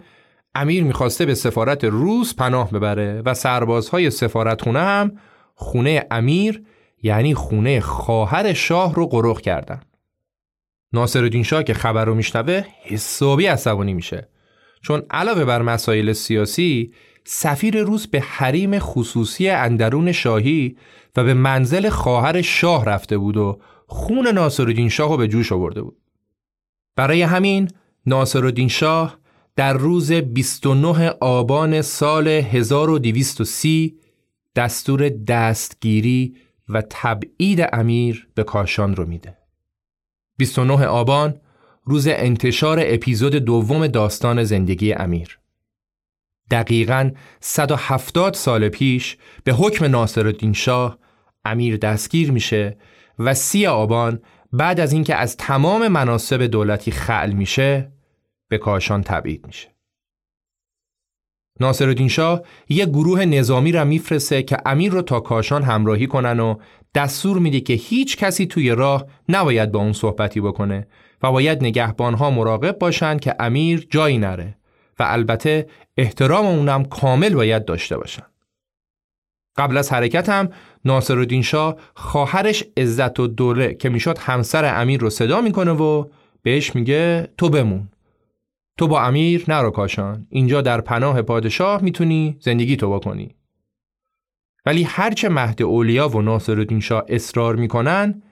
امیر 0.55 0.83
می‌خواسته 0.83 1.25
به 1.25 1.35
سفارت 1.35 1.83
روس 1.83 2.33
پناه 2.33 2.71
ببره 2.71 3.21
و 3.25 3.33
سربازهای 3.33 4.09
سفارت 4.09 4.61
خونه 4.61 4.79
هم 4.79 5.11
خونه 5.55 6.05
امیر 6.11 6.63
یعنی 7.03 7.33
خونه 7.33 7.79
خواهر 7.79 8.53
شاه 8.53 8.95
رو 8.95 9.07
قرخ 9.07 9.41
کردن. 9.41 9.81
ناصرالدین 10.93 11.43
شاه 11.43 11.63
که 11.63 11.73
خبر 11.73 12.05
رو 12.05 12.15
میشنوه 12.15 12.63
حسابی 12.83 13.45
عصبانی 13.45 13.93
میشه 13.93 14.29
چون 14.81 15.01
علاوه 15.09 15.45
بر 15.45 15.61
مسائل 15.61 16.13
سیاسی 16.13 16.93
سفیر 17.23 17.81
روس 17.81 18.07
به 18.07 18.21
حریم 18.21 18.79
خصوصی 18.79 19.49
اندرون 19.49 20.11
شاهی 20.11 20.77
و 21.15 21.23
به 21.23 21.33
منزل 21.33 21.89
خواهر 21.89 22.41
شاه 22.41 22.85
رفته 22.85 23.17
بود 23.17 23.37
و 23.37 23.59
خون 23.87 24.27
ناصرالدین 24.27 24.89
شاه 24.89 25.09
رو 25.09 25.17
به 25.17 25.27
جوش 25.27 25.51
آورده 25.51 25.81
بود. 25.81 25.97
برای 26.95 27.21
همین 27.21 27.67
ناصرالدین 28.05 28.67
شاه 28.67 29.19
در 29.55 29.73
روز 29.73 30.11
29 30.11 31.09
آبان 31.09 31.81
سال 31.81 32.27
1230 32.27 33.99
دستور 34.55 35.09
دستگیری 35.09 36.35
و 36.69 36.83
تبعید 36.89 37.69
امیر 37.73 38.27
به 38.35 38.43
کاشان 38.43 38.95
رو 38.95 39.05
میده. 39.05 39.37
29 40.37 40.85
آبان 40.85 41.41
روز 41.89 42.07
انتشار 42.07 42.79
اپیزود 42.81 43.35
دوم 43.35 43.87
داستان 43.87 44.43
زندگی 44.43 44.93
امیر. 44.93 45.39
دقیقا 46.51 47.11
170 47.39 48.33
سال 48.33 48.69
پیش 48.69 49.17
به 49.43 49.53
حکم 49.53 49.85
ناصرالدین 49.85 50.53
شاه 50.53 50.97
امیر 51.45 51.77
دستگیر 51.77 52.31
میشه 52.31 52.77
و 53.19 53.33
سی 53.33 53.65
آبان 53.67 54.21
بعد 54.53 54.79
از 54.79 54.93
اینکه 54.93 55.15
از 55.15 55.37
تمام 55.37 55.87
مناسب 55.87 56.43
دولتی 56.43 56.91
خل 56.91 57.31
میشه 57.31 57.91
به 58.47 58.57
کاشان 58.57 59.03
تبعید 59.03 59.47
میشه. 59.47 59.69
ناصرالدین 61.59 62.07
شاه 62.07 62.41
یه 62.69 62.85
گروه 62.85 63.25
نظامی 63.25 63.71
را 63.71 63.83
میفرسته 63.83 64.43
که 64.43 64.57
امیر 64.65 64.91
رو 64.91 65.01
تا 65.01 65.19
کاشان 65.19 65.63
همراهی 65.63 66.07
کنن 66.07 66.39
و 66.39 66.55
دستور 66.95 67.39
میده 67.39 67.59
که 67.59 67.73
هیچ 67.73 68.17
کسی 68.17 68.45
توی 68.45 68.69
راه 68.69 69.05
نباید 69.29 69.71
با 69.71 69.79
اون 69.79 69.93
صحبتی 69.93 70.41
بکنه 70.41 70.87
و 71.23 71.31
باید 71.31 71.63
نگهبانها 71.63 72.31
مراقب 72.31 72.77
باشن 72.77 73.17
که 73.17 73.35
امیر 73.39 73.87
جایی 73.89 74.17
نره 74.17 74.57
و 74.99 75.03
البته 75.07 75.67
احترام 75.97 76.45
اونم 76.45 76.85
کامل 76.85 77.33
باید 77.33 77.65
داشته 77.65 77.97
باشن. 77.97 78.25
قبل 79.57 79.77
از 79.77 79.93
حرکت 79.93 80.29
هم 80.29 80.49
ناصرالدین 80.85 81.41
شاه 81.41 81.77
خواهرش 81.93 82.63
عزت 82.77 83.19
و 83.19 83.27
دوله 83.27 83.73
که 83.73 83.89
می‌شد 83.89 84.17
همسر 84.17 84.81
امیر 84.81 85.01
رو 85.01 85.09
صدا 85.09 85.41
می‌کنه 85.41 85.71
و 85.71 86.05
بهش 86.41 86.75
میگه 86.75 87.33
تو 87.37 87.49
بمون. 87.49 87.89
تو 88.77 88.87
با 88.87 89.01
امیر 89.01 89.45
نرو 89.47 89.71
کاشان. 89.71 90.27
اینجا 90.29 90.61
در 90.61 90.81
پناه 90.81 91.21
پادشاه 91.21 91.81
می‌تونی 91.81 92.37
زندگی 92.39 92.75
تو 92.75 92.93
بکنی. 92.93 93.35
ولی 94.65 94.83
هرچه 94.83 95.29
مهد 95.29 95.61
اولیا 95.61 96.09
و 96.09 96.21
ناصرالدین 96.21 96.79
شاه 96.79 97.05
اصرار 97.07 97.55
می‌کنن 97.55 98.23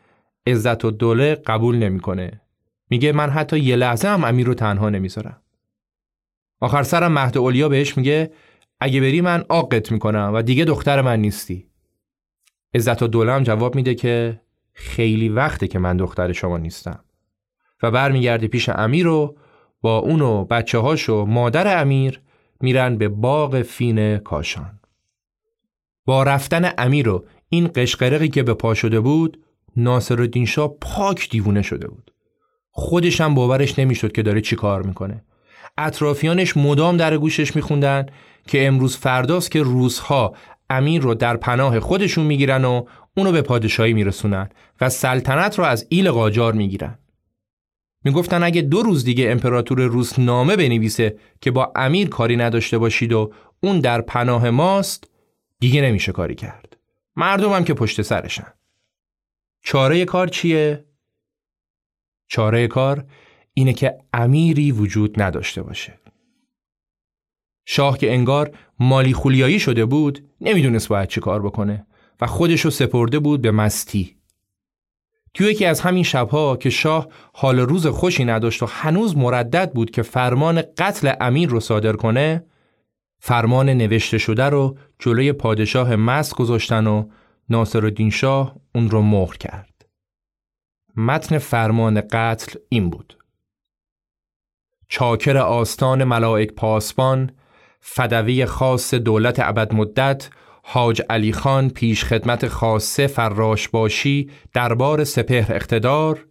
عزت 0.47 0.85
و 0.85 0.91
دوله 0.91 1.35
قبول 1.35 1.75
نمی‌کنه. 1.75 2.41
میگه 2.89 3.11
من 3.11 3.29
حتی 3.29 3.59
یه 3.59 3.75
لحظه 3.75 4.07
هم 4.07 4.23
امیر 4.23 4.47
رو 4.47 4.53
تنها 4.53 4.89
نمی‌ذارم. 4.89 5.41
آخر 6.59 6.83
سرم 6.83 7.11
مهد 7.11 7.37
اولیا 7.37 7.69
بهش 7.69 7.97
میگه 7.97 8.31
اگه 8.79 9.01
بری 9.01 9.21
من 9.21 9.45
آقت 9.49 9.91
می‌کنم 9.91 10.31
و 10.33 10.41
دیگه 10.41 10.65
دختر 10.65 11.01
من 11.01 11.19
نیستی. 11.19 11.67
عزت 12.73 13.03
و 13.03 13.07
دولم 13.07 13.43
جواب 13.43 13.75
میده 13.75 13.95
که 13.95 14.41
خیلی 14.73 15.29
وقته 15.29 15.67
که 15.67 15.79
من 15.79 15.97
دختر 15.97 16.31
شما 16.31 16.57
نیستم. 16.57 17.03
و 17.83 17.91
برمیگرده 17.91 18.47
پیش 18.47 18.69
امیر 18.69 19.07
و 19.07 19.37
با 19.81 19.97
اون 19.97 20.21
و 20.21 20.45
بچه 20.45 20.77
هاش 20.77 21.09
و 21.09 21.25
مادر 21.25 21.81
امیر 21.81 22.21
میرن 22.61 22.97
به 22.97 23.07
باغ 23.09 23.61
فین 23.61 24.17
کاشان. 24.17 24.79
با 26.05 26.23
رفتن 26.23 26.71
امیر 26.77 27.09
و 27.09 27.25
این 27.49 27.69
قشقرقی 27.75 28.27
که 28.27 28.43
به 28.43 28.53
پا 28.53 28.73
شده 28.73 28.99
بود 28.99 29.43
ناصر 29.75 30.45
شاه 30.47 30.75
پاک 30.81 31.29
دیوونه 31.29 31.61
شده 31.61 31.87
بود. 31.87 32.11
خودش 32.79 33.21
هم 33.21 33.35
باورش 33.35 33.79
نمی‌شد 33.79 34.11
که 34.11 34.23
داره 34.23 34.41
چی 34.41 34.55
کار 34.55 34.81
می‌کنه 34.81 35.23
اطرافیانش 35.77 36.57
مدام 36.57 36.97
در 36.97 37.17
گوشش 37.17 37.55
میخوندن 37.55 38.05
که 38.47 38.67
امروز 38.67 38.97
فرداست 38.97 39.51
که 39.51 39.63
روزها 39.63 40.35
امیر 40.69 41.01
رو 41.01 41.13
در 41.13 41.37
پناه 41.37 41.79
خودشون 41.79 42.25
می‌گیرن 42.25 42.65
و 42.65 42.85
اونو 43.17 43.31
به 43.31 43.41
پادشاهی 43.41 43.93
میرسونن 43.93 44.49
و 44.81 44.89
سلطنت 44.89 45.59
رو 45.59 45.65
از 45.65 45.85
ایل 45.89 46.11
قاجار 46.11 46.53
می‌گیرن. 46.53 46.99
می‌گفتن 48.03 48.43
اگه 48.43 48.61
دو 48.61 48.81
روز 48.81 49.03
دیگه 49.03 49.31
امپراتور 49.31 49.81
روس 49.81 50.19
نامه 50.19 50.55
بنویسه 50.55 51.17
که 51.41 51.51
با 51.51 51.71
امیر 51.75 52.09
کاری 52.09 52.37
نداشته 52.37 52.77
باشید 52.77 53.13
و 53.13 53.33
اون 53.63 53.79
در 53.79 54.01
پناه 54.01 54.49
ماست 54.49 55.03
دیگه 55.59 55.81
نمیشه 55.81 56.11
کاری 56.11 56.35
کرد. 56.35 56.77
مردمم 57.15 57.63
که 57.63 57.73
پشت 57.73 58.01
سرشن. 58.01 58.53
چاره 59.61 60.05
کار 60.05 60.27
چیه؟ 60.27 60.86
چاره 62.27 62.67
کار 62.67 63.05
اینه 63.53 63.73
که 63.73 63.97
امیری 64.13 64.71
وجود 64.71 65.21
نداشته 65.21 65.61
باشه. 65.61 65.99
شاه 67.65 67.97
که 67.97 68.13
انگار 68.13 68.51
مالی 68.79 69.13
خولیایی 69.13 69.59
شده 69.59 69.85
بود 69.85 70.29
نمی‌دونست 70.41 70.87
باید 70.87 71.09
چی 71.09 71.21
کار 71.21 71.41
بکنه 71.41 71.87
و 72.21 72.27
خودشو 72.27 72.69
سپرده 72.69 73.19
بود 73.19 73.41
به 73.41 73.51
مستی. 73.51 74.17
توی 75.33 75.47
یکی 75.47 75.65
از 75.65 75.81
همین 75.81 76.03
شبها 76.03 76.57
که 76.57 76.69
شاه 76.69 77.07
حال 77.33 77.59
روز 77.59 77.87
خوشی 77.87 78.25
نداشت 78.25 78.63
و 78.63 78.65
هنوز 78.65 79.17
مردد 79.17 79.71
بود 79.73 79.91
که 79.91 80.01
فرمان 80.01 80.63
قتل 80.77 81.13
امیر 81.21 81.49
رو 81.49 81.59
صادر 81.59 81.93
کنه 81.93 82.45
فرمان 83.19 83.69
نوشته 83.69 84.17
شده 84.17 84.43
رو 84.43 84.77
جلوی 84.99 85.33
پادشاه 85.33 85.95
مست 85.95 86.35
گذاشتن 86.35 86.87
و 86.87 87.09
ناصرالدین 87.49 88.09
شاه 88.09 88.55
اون 88.75 88.89
رو 88.89 89.01
مهر 89.01 89.37
کرد. 89.37 89.66
متن 90.97 91.37
فرمان 91.37 92.01
قتل 92.01 92.59
این 92.69 92.89
بود. 92.89 93.17
چاکر 94.89 95.37
آستان 95.37 96.03
ملائک 96.03 96.53
پاسبان 96.53 97.31
فدوی 97.79 98.45
خاص 98.45 98.93
دولت 98.93 99.39
ابد 99.39 99.73
مدت 99.73 100.29
حاج 100.63 101.01
علی 101.09 101.33
خان 101.33 101.69
پیش 101.69 102.03
خدمت 102.03 102.47
خاصه 102.47 103.07
فراش 103.07 103.69
باشی 103.69 104.29
دربار 104.53 105.03
سپهر 105.03 105.53
اقتدار 105.53 106.25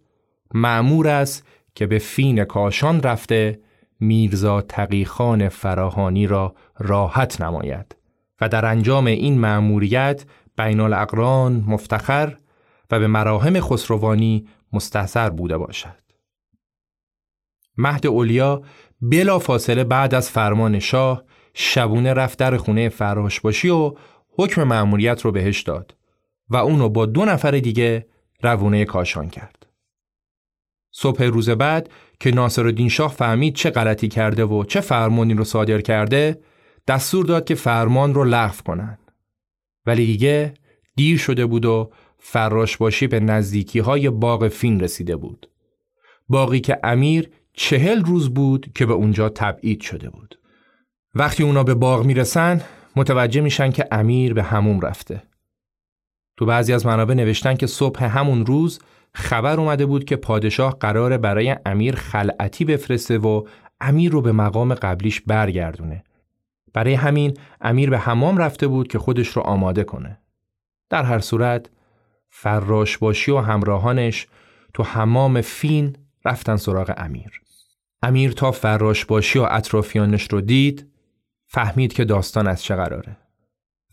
معمور 0.53 1.07
است 1.07 1.47
که 1.75 1.87
به 1.87 1.99
فین 1.99 2.43
کاشان 2.43 3.01
رفته 3.01 3.59
میرزا 3.99 4.61
تقیخان 4.61 5.49
فراهانی 5.49 6.27
را 6.27 6.55
راحت 6.79 7.41
نماید 7.41 7.95
و 8.41 8.49
در 8.49 8.65
انجام 8.65 9.05
این 9.05 9.39
مأموریت 9.39 10.25
بین 10.57 10.79
الاقران 10.79 11.63
مفتخر 11.67 12.37
و 12.91 12.99
به 12.99 13.07
مراهم 13.07 13.59
خسروانی 13.59 14.47
مستحصر 14.73 15.29
بوده 15.29 15.57
باشد. 15.57 16.01
مهد 17.77 18.07
اولیا 18.07 18.61
بلا 19.01 19.39
فاصله 19.39 19.83
بعد 19.83 20.15
از 20.15 20.29
فرمان 20.29 20.79
شاه 20.79 21.23
شبونه 21.53 22.13
رفت 22.13 22.39
در 22.39 22.57
خونه 22.57 22.89
فراش 22.89 23.39
باشی 23.39 23.69
و 23.69 23.93
حکم 24.29 24.63
مأموریت 24.63 25.21
رو 25.21 25.31
بهش 25.31 25.61
داد 25.61 25.97
و 26.49 26.57
اونو 26.57 26.89
با 26.89 27.05
دو 27.05 27.25
نفر 27.25 27.51
دیگه 27.51 28.07
روونه 28.41 28.85
کاشان 28.85 29.29
کرد. 29.29 29.65
صبح 30.91 31.23
روز 31.23 31.49
بعد 31.49 31.89
که 32.19 32.31
ناصرالدین 32.31 32.89
شاه 32.89 33.11
فهمید 33.11 33.55
چه 33.55 33.69
غلطی 33.69 34.07
کرده 34.07 34.45
و 34.45 34.63
چه 34.63 34.81
فرمانی 34.81 35.33
رو 35.33 35.43
صادر 35.43 35.81
کرده 35.81 36.41
دستور 36.87 37.25
داد 37.25 37.45
که 37.45 37.55
فرمان 37.55 38.13
رو 38.13 38.23
لغو 38.23 38.61
کنن. 38.65 38.97
ولی 39.85 40.05
دیگه 40.05 40.53
دیر 40.95 41.17
شده 41.17 41.45
بود 41.45 41.65
و 41.65 41.91
فراش 42.19 42.77
باشی 42.77 43.07
به 43.07 43.19
نزدیکی 43.19 43.79
های 43.79 44.09
باغ 44.09 44.47
فین 44.47 44.79
رسیده 44.79 45.15
بود. 45.15 45.49
باقی 46.29 46.59
که 46.59 46.79
امیر 46.83 47.29
چهل 47.53 48.03
روز 48.03 48.33
بود 48.33 48.71
که 48.75 48.85
به 48.85 48.93
اونجا 48.93 49.29
تبعید 49.29 49.81
شده 49.81 50.09
بود. 50.09 50.39
وقتی 51.15 51.43
اونا 51.43 51.63
به 51.63 51.73
باغ 51.73 52.05
می‌رسن 52.05 52.61
متوجه 52.95 53.41
میشن 53.41 53.71
که 53.71 53.87
امیر 53.91 54.33
به 54.33 54.43
هموم 54.43 54.79
رفته. 54.79 55.23
تو 56.37 56.45
بعضی 56.45 56.73
از 56.73 56.85
منابع 56.85 57.13
نوشتن 57.13 57.55
که 57.55 57.67
صبح 57.67 58.03
همون 58.03 58.45
روز 58.45 58.79
خبر 59.13 59.59
اومده 59.59 59.85
بود 59.85 60.05
که 60.05 60.15
پادشاه 60.15 60.77
قراره 60.79 61.17
برای 61.17 61.55
امیر 61.65 61.95
خلعتی 61.95 62.65
بفرسته 62.65 63.17
و 63.17 63.43
امیر 63.81 64.11
رو 64.11 64.21
به 64.21 64.31
مقام 64.31 64.73
قبلیش 64.73 65.21
برگردونه. 65.21 66.03
برای 66.73 66.93
همین 66.93 67.33
امیر 67.61 67.89
به 67.89 67.97
حمام 67.97 68.37
رفته 68.37 68.67
بود 68.67 68.87
که 68.87 68.99
خودش 68.99 69.27
رو 69.27 69.41
آماده 69.41 69.83
کنه. 69.83 70.19
در 70.89 71.03
هر 71.03 71.19
صورت 71.19 71.69
فراش 72.29 72.97
باشی 72.97 73.31
و 73.31 73.37
همراهانش 73.37 74.27
تو 74.73 74.83
حمام 74.83 75.41
فین 75.41 75.95
رفتن 76.25 76.55
سراغ 76.55 76.93
امیر. 76.97 77.41
امیر 78.01 78.31
تا 78.31 78.51
فراش 78.51 79.05
باشی 79.05 79.39
و 79.39 79.47
اطرافیانش 79.51 80.27
رو 80.31 80.41
دید 80.41 80.87
فهمید 81.47 81.93
که 81.93 82.05
داستان 82.05 82.47
از 82.47 82.63
چه 82.63 82.75
قراره. 82.75 83.17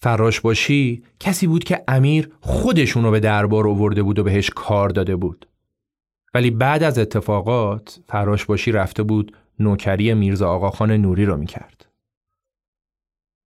فراش 0.01 0.41
باشی 0.41 1.03
کسی 1.20 1.47
بود 1.47 1.64
که 1.64 1.85
امیر 1.89 2.32
خودشونو 2.41 3.11
به 3.11 3.20
دربار 3.20 3.68
آورده 3.68 4.03
بود 4.03 4.18
و 4.18 4.24
بهش 4.24 4.51
کار 4.51 4.89
داده 4.89 5.16
بود. 5.16 5.49
ولی 6.35 6.51
بعد 6.51 6.82
از 6.82 6.99
اتفاقات 6.99 8.01
فراش 8.09 8.45
باشی 8.45 8.72
رفته 8.72 9.03
بود 9.03 9.37
نوکری 9.59 10.14
میرزا 10.14 10.51
آقاخان 10.51 10.91
نوری 10.91 11.24
رو 11.24 11.37
می‌کرد. 11.37 11.87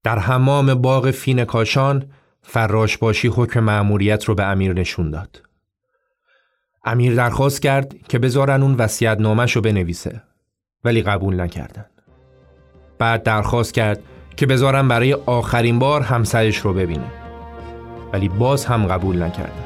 در 0.04 0.18
حمام 0.18 0.74
باغ 0.74 1.10
فین 1.10 1.44
کاشان 1.44 2.10
فراش 2.42 2.98
باشی 2.98 3.28
حکم 3.28 3.60
مأموریت 3.60 4.24
رو 4.24 4.34
به 4.34 4.44
امیر 4.44 4.72
نشون 4.72 5.10
داد. 5.10 5.42
امیر 6.84 7.14
درخواست 7.14 7.62
کرد 7.62 7.94
که 8.08 8.18
بذارن 8.18 8.62
اون 8.62 8.74
وسیعت 8.74 9.20
نامش 9.20 9.56
رو 9.56 9.62
بنویسه 9.62 10.22
ولی 10.84 11.02
قبول 11.02 11.40
نکردن. 11.40 11.86
بعد 12.98 13.22
درخواست 13.22 13.74
کرد 13.74 14.02
که 14.36 14.46
بذارن 14.46 14.88
برای 14.88 15.12
آخرین 15.12 15.78
بار 15.78 16.02
همسرش 16.02 16.56
رو 16.56 16.72
ببینه 16.72 17.12
ولی 18.12 18.28
باز 18.28 18.66
هم 18.66 18.86
قبول 18.86 19.22
نکردن. 19.22 19.64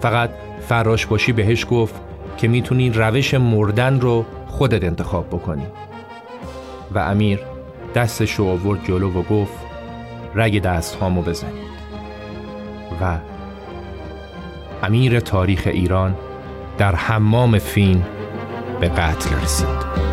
فقط 0.00 0.30
فراش 0.68 1.06
باشی 1.06 1.32
بهش 1.32 1.66
گفت 1.70 1.94
که 2.36 2.48
می‌تونی 2.48 2.90
روش 2.90 3.34
مردن 3.34 4.00
رو 4.00 4.26
خودت 4.46 4.84
انتخاب 4.84 5.26
بکنی 5.28 5.66
و 6.94 6.98
امیر 6.98 7.38
دستش 7.94 8.34
رو 8.34 8.46
آورد 8.46 8.84
جلو 8.84 9.10
و 9.10 9.22
گفت 9.22 9.71
رگ 10.34 10.62
دست 10.62 10.94
هامو 10.94 11.22
بزنید. 11.22 11.72
و 13.00 13.18
امیر 14.82 15.20
تاریخ 15.20 15.62
ایران 15.66 16.16
در 16.78 16.94
حمام 16.94 17.58
فین 17.58 18.04
به 18.80 18.88
قتل 18.88 19.36
رسید. 19.42 20.11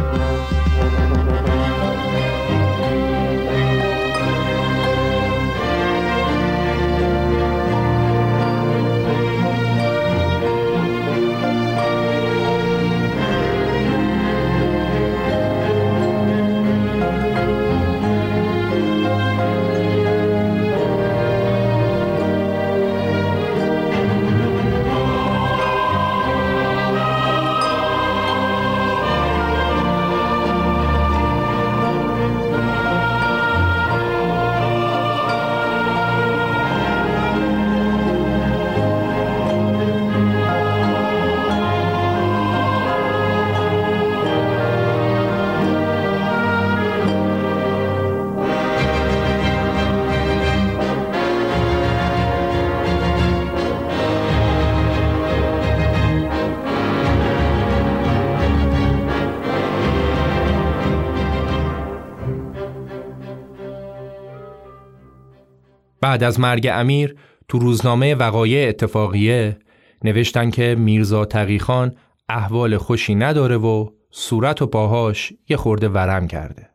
بعد 66.09 66.23
از 66.23 66.39
مرگ 66.39 66.69
امیر 66.71 67.15
تو 67.47 67.59
روزنامه 67.59 68.15
وقایع 68.15 68.69
اتفاقیه 68.69 69.59
نوشتن 70.03 70.49
که 70.49 70.75
میرزا 70.79 71.25
تقیخان 71.25 71.95
احوال 72.29 72.77
خوشی 72.77 73.15
نداره 73.15 73.57
و 73.57 73.89
صورت 74.11 74.61
و 74.61 74.67
پاهاش 74.67 75.33
یه 75.49 75.57
خورده 75.57 75.89
ورم 75.89 76.27
کرده. 76.27 76.69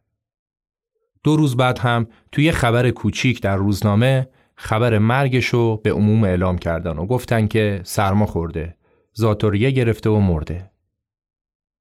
دو 1.24 1.36
روز 1.36 1.56
بعد 1.56 1.78
هم 1.78 2.06
توی 2.32 2.52
خبر 2.52 2.90
کوچیک 2.90 3.43
در 3.43 3.56
روزنامه 3.56 4.28
خبر 4.55 4.98
مرگشو 4.98 5.77
به 5.77 5.93
عموم 5.93 6.24
اعلام 6.24 6.59
کردن 6.59 6.98
و 6.98 7.06
گفتن 7.06 7.47
که 7.47 7.81
سرما 7.85 8.27
خورده، 8.27 8.77
زاتوریه 9.12 9.70
گرفته 9.70 10.11
و 10.11 10.20
مرده. 10.20 10.70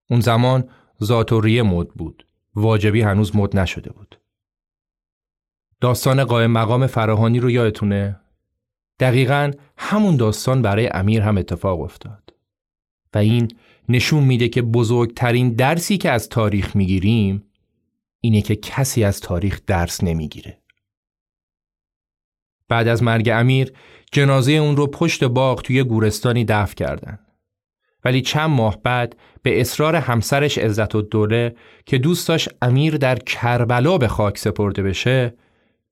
اون 0.10 0.20
زمان 0.20 0.70
زاتوریه 1.00 1.64
مد 1.64 1.88
بود، 1.88 2.26
واجبی 2.56 3.02
هنوز 3.02 3.36
مد 3.36 3.58
نشده 3.58 3.92
بود. 3.92 4.23
داستان 5.84 6.24
قائم 6.24 6.52
مقام 6.52 6.88
فراهانی 6.88 7.40
رو 7.40 7.52
یادتونه؟ 7.52 8.20
دقیقا 9.00 9.52
همون 9.78 10.16
داستان 10.16 10.62
برای 10.62 10.88
امیر 10.88 11.22
هم 11.22 11.38
اتفاق 11.38 11.82
افتاد. 11.82 12.34
و 13.14 13.18
این 13.18 13.48
نشون 13.90 14.24
میده 14.24 14.50
که 14.50 14.62
بزرگترین 14.62 15.54
درسی 15.54 15.98
که 15.98 16.12
از 16.12 16.30
تاریخ 16.30 16.76
می‌گیریم 16.76 17.44
اینه 18.20 18.42
که 18.42 18.56
کسی 18.56 19.04
از 19.04 19.20
تاریخ 19.20 19.62
درس 19.68 20.04
نمی‌گیره. 20.04 20.62
بعد 22.70 22.88
از 22.88 23.04
مرگ 23.04 23.30
امیر 23.34 23.74
جنازه 24.12 24.52
اون 24.52 24.78
رو 24.78 24.88
پشت 24.88 25.24
باغ 25.24 25.62
توی 25.62 25.84
گورستانی 25.84 26.46
دفن 26.46 26.74
کردن. 26.74 27.20
ولی 28.06 28.22
چند 28.22 28.50
ماه 28.50 28.82
بعد 28.84 29.16
به 29.42 29.62
اصرار 29.62 29.96
همسرش 29.96 30.58
عزت 30.58 30.96
و 30.96 31.02
دوله 31.02 31.56
که 31.86 31.98
دوست 31.98 32.28
داشت 32.28 32.50
امیر 32.62 32.98
در 32.98 33.20
کربلا 33.20 33.98
به 33.98 34.08
خاک 34.08 34.38
سپرده 34.38 34.84
بشه 34.84 35.34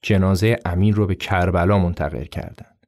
جنازه 0.02 0.58
امیر 0.66 0.96
رو 0.96 1.08
به 1.08 1.16
کربلا 1.16 1.80
منتقل 1.80 2.24
کردند 2.24 2.88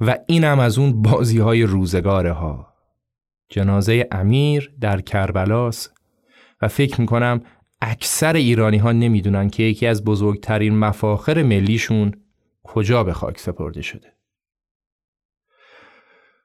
و 0.00 0.18
اینم 0.26 0.58
از 0.58 0.78
اون 0.78 1.02
بازی 1.02 1.38
های 1.38 1.62
روزگاره 1.62 2.32
ها 2.32 2.74
جنازه 3.48 4.08
امیر 4.12 4.72
در 4.80 5.00
کربلاس 5.00 5.88
و 6.62 6.68
فکر 6.68 7.00
می‌کنم 7.00 7.40
اکثر 7.80 8.36
ایرانی 8.36 8.78
ها 8.78 8.92
نمی‌دونن 8.92 9.50
که 9.50 9.62
یکی 9.62 9.86
از 9.86 10.04
بزرگترین 10.04 10.78
مفاخر 10.78 11.42
ملیشون 11.42 12.12
کجا 12.62 13.04
به 13.04 13.12
خاک 13.12 13.38
سپرده 13.38 13.82
شده. 13.82 14.12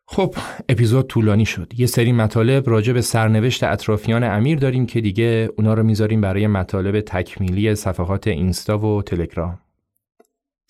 خب 0.05 0.35
اپیزود 0.69 1.07
طولانی 1.07 1.45
شد. 1.45 1.73
یه 1.79 1.85
سری 1.85 2.11
مطالب 2.11 2.69
راجع 2.69 2.93
به 2.93 3.01
سرنوشت 3.01 3.63
اطرافیان 3.63 4.23
امیر 4.23 4.59
داریم 4.59 4.85
که 4.85 5.01
دیگه 5.01 5.49
اونا 5.57 5.73
رو 5.73 5.83
می‌ذاریم 5.83 6.21
برای 6.21 6.47
مطالب 6.47 7.01
تکمیلی 7.01 7.75
صفحات 7.75 8.27
اینستا 8.27 8.77
و 8.77 9.01
تلگرام. 9.01 9.59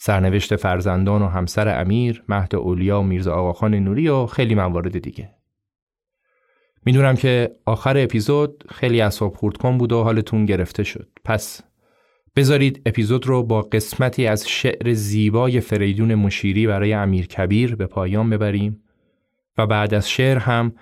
سرنوشت 0.05 0.55
فرزندان 0.55 1.21
و 1.21 1.27
همسر 1.27 1.81
امیر 1.81 2.23
مهد 2.27 2.55
اولیا 2.55 2.99
و 2.99 3.03
میرزا 3.03 3.33
آقاخان 3.33 3.75
نوری 3.75 4.07
و 4.07 4.25
خیلی 4.25 4.55
موارد 4.55 4.99
دیگه 4.99 5.35
می‌دونم 6.85 7.15
که 7.15 7.55
آخر 7.65 7.97
اپیزود 7.97 8.63
خیلی 8.69 9.01
اصاب 9.01 9.35
خورد 9.35 9.77
بود 9.77 9.91
و 9.91 10.03
حالتون 10.03 10.45
گرفته 10.45 10.83
شد 10.83 11.09
پس 11.25 11.61
بذارید 12.35 12.81
اپیزود 12.85 13.27
رو 13.27 13.43
با 13.43 13.61
قسمتی 13.61 14.27
از 14.27 14.49
شعر 14.49 14.93
زیبای 14.93 15.59
فریدون 15.59 16.15
مشیری 16.15 16.67
برای 16.67 16.93
امیر 16.93 17.27
کبیر 17.27 17.75
به 17.75 17.85
پایان 17.85 18.29
ببریم 18.29 18.83
و 19.57 19.67
بعد 19.67 19.93
از 19.93 20.09
شعر 20.09 20.37
هم 20.37 20.75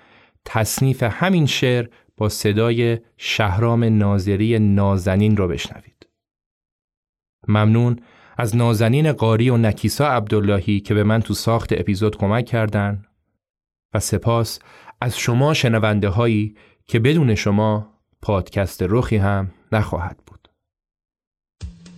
تصنیف 0.44 1.02
همین 1.02 1.46
شعر 1.46 1.88
با 2.16 2.28
صدای 2.28 2.98
شهرام 3.16 3.84
ناظری 3.84 4.58
نازنین 4.58 5.36
رو 5.36 5.48
بشنوید. 5.48 6.06
ممنون 7.48 7.96
از 8.36 8.56
نازنین 8.56 9.12
قاری 9.12 9.50
و 9.50 9.56
نکیسا 9.56 10.08
عبداللهی 10.08 10.80
که 10.80 10.94
به 10.94 11.04
من 11.04 11.20
تو 11.20 11.34
ساخت 11.34 11.72
اپیزود 11.72 12.16
کمک 12.16 12.46
کردن 12.46 13.04
و 13.94 14.00
سپاس 14.00 14.58
از 15.00 15.18
شما 15.18 15.54
شنونده 15.54 16.08
هایی 16.08 16.54
که 16.86 16.98
بدون 16.98 17.34
شما 17.34 17.88
پادکست 18.22 18.82
رخی 18.88 19.16
هم 19.16 19.50
نخواهد 19.72 20.16
بود. 20.26 20.48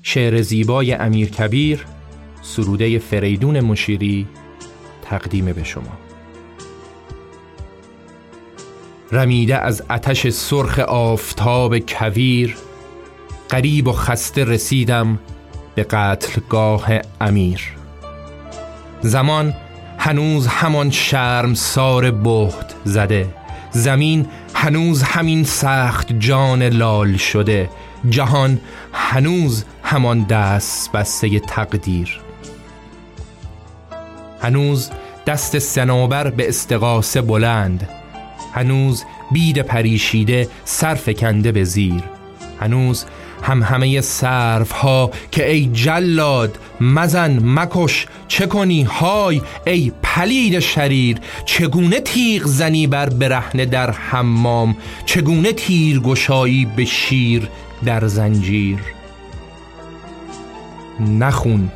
شعر 0.02 0.42
زیبای 0.42 0.92
امیر 0.92 1.30
کبیر 1.30 1.86
سروده 2.42 2.98
فریدون 2.98 3.60
مشیری 3.60 4.28
تقدیم 5.02 5.52
به 5.52 5.64
شما 5.64 5.98
رمیده 9.12 9.58
از 9.58 9.82
اتش 9.90 10.28
سرخ 10.28 10.78
آفتاب 10.78 11.78
کویر 11.78 12.56
قریب 13.48 13.88
و 13.88 13.92
خسته 13.92 14.44
رسیدم 14.44 15.18
به 15.74 15.84
قتلگاه 15.84 16.86
امیر. 17.20 17.60
زمان 19.00 19.54
هنوز 19.98 20.46
همان 20.46 20.90
شرم 20.90 21.54
سار 21.54 22.10
بهت 22.10 22.74
زده. 22.84 23.28
زمین 23.70 24.26
هنوز 24.54 25.02
همین 25.02 25.44
سخت 25.44 26.12
جان 26.12 26.62
لال 26.62 27.16
شده. 27.16 27.70
جهان 28.10 28.60
هنوز 28.92 29.64
همان 29.82 30.22
دست 30.22 30.92
بسته 30.92 31.40
تقدیر. 31.40 32.20
هنوز 34.42 34.90
دست 35.26 35.58
سنوبر 35.58 36.30
به 36.30 36.48
استقاسه 36.48 37.20
بلند. 37.20 37.88
هنوز 38.52 39.04
بید 39.32 39.58
پریشیده 39.58 40.48
سرف 40.64 41.08
کنده 41.08 41.52
به 41.52 41.64
زیر. 41.64 42.02
هنوز 42.60 43.04
هم 43.44 43.62
همه 43.62 44.00
صرف 44.00 44.70
ها 44.70 45.10
که 45.30 45.50
ای 45.50 45.66
جلاد 45.66 46.58
مزن 46.80 47.38
مکش 47.42 48.06
چه 48.28 48.46
کنی 48.46 48.82
های 48.82 49.42
ای 49.66 49.92
پلید 50.02 50.58
شریر؟ 50.58 51.18
چگونه 51.44 52.00
تیغ 52.00 52.46
زنی 52.46 52.86
بر 52.86 53.08
برهنه 53.08 53.66
در 53.66 53.90
حمام؟ 53.90 54.76
چگونه 55.06 55.52
تیر 55.52 56.00
گشایی 56.00 56.64
به 56.76 56.84
شیر 56.84 57.48
در 57.84 58.06
زنجیر؟ 58.06 58.78
نخون 61.00 61.70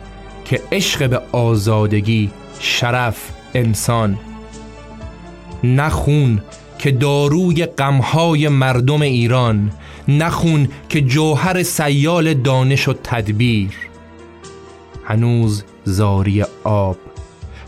که 0.44 0.60
عشق 0.72 1.08
به 1.10 1.20
آزادگی 1.32 2.30
شرف 2.60 3.30
انسان. 3.54 4.18
نخون 5.64 6.42
که 6.78 6.90
داروی 6.90 7.66
غمهای 7.66 8.48
مردم 8.48 9.02
ایران. 9.02 9.70
نخون 10.08 10.68
که 10.88 11.00
جوهر 11.00 11.62
سیال 11.62 12.34
دانش 12.34 12.88
و 12.88 12.92
تدبیر. 13.04 13.70
هنوز 15.04 15.64
زاری 15.84 16.44
آب 16.64 16.96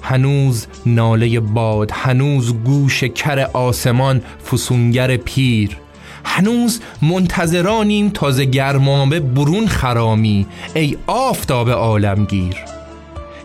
هنوز 0.02 0.66
ناله 0.86 1.40
باد 1.40 1.90
هنوز 1.90 2.54
گوش 2.54 3.04
کر 3.04 3.40
آسمان 3.52 4.22
فسونگر 4.50 5.16
پیر. 5.16 5.76
هنوز 6.24 6.80
منتظرانیم 7.02 8.08
تازه 8.08 8.44
گرمامه 8.44 9.20
برون 9.20 9.66
خرامی 9.66 10.46
ای 10.74 10.96
آفتاب 11.06 11.70
عالمگیر. 11.70 12.54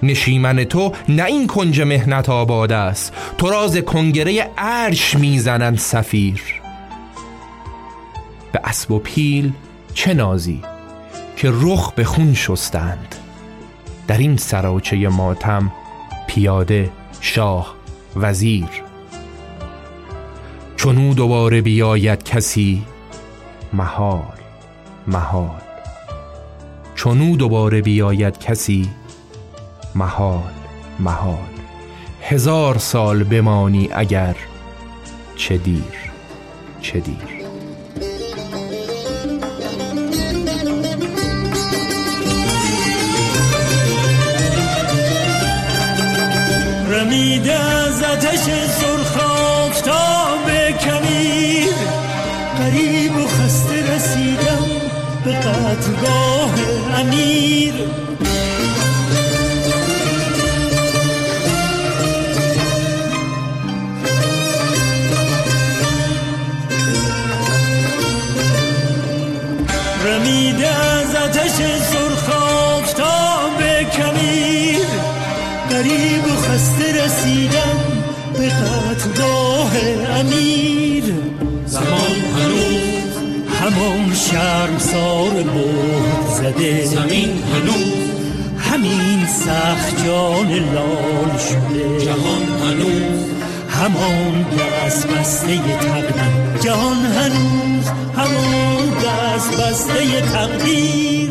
نشیمن 0.03 0.63
تو 0.63 0.91
نه 1.09 1.25
این 1.25 1.47
کنج 1.47 1.81
مهنت 1.81 2.29
آباد 2.29 2.71
است 2.71 3.13
تو 3.37 3.49
راز 3.49 3.77
کنگره 3.77 4.49
عرش 4.57 5.15
می‌زنند 5.15 5.77
سفیر. 5.77 6.64
به 8.55 8.61
اسب 8.63 8.91
و 8.91 8.99
پیل 8.99 9.51
چه 9.93 10.13
نازی 10.13 10.61
که 11.35 11.51
رخ 11.53 11.91
به 11.91 12.03
خون 12.03 12.33
شستند. 12.33 13.15
در 14.07 14.17
این 14.17 14.37
سراچه 14.37 15.09
ماتم 15.09 15.71
پیاده 16.27 16.91
شاه 17.21 17.75
وزیر. 18.15 18.69
چونو 20.75 21.13
دوباره 21.13 21.61
بیاید 21.61 22.23
کسی؟ 22.23 22.85
محال 23.73 24.37
محال. 25.07 25.61
چونو 26.95 27.35
دوباره 27.35 27.81
بیاید 27.81 28.37
کسی؟ 28.39 28.89
محال 29.95 30.53
محال. 30.99 31.37
هزار 32.21 32.77
سال 32.77 33.23
بمانی 33.23 33.89
اگر 33.91 34.35
چه 35.35 35.57
دیر 35.57 36.11
چه 36.81 36.99
دیر. 36.99 37.34
جان 90.05 90.51
لال 90.73 91.39
شده. 91.49 92.05
جهان 92.05 92.45
هنوز 92.63 93.19
همان 93.69 94.45
دست 94.57 95.07
بسته 95.07 95.57
تقدیر. 95.57 96.61
جهان 96.61 97.05
هنوز 97.05 97.85
همان 98.17 98.89
دست 99.03 99.61
بسته 99.61 100.21
تقدیر. 100.21 101.29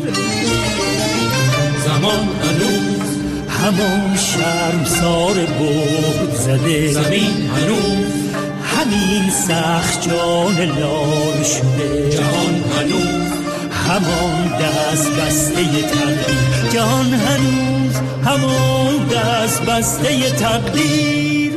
زمان 1.85 2.27
هنوز 2.43 3.09
همان 3.49 4.17
شرم 4.17 4.85
سار 4.85 5.33
بود 5.33 6.35
زده. 6.35 6.91
زمین 6.91 7.49
هنوز 7.55 8.13
همین 8.75 9.29
سخت 9.47 10.09
جان 10.09 10.55
لال 10.55 11.43
شده. 11.43 12.09
جهان 12.09 12.63
هنوز 12.77 12.84
همان 13.95 14.47
دست 14.47 15.09
بسته 15.11 15.63
تقدیر 15.81 16.69
جهان 16.73 17.13
هنوز 17.13 17.95
همان 18.25 19.07
دست 19.07 19.61
بسته 19.61 20.29
تقدیر 20.29 21.53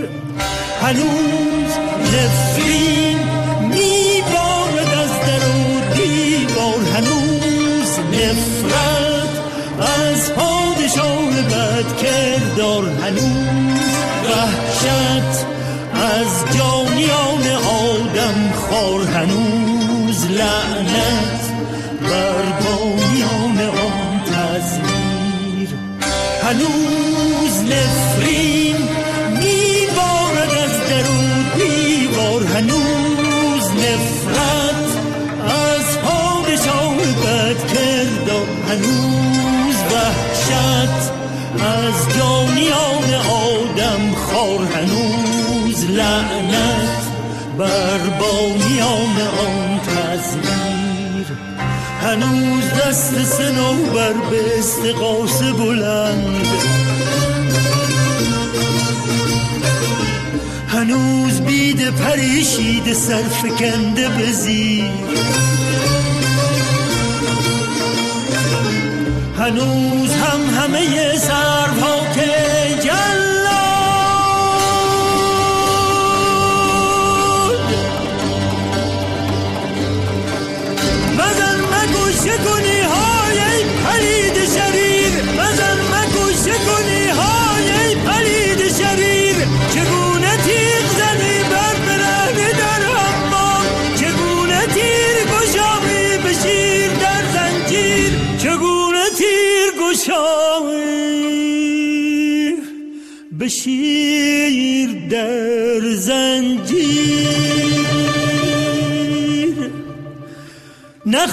هنوز 0.82 1.72
نفرین 2.14 3.18
میبارد 3.60 4.94
از 5.02 5.10
در 5.26 5.44
و 5.48 5.94
دیوار. 5.94 6.80
هنوز 6.94 7.98
نفرت 8.12 9.32
از 9.78 10.32
پادشاه 10.32 11.42
بد 11.50 11.96
کردار. 12.02 12.84
هنوز 12.88 13.88
وحشت 14.24 15.46
از 15.94 16.56
جانیان 16.58 17.46
آدم 17.66 18.52
خار 18.52 19.02
هنوز 19.02 20.26
لعنت 20.30 20.77
بر 22.10 22.44
بانیان 22.62 23.60
آن 23.60 24.20
تزمیر 24.24 25.68
هنوز 26.42 27.54
نفرین 27.62 28.76
میبارد 29.30 30.52
از 30.64 30.88
در 30.90 31.10
و 31.10 31.58
دیوار 31.58 32.42
هنوز 32.42 33.70
نفرت 33.70 34.88
از 35.44 35.98
پادشاه 35.98 36.96
بد 36.96 37.72
کردار 37.74 38.46
هنوز 38.68 39.76
وحشت 39.92 41.12
از 41.60 42.16
جانیان 42.16 43.14
آدم 43.30 44.14
خار 44.14 44.66
هنوز 44.74 45.84
لعنت 45.90 46.98
بر 47.58 47.98
بانیان 48.20 49.16
آن 49.46 49.80
تزمیر 49.80 50.47
هنوز 52.08 52.64
دست 52.64 53.24
سنوبر 53.24 54.12
به 54.12 54.58
استقاس 54.58 55.42
بلند. 55.42 56.46
هنوز 60.68 61.40
بید 61.40 61.90
پریشید 61.90 62.92
سرفکنده 62.92 64.08
به 64.08 64.32
زیر. 64.32 64.90
هنوز 69.38 70.10
هم 70.10 70.60
همه 70.60 71.16
سرها 71.16 72.14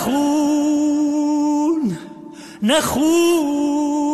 نخون 0.05 1.97
نخون. 2.63 4.05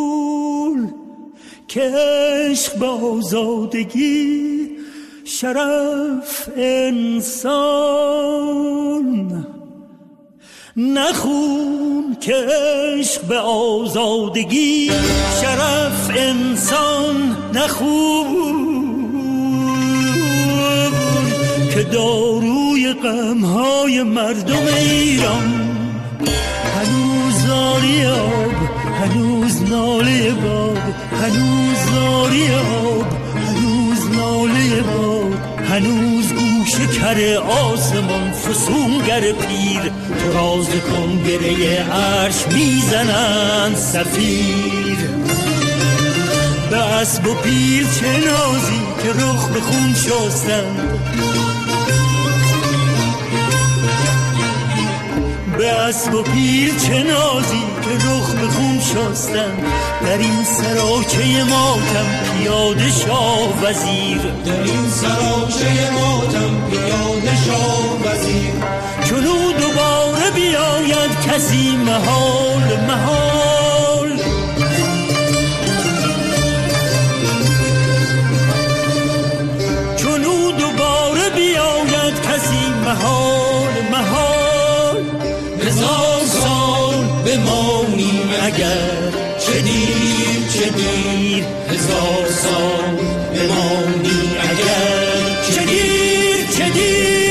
که 1.67 1.81
عشق 1.81 2.77
به 2.77 2.85
آزادگی 2.85 4.69
شرف 5.23 6.49
انسان. 6.57 7.91
نخون 10.77 12.17
که 12.21 12.35
عشق 12.35 13.21
به 13.21 13.37
آزادگی 13.37 14.91
شرف 15.41 16.09
انسان. 16.15 17.37
نخون 17.53 18.51
که 21.73 21.83
داروی 21.83 22.93
غمهای 22.93 24.03
مردم 24.03 24.65
ایران. 24.77 25.70
هنوز 26.75 27.45
زاری 27.47 28.05
آب 28.05 28.51
هنوز 29.01 29.61
ناله 29.61 30.31
باب 30.31 30.77
هنوز 31.21 31.77
زاری 31.93 32.53
آب 32.55 33.07
هنوز 33.47 34.17
ناله 34.17 34.81
باب 34.81 35.33
هنوز 35.69 36.33
گوش 36.33 36.97
کر 36.99 37.37
آسمان 37.37 38.31
فسونگر 38.31 39.21
پیر 39.21 39.81
تو 40.19 40.33
راز 40.33 40.67
کن 40.67 41.23
گره 41.27 41.79
عرش 41.79 42.47
می‌زنند 42.47 43.75
سفیر. 43.75 44.97
به 46.69 46.77
اسب 46.77 47.27
و 47.27 47.33
پیر 47.33 47.87
چه 47.99 48.07
نازی 48.07 48.81
که 49.03 49.09
رخ 49.09 49.47
به 49.47 49.61
خون 49.61 49.93
شستند. 49.93 50.99
به 55.61 55.71
اسب 55.71 56.13
و 56.13 56.23
پیر 56.23 56.73
چه 56.75 57.03
نازی 57.03 57.63
که 57.81 58.07
رخ 58.07 58.31
به 58.31 58.47
خون 58.47 58.79
شستن 58.79 59.57
در 60.05 60.17
این 60.17 60.43
سراچه 60.43 61.43
ماتم 61.43 62.05
پیاده 62.37 62.91
شاه 62.91 63.63
وزیر. 63.63 64.17
در 64.45 64.63
این 64.63 64.89
سراچه 64.89 65.91
ماتم 65.91 66.69
پیاده 66.69 67.35
شاه 67.45 67.99
وزیر. 68.05 68.53
چونو 69.03 69.53
دوباره 69.53 70.31
بیاید 70.35 71.21
کسی 71.27 71.75
محال 71.75 72.79
محال. 72.87 74.19
چونو 79.97 80.51
اگر 88.41 89.11
چه 89.39 89.61
دیر 89.61 90.47
چه 90.53 90.69
دیر 90.69 91.43
هزار 91.69 92.27
سال 92.27 92.95
بمانیم 93.35 94.35
اگر 94.39 95.41
چه 95.51 95.65
دیر 95.65 96.47
چه 96.57 96.69
دیر 96.69 97.21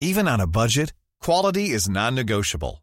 Even 0.00 0.26
on 0.26 0.40
a 0.40 0.48
budget, 0.48 0.92
quality 1.20 1.70
is 1.70 1.88
non-negotiable. 1.88 2.82